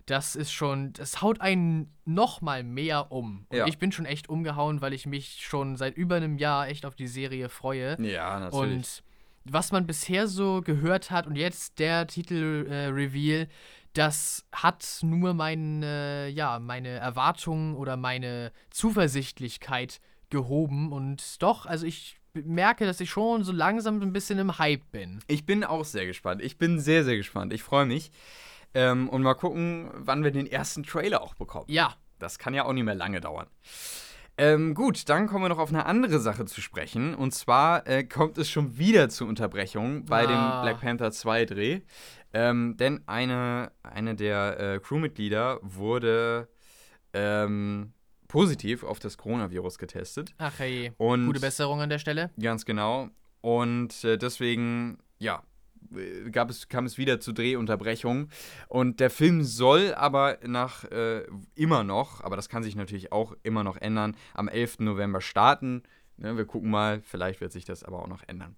[0.07, 3.47] das ist schon, das haut einen nochmal mehr um.
[3.49, 3.67] Und Ja.
[3.67, 6.97] ich bin schon echt umgehauen, weil ich mich schon seit über einem Jahr echt auf
[6.97, 7.97] die Serie freue.
[8.01, 8.77] Ja, natürlich.
[8.77, 9.03] Und
[9.45, 13.49] was man bisher so gehört hat und jetzt der Titel-Reveal,
[13.93, 20.01] das hat nur mein, äh, ja, meine Erwartungen oder meine Zuversichtlichkeit
[20.31, 20.93] gehoben.
[20.93, 25.21] Und doch, also ich merke, dass ich schon so langsam ein bisschen im Hype bin.
[25.27, 26.43] ich bin auch sehr gespannt.
[26.43, 27.53] Ich bin sehr, sehr gespannt.
[27.53, 28.13] Ich freue mich.
[28.75, 31.65] Ähm, und mal gucken, wann wir den ersten Trailer auch bekommen.
[31.69, 33.49] Ja, Das kann ja auch nicht mehr lange dauern.
[34.43, 37.15] Ähm, gut, dann kommen wir noch auf eine andere Sache zu sprechen.
[37.15, 40.63] Und zwar äh, kommt es schon wieder zu Unterbrechungen bei Ah.
[40.63, 41.81] dem Black Panther 2 Dreh.
[42.33, 46.49] Ähm, denn eine, eine der äh, Crewmitglieder wurde
[47.13, 47.93] ähm,
[48.29, 50.33] positiv auf das Coronavirus getestet.
[50.39, 50.93] ach hey.
[50.97, 52.31] Und Gute Besserung an der Stelle.
[52.41, 53.09] Ganz genau.
[53.43, 55.43] Und äh, deswegen, ja,
[56.31, 58.31] gab es, kam es wieder zu Drehunterbrechungen.
[58.69, 63.35] Und der Film soll aber nach äh, immer noch, aber das kann sich natürlich auch
[63.43, 64.81] immer noch ändern, am 11.
[64.81, 65.83] November starten.
[66.17, 68.57] Ne, wir gucken mal, vielleicht wird sich das aber auch noch ändern.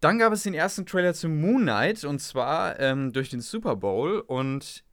[0.00, 3.76] Dann gab es den ersten Trailer zu Moon Knight und zwar ähm, durch den Super
[3.76, 4.20] Bowl.
[4.20, 4.84] Und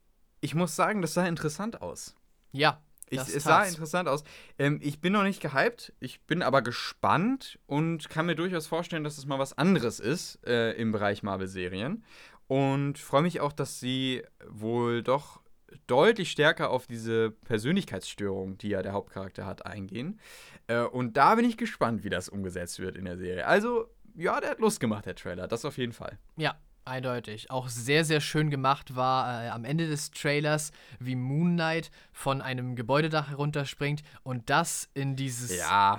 [0.41, 2.15] ich muss sagen, das sah interessant aus.
[2.51, 2.81] Ja.
[3.09, 3.71] Ich, es sah tat's.
[3.71, 4.23] interessant aus.
[4.57, 9.03] Ähm, ich bin noch nicht gehypt, ich bin aber gespannt und kann mir durchaus vorstellen,
[9.03, 12.03] dass es mal was anderes ist äh, im Bereich Marvel-Serien.
[12.47, 15.41] Und freue mich auch, dass sie wohl doch
[15.87, 20.19] deutlich stärker auf diese Persönlichkeitsstörung, die ja der Hauptcharakter hat, eingehen.
[20.67, 23.45] Äh, und da bin ich gespannt, wie das umgesetzt wird in der Serie.
[23.45, 26.17] Also, ja, der hat Lust gemacht, der Trailer, das auf jeden Fall.
[26.37, 27.51] Ja, eindeutig.
[27.51, 32.41] Auch sehr, sehr schön gemacht war äh, am Ende des Trailers, wie Moon Knight von
[32.41, 35.51] einem Gebäudedach herunterspringt und das in dieses,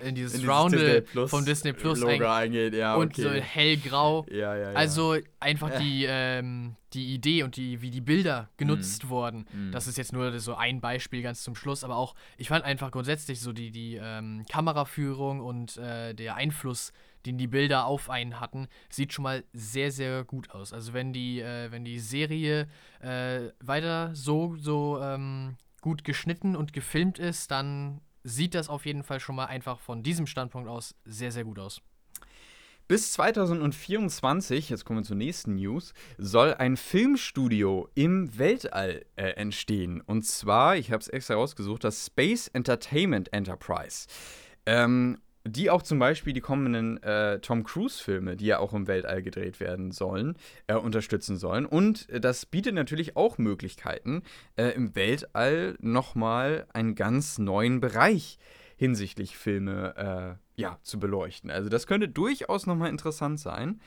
[0.02, 4.24] in dieses Roundel vom Disney Plus Logo ein- eingeht, ja, und so hellgrau.
[4.30, 4.76] ja, ja, ja.
[4.76, 9.08] Also einfach die, ähm, die Idee und die, wie die Bilder genutzt Mhm.
[9.10, 9.46] wurden.
[9.72, 12.90] Das ist jetzt nur so ein Beispiel ganz zum Schluss, aber auch, ich fand einfach
[12.90, 16.92] grundsätzlich so die, die ähm, Kameraführung und äh, der Einfluss,
[17.26, 20.72] den die Bilder auf einen hatten, sieht schon mal sehr, sehr gut aus.
[20.72, 22.68] Also wenn die, äh, wenn die Serie
[23.00, 29.02] äh, weiter so, so ähm, gut geschnitten und gefilmt ist, dann sieht das auf jeden
[29.02, 31.80] Fall schon mal einfach von diesem Standpunkt aus sehr, sehr gut aus.
[32.88, 40.00] Bis 2024, jetzt kommen wir zur nächsten News, soll ein Filmstudio im Weltall äh, entstehen.
[40.00, 44.06] Und zwar, ich habe es extra rausgesucht, das Space Entertainment Enterprise.
[44.66, 49.22] Ähm, die auch zum Beispiel die kommenden äh, Tom Cruise-Filme, die ja auch im Weltall
[49.22, 50.36] gedreht werden sollen,
[50.66, 51.66] äh, unterstützen sollen.
[51.66, 54.22] Und äh, das bietet natürlich auch Möglichkeiten,
[54.56, 58.38] äh, im Weltall nochmal einen ganz neuen Bereich
[58.76, 61.50] hinsichtlich Filme äh, ja, zu beleuchten.
[61.50, 63.80] Also das könnte durchaus nochmal interessant sein.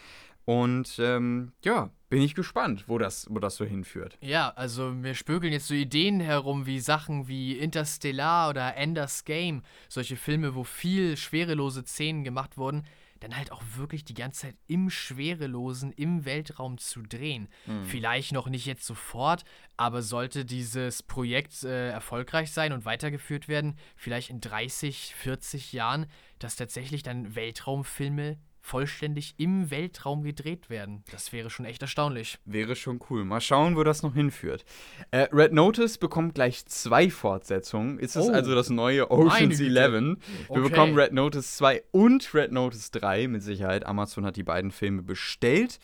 [0.46, 4.18] Und ähm, ja, bin ich gespannt, wo das, wo das so hinführt.
[4.22, 9.62] Ja, also mir spökeln jetzt so Ideen herum wie Sachen wie Interstellar oder Ender's Game,
[9.88, 12.84] solche Filme, wo viel schwerelose Szenen gemacht wurden,
[13.20, 17.50] dann halt auch wirklich die ganze Zeit im Schwerelosen, im Weltraum zu drehen.
[17.66, 17.86] Mhm.
[17.86, 19.44] Vielleicht noch nicht jetzt sofort,
[19.78, 26.08] aber sollte dieses Projekt äh, erfolgreich sein und weitergeführt werden, vielleicht in 30, 40 Jahren,
[26.40, 31.04] dass tatsächlich dann Weltraumfilme vollständig im Weltraum gedreht werden.
[31.12, 32.38] Das wäre schon echt erstaunlich.
[32.46, 33.26] Wäre schon cool.
[33.26, 34.66] Mal schauen, wo das noch hinführt.
[35.12, 38.00] Äh, Red Notice bekommt gleich zwei Fortsetzungen.
[38.00, 38.32] Ist es oh.
[38.32, 39.70] also das neue Ocean's 11?
[39.70, 40.18] Wir
[40.50, 40.62] okay.
[40.62, 43.86] bekommen Red Notice 2 und Red Notice 3 mit Sicherheit.
[43.86, 45.80] Amazon hat die beiden Filme bestellt.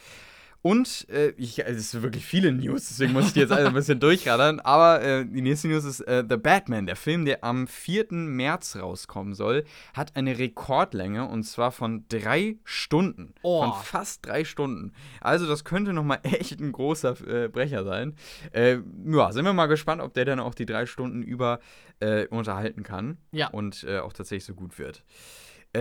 [0.65, 3.73] Und äh, ich, es ist wirklich viele News, deswegen muss ich die jetzt also ein
[3.75, 4.59] bisschen durchradern.
[4.61, 6.87] Aber äh, die nächste News ist äh, The Batman.
[6.87, 8.07] Der Film, der am 4.
[8.09, 9.63] März rauskommen soll,
[9.93, 13.35] hat eine Rekordlänge und zwar von drei Stunden.
[13.43, 13.61] Oh.
[13.61, 14.93] Von fast drei Stunden.
[15.21, 18.15] Also, das könnte nochmal echt ein großer äh, Brecher sein.
[18.51, 21.59] Äh, ja, sind wir mal gespannt, ob der dann auch die drei Stunden über
[21.99, 23.19] äh, unterhalten kann.
[23.31, 23.49] Ja.
[23.49, 25.03] Und auch tatsächlich so gut wird.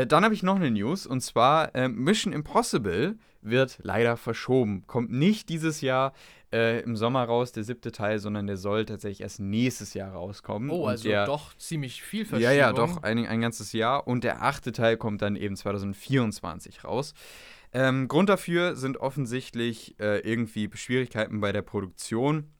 [0.07, 4.87] Dann habe ich noch eine News und zwar Mission Impossible wird leider verschoben.
[4.87, 6.12] Kommt nicht dieses Jahr
[6.53, 10.71] äh, im Sommer raus, der siebte Teil, sondern der soll tatsächlich erst nächstes Jahr rauskommen.
[10.71, 12.53] Oh, also der, doch ziemlich viel Verschiebung.
[12.53, 14.07] Ja, ja, doch, ein, ein ganzes Jahr.
[14.07, 17.15] Und der achte Teil kommt dann eben 2024 raus.
[17.73, 22.53] Ähm, Grund dafür sind offensichtlich äh, irgendwie Schwierigkeiten bei der Produktion.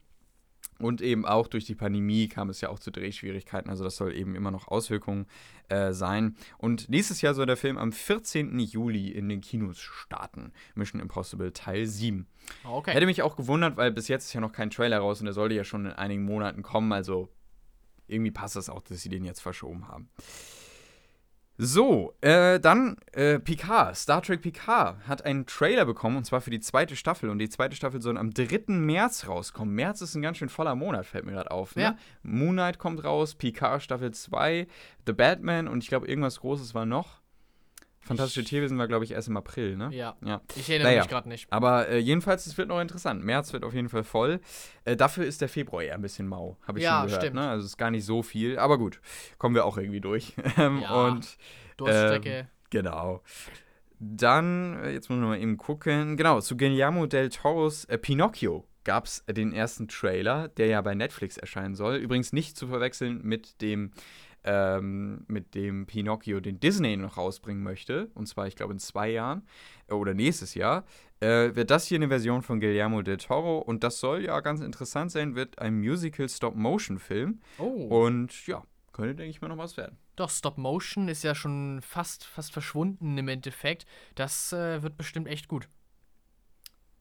[0.79, 3.69] Und eben auch durch die Pandemie kam es ja auch zu Drehschwierigkeiten.
[3.69, 5.25] Also das soll eben immer noch Auswirkungen
[5.69, 6.35] äh, sein.
[6.57, 8.59] Und nächstes Jahr soll der Film am 14.
[8.59, 10.51] Juli in den Kinos starten.
[10.75, 12.27] Mission Impossible Teil 7.
[12.65, 12.91] Okay.
[12.91, 15.33] Hätte mich auch gewundert, weil bis jetzt ist ja noch kein Trailer raus und der
[15.33, 16.91] sollte ja schon in einigen Monaten kommen.
[16.91, 17.29] Also
[18.07, 20.09] irgendwie passt das auch, dass sie den jetzt verschoben haben.
[21.57, 26.49] So, äh, dann äh, Picard, Star Trek Picard hat einen Trailer bekommen und zwar für
[26.49, 28.73] die zweite Staffel und die zweite Staffel soll am 3.
[28.73, 29.73] März rauskommen.
[29.73, 31.77] März ist ein ganz schön voller Monat, fällt mir gerade auf.
[31.77, 31.83] Ne?
[31.83, 31.97] Ja.
[32.23, 34.67] Moon Knight kommt raus, Picard Staffel 2,
[35.05, 37.21] The Batman und ich glaube irgendwas Großes war noch.
[38.05, 39.89] Fantastische Tierwesen war, glaube ich, erst im April, ne?
[39.91, 40.15] Ja.
[40.23, 40.41] ja.
[40.55, 41.01] Ich erinnere naja.
[41.01, 41.51] mich gerade nicht.
[41.51, 43.23] Aber äh, jedenfalls, es wird noch interessant.
[43.23, 44.39] März wird auf jeden Fall voll.
[44.83, 47.23] Äh, dafür ist der Februar eher ein bisschen mau, habe ich ja, schon gehört.
[47.23, 47.35] Stimmt.
[47.35, 47.49] Ne?
[47.49, 48.59] Also es ist gar nicht so viel.
[48.59, 49.01] Aber gut,
[49.39, 50.33] kommen wir auch irgendwie durch.
[50.57, 51.37] Ähm, ja, und
[51.75, 52.29] Durststrecke.
[52.29, 53.21] Ähm, genau.
[53.99, 56.15] Dann, äh, jetzt muss man mal eben gucken.
[56.15, 60.95] Genau, zu Guillermo del Toros äh, Pinocchio gab es den ersten Trailer, der ja bei
[60.95, 61.95] Netflix erscheinen soll.
[61.95, 63.91] Übrigens nicht zu verwechseln mit dem
[64.45, 69.09] ähm, mit dem Pinocchio, den Disney noch rausbringen möchte, und zwar, ich glaube, in zwei
[69.09, 69.45] Jahren
[69.87, 70.85] äh, oder nächstes Jahr,
[71.19, 74.61] äh, wird das hier eine Version von Guillermo del Toro und das soll ja ganz
[74.61, 77.41] interessant sein, wird ein Musical-Stop-Motion-Film.
[77.57, 78.05] Oh.
[78.05, 78.63] Und ja,
[78.93, 79.97] könnte, denke ich mal, noch was werden.
[80.15, 83.85] Doch, Stop Motion ist ja schon fast, fast verschwunden im Endeffekt.
[84.15, 85.67] Das äh, wird bestimmt echt gut.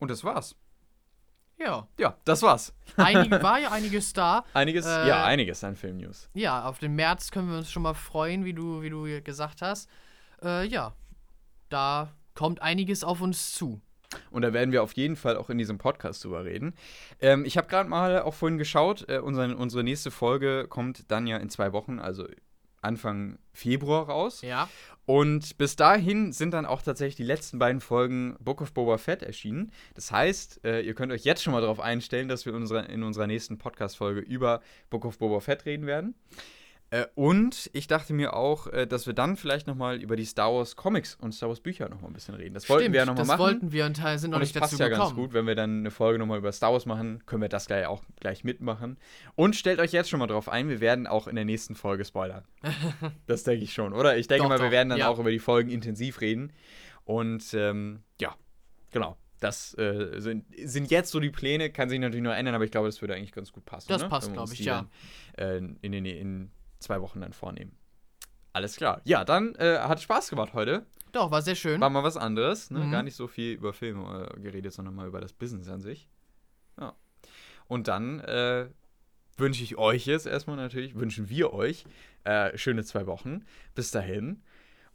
[0.01, 0.57] Und das war's.
[1.59, 1.86] Ja.
[1.98, 2.74] Ja, das war's.
[2.97, 4.44] Einige, war ja einiges da.
[4.55, 6.28] Einiges, äh, ja, einiges an Filmnews.
[6.35, 9.62] Ja, auf den März können wir uns schon mal freuen, wie du, wie du gesagt
[9.62, 9.89] hast.
[10.43, 10.94] Äh, ja,
[11.68, 13.81] da kommt einiges auf uns zu.
[14.31, 16.74] Und da werden wir auf jeden Fall auch in diesem Podcast drüber reden.
[17.20, 21.26] Ähm, ich habe gerade mal auch vorhin geschaut, äh, unsere, unsere nächste Folge kommt dann
[21.26, 22.26] ja in zwei Wochen, also
[22.85, 24.43] Anfang Februar raus.
[24.43, 24.69] Ja.
[25.06, 29.23] Und bis dahin sind dann auch tatsächlich die letzten beiden Folgen Book of Boba Fett
[29.23, 29.70] erschienen.
[29.94, 33.02] Das heißt, äh, ihr könnt euch jetzt schon mal darauf einstellen, dass wir unsere, in
[33.02, 36.15] unserer nächsten Podcast-Folge über Book of Boba Fett reden werden.
[36.95, 40.55] Äh, und ich dachte mir auch, äh, dass wir dann vielleicht nochmal über die Star
[40.55, 42.55] Wars Comics und Star Wars Bücher nochmal ein bisschen reden.
[42.55, 43.39] Das wollten wir ja nochmal machen.
[43.39, 45.09] Das wollten wir und sind noch und nicht dazu passt ja gekommen.
[45.09, 47.66] ganz gut, wenn wir dann eine Folge nochmal über Star Wars machen, können wir das
[47.66, 48.97] gleich auch gleich mitmachen.
[49.35, 52.05] Und stellt euch jetzt schon mal drauf ein, wir werden auch in der nächsten Folge
[52.05, 52.45] spoilern.
[53.27, 54.16] das denke ich schon, oder?
[54.16, 55.09] Ich denke doch, mal, doch, wir werden dann ja.
[55.09, 56.53] auch über die Folgen intensiv reden.
[57.03, 58.37] Und ähm, ja,
[58.93, 59.16] genau.
[59.41, 62.71] Das äh, sind, sind, jetzt so die Pläne, kann sich natürlich noch ändern, aber ich
[62.71, 63.89] glaube, das würde eigentlich ganz gut passen.
[63.89, 64.09] Das ne?
[64.09, 64.87] passt, glaube ich, ja.
[65.37, 66.51] Dann, äh, in den in
[66.85, 67.77] zwei Wochen dann vornehmen.
[68.52, 69.01] Alles klar.
[69.05, 70.86] Ja, dann äh, hat Spaß gemacht heute.
[71.12, 71.81] Doch, war sehr schön.
[71.81, 72.70] War mal was anderes.
[72.70, 72.81] Ne?
[72.81, 72.90] Mhm.
[72.93, 76.09] Gar nicht so viel über Filme äh, geredet, sondern mal über das Business an sich.
[76.81, 76.94] Ja.
[77.66, 78.69] Und dann äh,
[79.36, 81.85] wünsche ich euch jetzt erstmal natürlich, wünschen wir euch
[82.24, 83.44] äh, schöne zwei Wochen.
[83.74, 84.43] Bis dahin.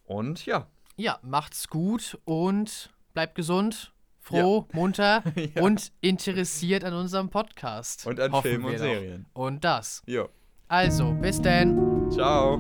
[0.06, 0.68] Und ja.
[0.96, 5.62] Ja, macht's gut und bleibt gesund, froh, munter Ja.
[5.62, 8.06] und interessiert an unserem Podcast.
[8.06, 8.78] Und an Filmen und.
[8.78, 9.26] Serien.
[9.34, 10.02] Und das.
[10.06, 10.30] Jo.
[10.70, 11.78] Also, bis denn.
[12.12, 12.60] Ciao.